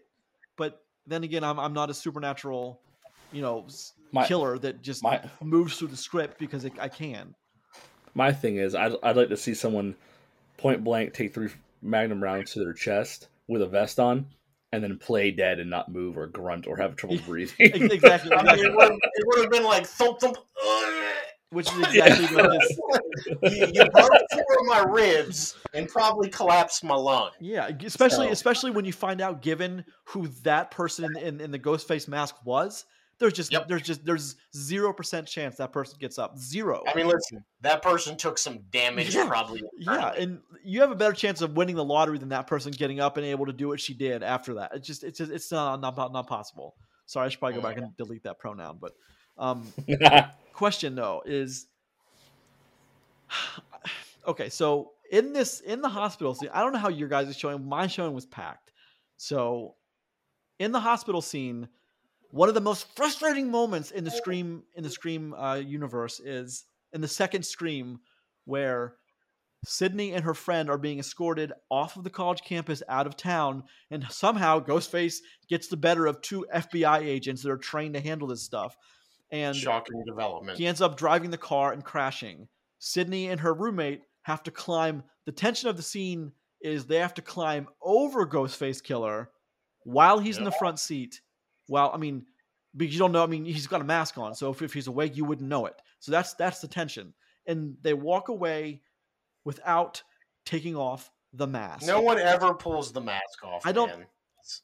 [0.56, 2.80] But then again, I'm I'm not a supernatural,
[3.32, 3.66] you know,
[4.12, 7.34] My- killer that just my- moves through the script because it, I can.
[8.14, 9.96] My thing is, I'd, I'd like to see someone
[10.58, 11.50] point blank take three
[11.82, 14.28] magnum rounds to their chest with a vest on,
[14.72, 17.92] and then play dead and not move or grunt or have trouble breathing.
[17.92, 20.38] Exactly, I mean, it would it would have been like thump thump.
[21.50, 23.60] which is exactly what this.
[23.60, 27.32] you, you broke four of my ribs and probably collapsed my lung.
[27.42, 31.52] Yeah, especially So- especially when you find out, given who that person in, in, in
[31.52, 32.86] the ghost face mask was,
[33.22, 33.70] there's just Yep.
[33.70, 36.38] there's just there's zero percent chance that person gets up.
[36.38, 36.84] Zero.
[36.86, 39.64] I mean, listen, that person took some damage Yeah, probably.
[39.80, 43.00] yeah, and you have a better chance of winning the lottery than that person getting
[43.00, 44.72] up and able to do what she did after that.
[44.74, 46.76] It's just it's just it's not not, not, not possible.
[47.06, 48.78] Sorry, I should probably go back and delete that pronoun.
[48.82, 48.94] But
[49.38, 49.66] um,
[50.54, 51.68] question though is
[54.28, 57.34] okay so in this in the hospital scene i don't know how your guys are
[57.34, 58.72] showing my showing was packed
[59.18, 59.76] so
[60.60, 61.68] in the hospital scene
[62.32, 66.66] one of the most frustrating moments in the scream in the scream uh, universe is
[66.94, 68.00] in the second scream
[68.46, 68.96] where
[69.64, 73.64] sidney and her friend are being escorted off of the college campus out of town
[73.92, 75.18] and somehow ghostface
[75.48, 78.76] gets the better of two fbi agents that are trained to handle this stuff
[79.32, 80.58] and shocking development.
[80.58, 82.48] he ends up driving the car and crashing.
[82.80, 85.04] Sidney and her roommate have to climb.
[85.26, 89.30] The tension of the scene is they have to climb over Ghostface Killer
[89.84, 91.22] while he's in the front seat.
[91.72, 92.26] Well, I mean,
[92.76, 93.24] because you don't know.
[93.24, 95.68] I mean, he's got a mask on, so if, if he's awake, you wouldn't know
[95.68, 95.82] it.
[96.00, 97.14] So that's that's the tension.
[97.46, 98.82] And they walk away
[99.46, 100.04] without
[100.46, 101.88] taking off the mask.
[101.88, 103.66] No one ever pulls the mask off.
[103.66, 104.06] I don't- man.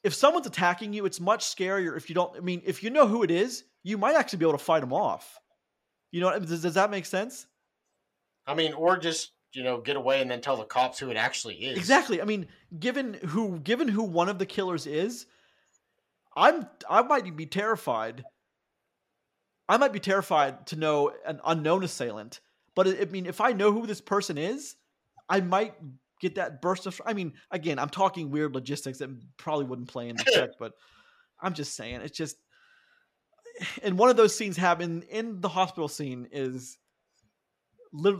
[0.03, 2.35] if someone's attacking you, it's much scarier if you don't.
[2.35, 4.81] I mean, if you know who it is, you might actually be able to fight
[4.81, 5.39] them off.
[6.11, 7.47] You know, does, does that make sense?
[8.45, 11.15] I mean, or just you know get away and then tell the cops who it
[11.15, 11.77] actually is.
[11.77, 12.21] Exactly.
[12.21, 12.47] I mean,
[12.77, 15.25] given who given who one of the killers is,
[16.37, 18.23] I'm I might be terrified.
[19.67, 22.39] I might be terrified to know an unknown assailant.
[22.75, 24.75] But I mean, if I know who this person is,
[25.27, 25.73] I might
[26.21, 27.01] get that burst of.
[27.05, 30.73] I mean, again, I'm talking weird logistics that probably wouldn't play in the check, but
[31.41, 32.37] I'm just saying it's just.
[33.81, 36.77] And one of those scenes happen in the hospital scene is,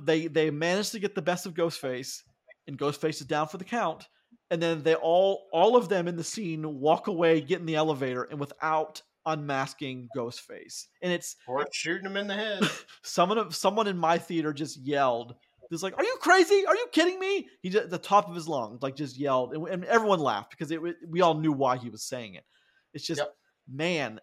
[0.04, 2.24] they they manage to get the best of Ghostface,
[2.66, 4.08] and Ghostface is down for the count,
[4.50, 7.76] and then they all all of them in the scene walk away, get in the
[7.76, 12.64] elevator, and without unmasking Ghostface, and it's Or shooting him in the head.
[13.04, 15.36] someone someone in my theater just yelled.
[15.70, 16.66] Just like, are you crazy?
[16.66, 17.50] Are you kidding me?
[17.62, 20.52] He just, at the top of his lungs, like just yelled, and, and everyone laughed
[20.52, 22.46] because it, we all knew why he was saying it.
[22.94, 23.36] It's just, Yep.
[23.70, 24.20] man,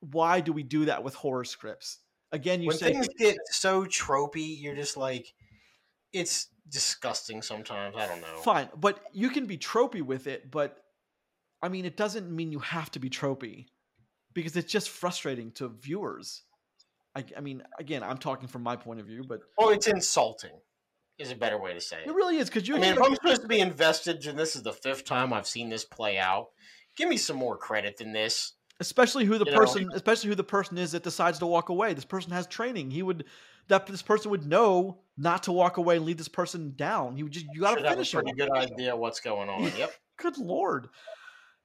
[0.00, 2.00] why do we do that with horror scripts?
[2.30, 5.32] Again, you when say things get so tropey, you're just like,
[6.16, 7.42] it's disgusting.
[7.42, 8.38] Sometimes I don't know.
[8.42, 10.50] fine, but you can be tropey with it.
[10.50, 10.78] But
[11.62, 13.66] I mean, it doesn't mean you have to be tropey
[14.34, 16.42] because it's just frustrating to viewers.
[17.14, 20.50] I, I mean, again, I'm talking from my point of view, but Oh, it's insulting.
[21.18, 22.14] Is a better way to say it it.
[22.14, 22.76] really is because you.
[22.76, 25.46] I mean, if I'm supposed to be invested, and this is the fifth time I've
[25.46, 26.48] seen this play out,
[26.94, 28.52] give me some more credit than this.
[28.80, 29.56] especially who the you know.
[29.56, 32.90] person especially who the person is that decides to walk away this person has training
[32.90, 33.24] he would
[33.68, 37.28] that this person would know not to walk away and leave this person down you
[37.28, 39.64] just you got to have a finish him pretty good idea what's going on.
[39.76, 39.92] Yep.
[40.18, 40.88] good lord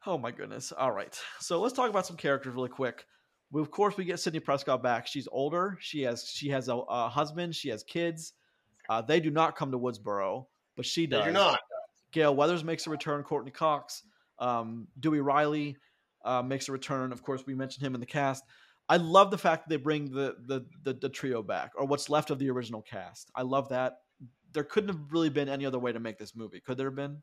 [0.06, 3.06] oh my goodness all right so let's talk about some characters really quick
[3.52, 6.76] we, of course we get sidney prescott back she's older she has she has a,
[6.76, 8.34] a husband she has kids
[8.90, 10.46] uh, they do not come to woodsboro
[10.76, 11.22] but she does.
[11.22, 11.60] They do not.
[12.12, 13.24] Gale Weathers makes a return.
[13.24, 14.04] Courteney Cox,
[14.40, 15.78] um, Dewey Riley
[16.26, 17.12] uh, makes a return.
[17.12, 18.44] Of course, we mentioned him in the cast.
[18.92, 22.10] I love the fact that they bring the, the the the trio back, or what's
[22.10, 23.32] left of the original cast.
[23.34, 24.00] I love that.
[24.52, 26.60] There couldn't have really been any other way to make this movie.
[26.60, 27.22] Could there have been?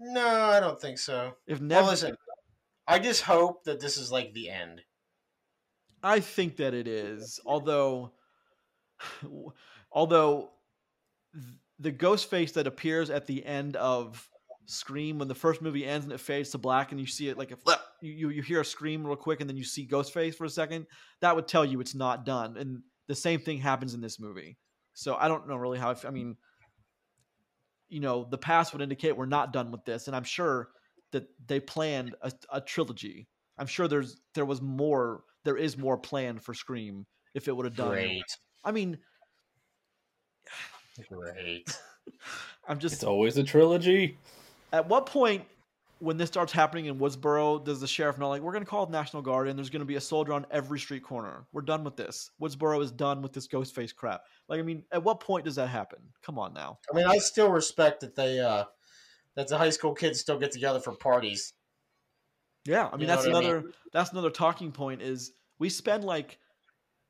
[0.00, 1.36] No, I don't think so.
[1.46, 2.16] If Well, never, listen,
[2.88, 4.82] I just hope that this is like the end.
[6.02, 7.38] I think that it is.
[7.46, 8.10] Although,
[9.92, 10.50] although
[11.78, 14.28] the ghost face that appears at the end of
[14.70, 17.38] Scream when the first movie ends and it fades to black and you see it
[17.38, 17.58] like if
[18.02, 20.50] you, you you hear a scream real quick and then you see Ghostface for a
[20.50, 20.86] second,
[21.20, 22.56] that would tell you it's not done.
[22.58, 24.58] And the same thing happens in this movie.
[24.92, 25.88] So I don't know really how.
[25.88, 26.36] I f- I mean,
[27.88, 30.68] you know, the past would indicate we're not done with this, and I'm sure
[31.12, 33.26] that they planned a, a trilogy.
[33.56, 35.22] I'm sure there's there was more.
[35.44, 37.92] There is more planned for Scream if it would have done.
[37.92, 38.98] Great, I mean,
[41.08, 41.74] great.
[42.68, 44.18] I'm just It's always a trilogy.
[44.72, 45.44] At what point
[46.00, 48.86] when this starts happening in Woodsboro does the sheriff know like we're going to call
[48.86, 51.46] the National Guard and there's going to be a soldier on every street corner?
[51.52, 52.30] We're done with this.
[52.40, 54.22] Woodsboro is done with this ghost face crap.
[54.48, 55.98] Like I mean, at what point does that happen?
[56.22, 56.78] Come on now.
[56.92, 58.64] I mean, I still respect that they uh
[59.34, 61.52] that the high school kids still get together for parties.
[62.64, 63.50] Yeah, I mean You know that's what I mean?
[63.50, 66.38] another that's another talking point is we spend like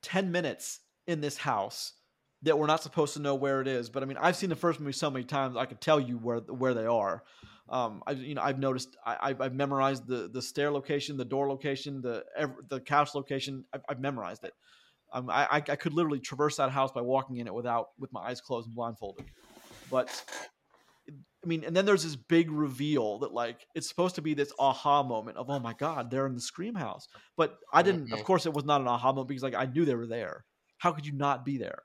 [0.02, 1.94] 10 minutes in this house
[2.43, 3.91] that we're not supposed to know where it is.
[3.91, 6.18] But I mean, I've seen the first movie so many times I could tell you
[6.18, 7.22] where where they are.
[7.68, 11.24] Um, I you know I've noticed I, I've, I've memorized the the stair location, the
[11.24, 12.24] door location, the
[12.68, 13.64] the couch location.
[13.72, 14.55] I've, I've memorized it.
[15.12, 18.12] Um, I, I I could literally traverse that house by walking in it without with
[18.12, 19.26] my eyes closed and blindfolded.
[19.91, 20.24] But
[21.11, 24.53] I mean, and then there's this big reveal that like it's supposed to be this
[24.59, 28.12] aha moment of oh my god they're in the scream house, but I didn't.
[28.12, 30.45] Of course, it was not an aha moment because like I knew they were there.
[30.78, 31.82] How could you not be there?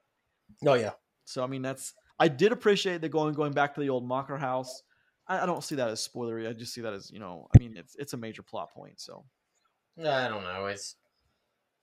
[0.66, 0.92] Oh yeah.
[1.26, 4.40] So I mean, that's I did appreciate the going going back to the old Macher
[4.40, 4.84] house.
[5.28, 6.48] I, I don't see that as spoilery.
[6.48, 7.48] I just see that as you know.
[7.56, 9.00] I mean, it's it's a major plot point.
[9.00, 9.26] So
[10.00, 10.66] I don't know.
[10.68, 10.96] It's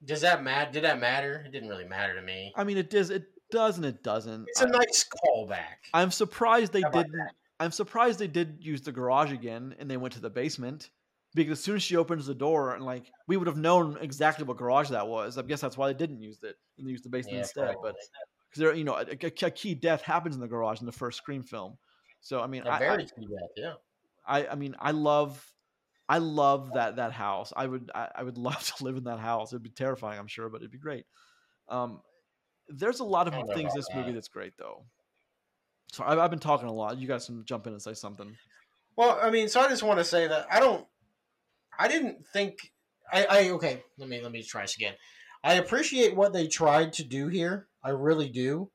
[0.05, 0.71] does that matter?
[0.73, 1.45] Did that matter?
[1.47, 2.53] It didn't really matter to me.
[2.57, 4.47] I mean, it does it does and it doesn't.
[4.49, 5.77] It's a I- nice callback.
[5.93, 7.15] I'm surprised they didn't.
[7.59, 10.89] I'm surprised they did use the garage again and they went to the basement
[11.35, 14.45] because as soon as she opens the door and like we would have known exactly
[14.47, 15.37] what garage that was.
[15.37, 17.67] I guess that's why they didn't use it and they used the basement Yeah, instead.
[17.67, 18.01] But probably.
[18.51, 21.19] Because there, you know, a, a- key death happens in the garage in the first
[21.19, 21.79] Scream film.
[22.21, 23.73] So I mean, a I, very key death, yeah.
[24.27, 25.45] I, I mean, I love,
[26.09, 27.53] I love that that house.
[27.57, 29.53] I would, I, I would love to live in that house.
[29.53, 31.05] It'd be terrifying, I'm sure, but it'd be great.
[31.69, 32.01] Um,
[32.69, 34.85] there's a lot of I things this movie that's great, though.
[35.93, 36.99] So I've, I've been talking a lot.
[36.99, 38.37] You guys can jump in and say something.
[38.97, 40.87] Well, I mean, so I just want to say that I don't,
[41.79, 42.73] I didn't think,
[43.13, 43.83] I, I okay.
[43.99, 44.95] Let me let me try this again.
[45.43, 47.67] I appreciate what they tried to do here.
[47.83, 48.71] I really do,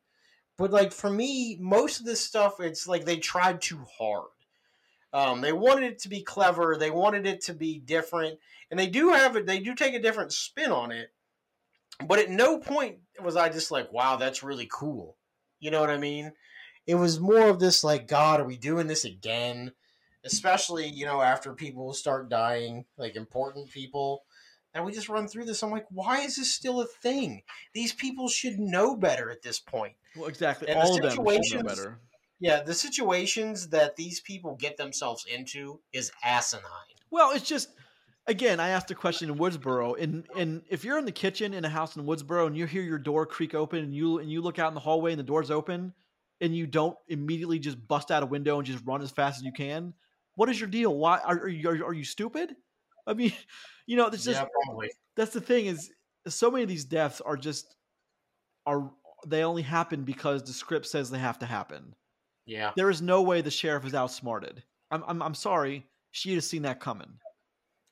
[0.57, 4.29] but like for me, most of this stuff, it's like they tried too hard.
[5.13, 6.75] Um, they wanted it to be clever.
[6.77, 8.39] They wanted it to be different,
[8.69, 9.45] and they do have it.
[9.45, 11.09] They do take a different spin on it.
[12.05, 15.17] But at no point was I just like, "Wow, that's really cool."
[15.59, 16.33] You know what I mean?
[16.85, 19.71] It was more of this like, "God, are we doing this again?"
[20.25, 24.23] especially you know after people start dying like important people
[24.75, 27.41] and we just run through this i'm like why is this still a thing
[27.73, 30.67] these people should know better at this point Well, exactly.
[30.67, 31.99] And the All of them should know better.
[32.39, 36.63] yeah the situations that these people get themselves into is asinine
[37.09, 37.69] Well, it's just
[38.27, 41.63] again, I asked a question in Woodsboro, and and if you're in the kitchen in
[41.63, 44.41] a house in Woodsboro and you hear your door creak open and you and you
[44.41, 45.93] look out in the hallway and the door's open,
[46.41, 49.43] and you don't immediately just bust out a window and just run as fast as
[49.43, 49.93] you can,
[50.35, 50.95] what is your deal?
[50.95, 52.55] Why are, are you are, are you stupid?
[53.07, 53.33] I mean,
[53.85, 55.91] you know, it's just yeah probably that's the thing is
[56.27, 57.75] so many of these deaths are just
[58.65, 58.91] are
[59.27, 61.95] they only happen because the script says they have to happen.
[62.45, 64.63] yeah There is no way the sheriff is outsmarted.
[64.91, 65.85] I'm I'm, I'm sorry.
[66.11, 67.19] She'd have seen that coming.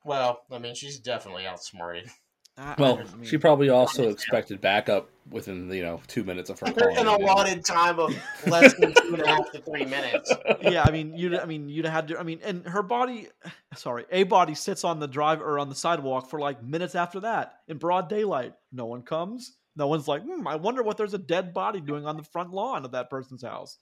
[0.06, 2.10] well i mean she's definitely outsmarted
[2.58, 6.60] I- I Well, I she probably also expected backup within you know two minutes of
[6.60, 6.98] her in calling.
[6.98, 8.16] an allotted time of
[8.48, 10.32] less than two and a half to three minutes
[10.72, 12.20] yeah, I mean, you'd, I mean, you'd have had to.
[12.20, 13.28] I mean, and her body,
[13.76, 17.22] sorry, a body sits on the drive or on the sidewalk for like minutes after
[17.22, 18.54] that in broad daylight.
[18.72, 19.58] No one comes.
[19.76, 22.52] No one's like, hmm, I wonder what there's a dead body doing on the front
[22.52, 23.78] lawn of that person's house.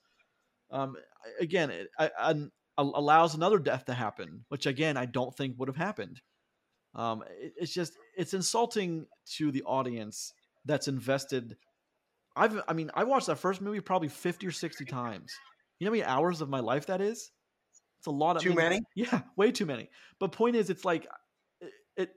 [0.72, 0.95] Um,
[1.39, 2.35] again, it I, I,
[2.77, 6.22] allows another death to happen, which again I don't think would have happened.
[6.95, 9.07] Um, it, it's just it's insulting
[9.38, 10.34] to the audience
[10.65, 11.57] that's invested.
[12.35, 15.34] I've, I mean, I watched that first movie probably fifty or sixty times.
[15.80, 17.31] You know how many hours of my life that is?
[17.99, 18.81] It's a lot of Too I mean, many?
[18.95, 19.89] Yeah, way too many.
[20.19, 21.07] But point is, it's like
[21.59, 22.09] it, it.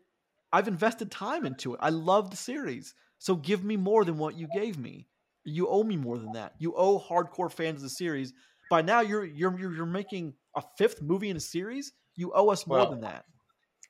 [0.52, 1.80] I've invested time into it.
[1.82, 5.08] I love the series, so give me more than what you gave me.
[5.44, 6.54] You owe me more than that.
[6.58, 8.32] You owe hardcore fans of the series.
[8.70, 11.92] By now, you're you're you're, you're making a fifth movie in a series.
[12.16, 13.24] You owe us more Well, than that.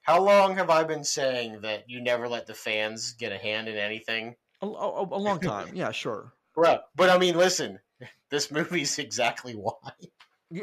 [0.05, 3.69] How long have i been saying that you never let the fans get a hand
[3.69, 5.69] in anything A, a, a long time.
[5.75, 6.33] Yeah, sure.
[6.57, 6.81] Right.
[6.95, 7.81] But I mean, listen,
[8.31, 9.91] this movie's exactly why.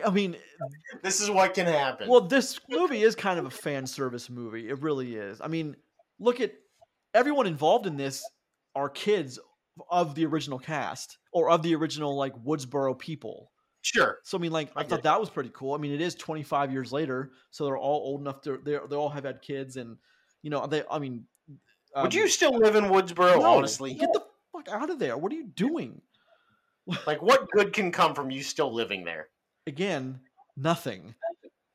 [0.06, 0.38] I mean,
[1.04, 2.08] This is what can happen.
[2.08, 4.70] Well, this movie is kind of a fan service movie.
[4.70, 5.42] It really is.
[5.42, 5.76] I mean,
[6.20, 6.54] look at
[7.14, 8.24] everyone involved in this
[8.74, 9.38] are kids
[9.90, 13.51] of the original cast or of the original like Woodsboro people.
[13.82, 14.20] Sure.
[14.24, 15.74] So I mean, like I, I thought that was pretty cool.
[15.74, 18.96] I mean, it is 25 years later, so they're all old enough to they they
[18.96, 19.98] all have had kids, and
[20.42, 20.84] you know they.
[20.90, 21.26] I mean,
[21.96, 23.94] Would um, you still live in Woodsboro, no, honestly?
[23.94, 25.18] Get the fuck out of there!
[25.18, 26.02] What are you doing?
[27.06, 29.28] Like, what good can come from you still living there?
[29.68, 30.20] again,
[30.58, 31.14] nothing.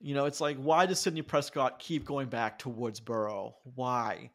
[0.00, 3.54] You know, it's like why does Sidney Prescott keep going back to Woodsboro?
[3.74, 4.30] Why?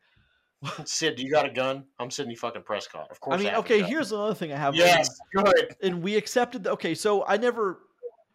[0.86, 1.86] Sid, do you got a gun?
[2.00, 3.08] I'm Sidney fucking Prescott.
[3.10, 3.40] Of course.
[3.40, 4.76] I mean, a okay, here's another thing I have.
[4.76, 5.76] Yes, good.
[5.82, 6.64] and we accepted.
[6.64, 7.80] The, okay, so I never.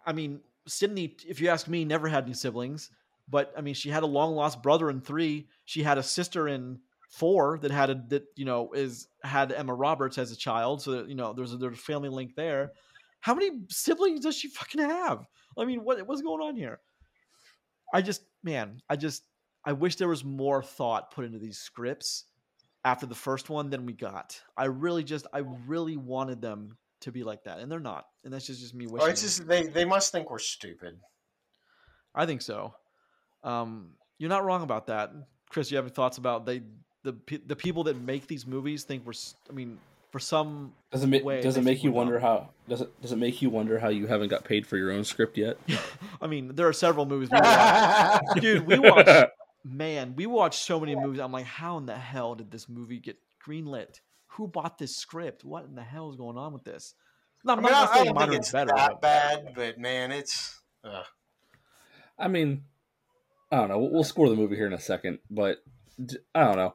[0.05, 2.91] I mean, Sidney, if you ask me, never had any siblings.
[3.29, 5.49] But I mean, she had a long lost brother in three.
[5.65, 6.81] She had a sister in
[7.11, 10.83] four that had a that you know is had Emma Roberts as a child.
[10.83, 12.73] So that, you know, there's a, there's a family link there.
[13.21, 15.27] How many siblings does she fucking have?
[15.59, 16.81] I mean, what what's going on here?
[17.93, 19.23] I just, man, I just,
[19.67, 22.25] I wish there was more thought put into these scripts
[22.85, 24.41] after the first one than we got.
[24.57, 28.07] I really just, I really wanted them to be like that, and they're not.
[28.25, 29.11] And that's just, just me Oh, wishing.
[29.11, 30.99] it's just they they must think we're stupid.
[32.15, 32.75] I think so.
[33.45, 35.13] Um, you're not wrong about that,
[35.51, 35.71] Chris.
[35.71, 36.63] You have any thoughts about they
[37.03, 37.15] the
[37.47, 39.13] the people that make these movies think we're?
[39.51, 39.79] I mean,
[40.11, 42.15] for some, Does it, ma- way, does it make you wonder.
[42.15, 44.77] wonder how does it does it make you wonder how you haven't got paid for
[44.77, 45.59] your own script yet?
[46.23, 48.23] I mean, there are several movies we watch.
[48.41, 49.07] Dude, we watch.
[49.69, 51.21] Man, we watched so many movies.
[51.21, 54.01] I'm like, how in the hell did this movie get greenlit?
[54.29, 55.45] Who bought this script?
[55.45, 56.95] What in the hell is going on with this?
[57.45, 58.73] No, I I'm mean, not I, gonna I don't think it's better.
[58.77, 60.61] that but- bad, but man, it's.
[60.85, 61.03] Uh,
[62.19, 62.63] I mean,
[63.51, 63.79] I don't know.
[63.79, 65.59] We'll- We'll score the movie here in a second, but
[66.35, 66.75] I don't know.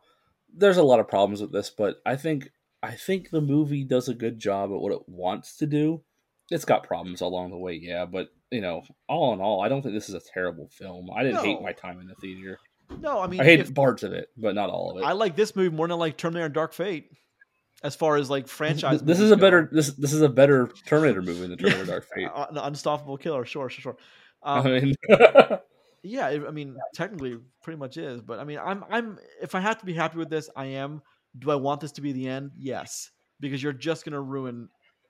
[0.54, 2.52] There's a lot of problems with this, but I think
[2.84, 6.04] I think the movie does a good job at what it wants to do.
[6.50, 9.82] It's got problems along the way, yeah, but you know, all in all, I don't
[9.82, 11.10] think this is a terrible film.
[11.16, 12.60] I didn't hate my time in the theater.
[13.00, 15.06] No, I mean, I hated if- parts of it, but not all of it.
[15.06, 17.10] I like this movie more than I like Terminator and Dark Fate.
[17.84, 19.42] As far as like franchise, this, this is a go.
[19.42, 22.28] better this this is a better Terminator movie than Terminator Dark Fate.
[22.36, 23.44] Uh, an unstoppable killer.
[23.44, 23.98] Sure, sure, sure.
[24.44, 24.96] I Um, mean,
[26.04, 28.22] yeah, I mean, technically, pretty much is.
[28.22, 29.18] But I mean, I'm, I'm.
[29.42, 31.02] If I have to be happy with this, I am.
[31.40, 32.52] Do I want this to be the end?
[32.56, 33.10] Yes,
[33.40, 34.70] because you're just gonna ruin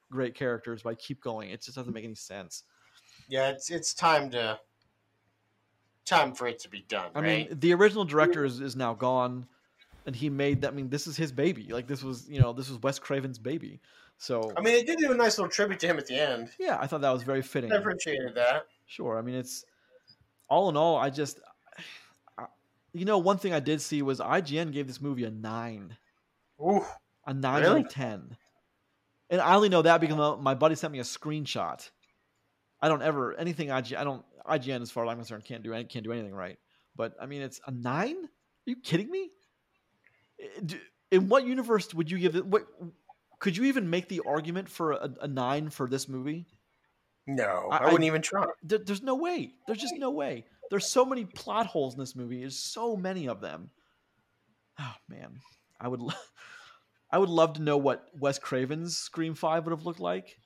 [0.09, 1.49] great characters by keep going.
[1.49, 2.63] It just doesn't make any sense.
[3.27, 4.57] yeah, it's it's time to
[6.05, 7.11] time for it to be done.
[7.15, 7.49] I right?
[7.49, 9.47] mean, the original director is, is now gone,
[10.05, 10.69] and he made that.
[10.69, 11.67] I mean, this is his baby.
[11.69, 13.79] Like this was, you know, this was Wes Craven's baby.
[14.17, 16.49] So I mean, they did do a nice little tribute to him at the end.
[16.59, 17.71] yeah, I thought that was very fitting.
[17.71, 18.67] I appreciated that.
[18.85, 19.17] Sure.
[19.17, 19.65] I mean, it's
[20.47, 20.97] all in all.
[20.97, 21.39] I just,
[22.37, 22.45] I,
[22.93, 25.97] you know, one thing I did see was IGN gave this movie a nine,
[26.61, 26.85] Ooh,
[27.25, 27.79] a nine Really?
[27.79, 28.37] out of ten,
[29.31, 31.89] and I only know that because my- my buddy sent me a screenshot.
[32.79, 33.97] I don't ever anything IGN.
[33.97, 36.57] I don't IGN as far as I'm concerned can't do any- can't do anything right.
[36.95, 38.17] But I mean, it's a nine.
[38.25, 38.29] Are
[38.69, 39.29] you kidding me?
[40.39, 40.75] Eh,
[41.11, 42.45] In what universe would you give it?
[42.45, 42.63] What
[43.39, 46.45] could you even make the argument for a, a nine for this movie?
[47.27, 48.45] no, I- I, wouldn't I- even try.
[48.63, 49.53] there, there's no way.
[49.67, 50.45] There's just no way.
[50.69, 52.39] There's so many plot holes in this movie.
[52.39, 53.69] There's so many of them.
[54.79, 55.39] Oh man,
[55.79, 56.13] I would, lo-
[57.11, 60.37] I would love to know what Wes Craven's Scream Five would have looked like,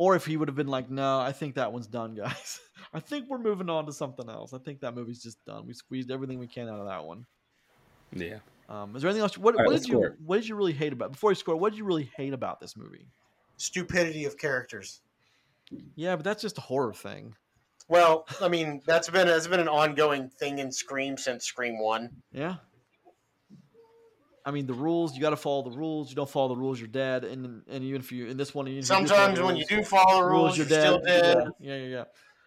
[0.00, 2.58] or if he would have been like, "No, I think that one's done, guys.
[2.94, 4.54] I think we're moving on to something else.
[4.54, 5.66] I think that movie's just done.
[5.66, 7.26] We squeezed everything we can out of that one."
[8.14, 8.38] yeah.
[8.70, 9.36] Um, is there anything else?
[9.36, 10.16] What, what let's did you score.
[10.24, 11.54] What did you really hate about before you score?
[11.54, 13.08] What did you really hate about this movie?
[13.58, 15.02] Stupidity of characters.
[15.96, 17.34] Yeah, but that's just a horror thing.
[17.88, 22.08] Well, I mean, that's been that's been an ongoing thing in Scream since Scream One.
[22.32, 22.54] Yeah.
[24.44, 25.14] I mean the rules.
[25.14, 26.08] You got to follow the rules.
[26.10, 27.24] You don't follow the rules, you're dead.
[27.24, 30.22] And and even if you in this one, you Sometimes the when you do follow
[30.22, 30.86] the rules, you're you're, dead.
[30.86, 31.48] still dead.
[31.60, 32.04] Yeah, yeah, yeah.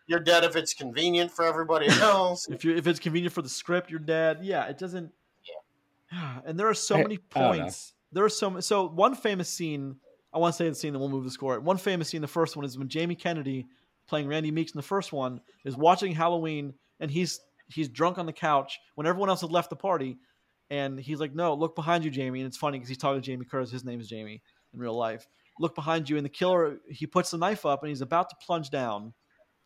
[0.07, 2.47] You're dead if it's convenient for everybody else.
[2.49, 4.39] If you if it's convenient for the script, you're dead.
[4.41, 5.11] Yeah, it doesn't.
[6.11, 6.39] Yeah.
[6.45, 7.61] And there are so I- many I don't know.
[7.63, 7.93] points.
[8.11, 9.95] There are so ma- so one famous scene.
[10.33, 11.59] I want to say the scene, that we'll move the score.
[11.59, 12.21] One famous scene.
[12.21, 13.67] The first one is when Jamie Kennedy,
[14.07, 18.25] playing Randy Meeks in the first one, is watching Halloween, and he's he's drunk on
[18.25, 20.17] the couch when everyone else had left the party,
[20.69, 23.25] and he's like, "No, look behind you, Jamie." And it's funny because he's talking to
[23.25, 23.71] Jamie Curtis.
[23.71, 24.41] His name is Jamie
[24.73, 25.27] in real life.
[25.59, 28.35] Look behind you, and the killer he puts the knife up, and he's about to
[28.45, 29.13] plunge down,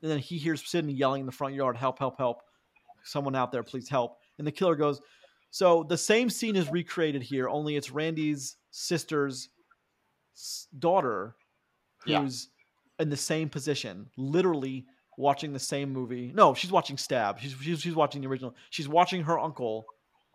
[0.02, 2.00] and then he hears Sidney yelling in the front yard, "Help!
[2.00, 2.18] Help!
[2.18, 2.42] Help!
[3.04, 5.02] Someone out there, please help!" And the killer goes.
[5.50, 9.48] So the same scene is recreated here, only it's Randy's sister's
[10.78, 11.36] daughter
[12.06, 12.22] Yeah.
[12.22, 12.50] who's
[13.00, 14.86] in the same position, literally
[15.18, 16.32] watching the same movie.
[16.36, 17.40] No, she's watching Stab.
[17.40, 18.56] She's, she's she's watching the original.
[18.70, 19.86] She's watching her uncle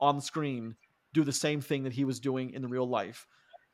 [0.03, 0.74] on the screen
[1.15, 3.27] do the same thing that he was doing in the real life.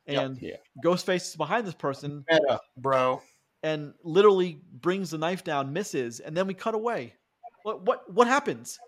[0.07, 0.23] Yep.
[0.23, 0.55] And Yeah.
[0.83, 3.21] Ghostface is behind this person Meta, bro.
[3.63, 7.15] and literally brings the knife down, misses, and then we cut away.
[7.63, 8.79] What what what happens?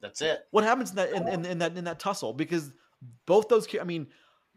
[0.00, 0.46] That's it.
[0.50, 2.32] What happens in that in, in, in that in that tussle?
[2.34, 2.72] Because
[3.26, 4.08] both those, I mean,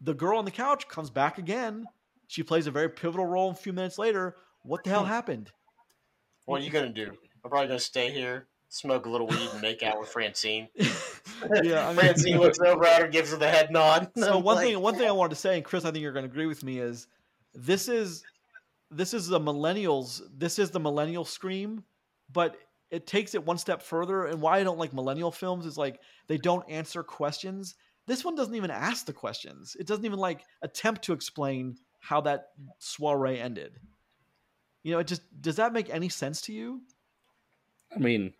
[0.01, 1.85] the girl on the couch comes back again.
[2.27, 3.51] She plays a very pivotal role.
[3.51, 5.09] A few minutes later, what the hell hmm.
[5.09, 5.51] happened?
[6.45, 7.11] What are you gonna do?
[7.43, 10.67] I'm probably gonna stay here, smoke a little weed, and make out with Francine.
[11.63, 14.11] yeah, I mean, Francine looks over at her, gives her the head nod.
[14.17, 16.13] so one like, thing one thing I wanted to say, and Chris, I think you're
[16.13, 17.07] going to agree with me, is
[17.53, 18.23] this is
[18.91, 20.21] this is the millennials.
[20.35, 21.83] This is the millennial scream,
[22.31, 22.57] but
[22.89, 24.25] it takes it one step further.
[24.25, 27.75] And why I don't like millennial films is like they don't answer questions.
[28.05, 29.75] This one doesn't even ask the questions.
[29.79, 32.47] It doesn't even like attempt to explain how that
[32.79, 33.73] soiree ended.
[34.83, 36.81] You know, it just does that make any sense to you?
[37.93, 38.33] I mean,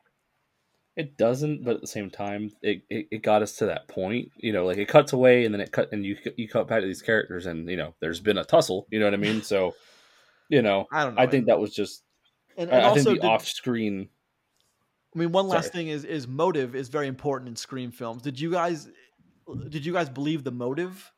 [0.97, 4.31] it doesn't, but at the same time, it, it, it got us to that point.
[4.35, 6.81] You know, like it cuts away, and then it cut, and you you cut back
[6.81, 8.87] to these characters, and you know, there's been a tussle.
[8.89, 9.43] You know what I mean?
[9.43, 9.75] So,
[10.49, 11.21] you know, I don't know.
[11.21, 12.03] I think that was just.
[12.57, 14.09] and, and I also, think the did- off-screen.
[15.15, 15.83] I mean, one last Sorry.
[15.83, 18.23] thing is is motive is very important in Scream films.
[18.23, 18.89] Did you guys
[19.69, 21.11] did you guys believe the motive?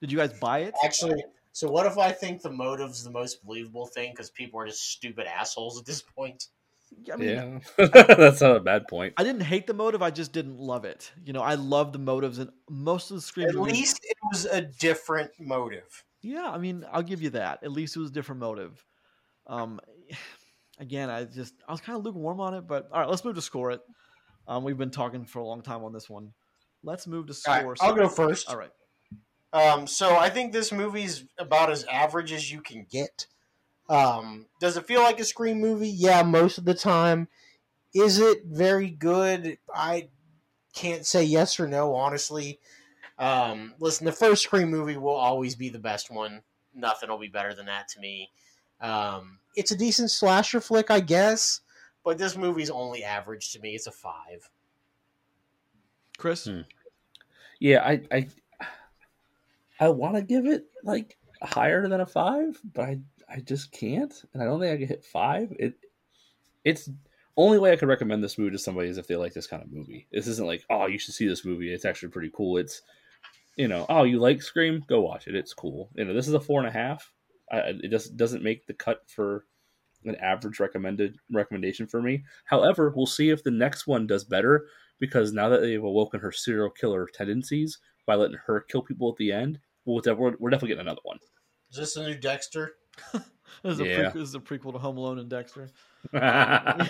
[0.00, 0.74] Did you guys buy it?
[0.82, 1.22] Actually,
[1.52, 4.90] so what if I think the motive's the most believable thing because people are just
[4.90, 6.46] stupid assholes at this point?
[7.12, 7.86] I mean, yeah,
[8.16, 9.14] that's not a bad point.
[9.16, 10.02] I didn't hate the motive.
[10.02, 11.10] I just didn't love it.
[11.24, 13.48] You know, I love the motives and most of the screen.
[13.48, 13.72] At movies.
[13.72, 16.04] least it was a different motive.
[16.22, 17.62] Yeah, I mean, I'll give you that.
[17.62, 18.84] At least it was a different motive.
[19.46, 19.80] Um,
[20.78, 23.36] again, I just I was kind of lukewarm on it, but all right, let's move
[23.36, 23.80] to score it.
[24.46, 26.32] Um, we've been talking for a long time on this one.
[26.82, 27.70] Let's move to score.
[27.70, 28.48] right, I'll go first.
[28.48, 28.70] All right.
[29.52, 33.26] Um, so I think this movie's about as average as you can get.
[33.90, 35.88] Um, does it feel like a Scream movie?
[35.90, 37.28] Yeah, most of the time.
[37.92, 39.58] Is it very good?
[39.74, 40.08] I
[40.72, 42.60] can't say yes or no, honestly.
[43.18, 46.42] Um, listen, the first Scream movie will always be the best one.
[46.72, 48.30] Nothing will be better than that to me.
[48.80, 51.60] Um, it's a decent slasher flick, I guess,
[52.04, 53.74] but this movie's only average to me.
[53.74, 54.48] It's a five.
[56.16, 56.60] Chris, Hmm.
[57.58, 58.28] Yeah, I I,
[59.80, 62.98] I want to give it like higher than a five, but I
[63.30, 65.52] I just can't, and I don't think I can hit five.
[65.58, 65.74] It
[66.64, 66.90] it's
[67.36, 69.62] only way I could recommend this movie to somebody is if they like this kind
[69.62, 70.06] of movie.
[70.12, 71.72] This isn't like oh you should see this movie.
[71.72, 72.56] It's actually pretty cool.
[72.56, 72.82] It's
[73.56, 75.34] you know oh you like Scream, go watch it.
[75.34, 75.90] It's cool.
[75.94, 77.12] You know this is a four and a half.
[77.50, 79.44] I, it just doesn't make the cut for
[80.04, 82.24] an average recommended recommendation for me.
[82.44, 84.66] However, we'll see if the next one does better
[84.98, 89.16] because now that they've awoken her serial killer tendencies by letting her kill people at
[89.16, 91.18] the end, we'll, we're, we're definitely getting another one.
[91.70, 92.74] Is this a new Dexter?
[93.12, 93.22] this
[93.64, 93.96] is, a Yeah.
[93.96, 95.70] prequel, this is a prequel to Home Alone and Dexter.
[96.12, 96.88] I,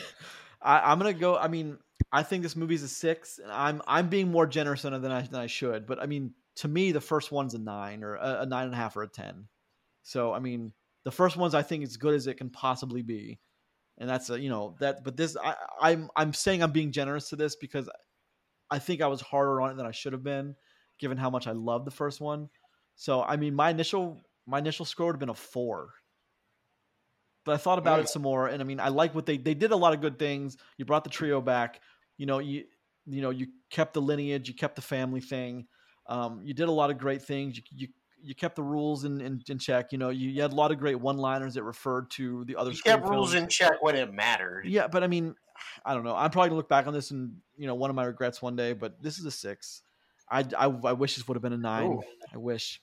[0.62, 1.36] I'm gonna go.
[1.36, 1.78] I mean,
[2.12, 3.38] I think this movie's a six.
[3.38, 5.86] And I'm I'm being more generous on it than I than I should.
[5.86, 8.74] But I mean, to me, the first one's a nine or a, a nine and
[8.74, 9.46] a half or a ten.
[10.02, 10.72] So I mean,
[11.04, 13.38] the first one's I think as good as it can possibly be,
[13.98, 15.04] and that's a you know that.
[15.04, 17.88] But this, I, I'm I'm saying I'm being generous to this because
[18.70, 20.54] I think I was harder on it than I should have been,
[20.98, 22.48] given how much I love the first one.
[22.96, 25.90] So I mean, my initial my initial score would have been a four.
[27.50, 28.02] But I thought about Yeah.
[28.04, 29.72] it some more, and I mean, I like what they they did.
[29.72, 30.56] A lot of good things.
[30.76, 31.80] You brought the trio back.
[32.16, 32.66] You know, you
[33.06, 35.66] you know you kept the lineage, you kept the family thing.
[36.06, 37.56] Um, you did a lot of great things.
[37.56, 37.88] You you,
[38.22, 39.90] you kept the rules in, in, in check.
[39.90, 42.54] You know, you, you had a lot of great one liners that referred to the
[42.54, 42.70] other.
[42.70, 44.66] You kept rules in check when it mattered.
[44.66, 45.34] Yeah, but I mean,
[45.84, 46.14] I don't know.
[46.14, 48.54] I'm probably gonna look back on this and you know one of my regrets one
[48.54, 48.74] day.
[48.74, 49.82] But this is a six.
[50.30, 51.94] I I, I wish this would have been a nine.
[51.94, 52.02] Ooh.
[52.32, 52.80] I wish.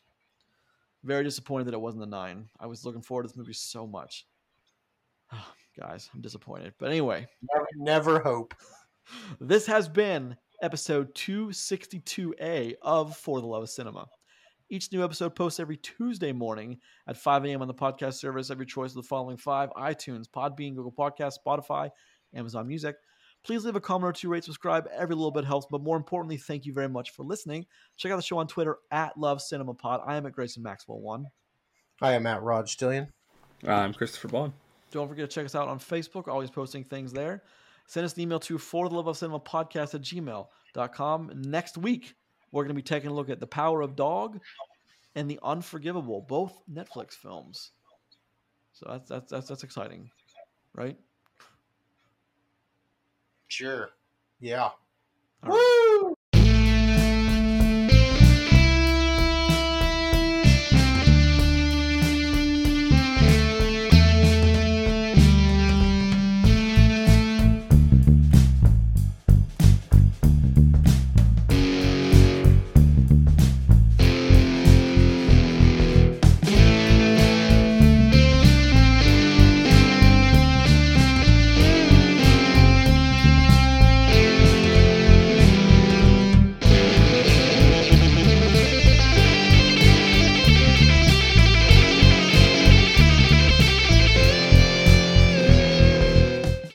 [1.04, 2.50] Very disappointed that it wasn't a nine.
[2.60, 4.26] I was looking forward to this movie so much.
[5.80, 6.74] Guys, I'm disappointed.
[6.80, 8.56] But anyway, Never, never hope.
[9.40, 14.08] this has been episode 262A of For the Love of Cinema.
[14.70, 17.62] Each new episode posts every Tuesday morning at 5 a.m.
[17.62, 21.38] on the podcast service of your choice of the following five iTunes, Podbean, Google Podcasts,
[21.46, 21.90] Spotify,
[22.34, 22.96] Amazon Music.
[23.46, 24.90] Please leave a comment or two, rate, subscribe.
[24.94, 25.68] Every little bit helps.
[25.72, 27.66] But more importantly, thank you very much for listening.
[27.96, 30.02] Check out the show on Twitter at Love Cinema Pod.
[30.06, 31.28] I am at Grayson Maxwell One.
[32.02, 33.08] I am at Rod Stillion.
[33.66, 34.54] I'm Christopher Boughan.
[34.92, 36.28] Don't forget to check us out on Facebook.
[36.28, 37.44] Always posting things there.
[37.88, 41.32] Send us an email to for the love of cinema podcast at gmail.com.
[41.36, 42.16] Next week,
[42.52, 44.40] we're going to be taking a look at The Power of Dog
[45.16, 47.72] and The Unforgivable, both Netflix films.
[48.74, 50.12] So that's that's that's, that's exciting,
[50.76, 50.98] right?
[53.48, 53.90] Sure.
[54.40, 54.64] Yeah.
[54.64, 54.76] All
[55.44, 56.04] right.
[56.04, 56.17] Woo!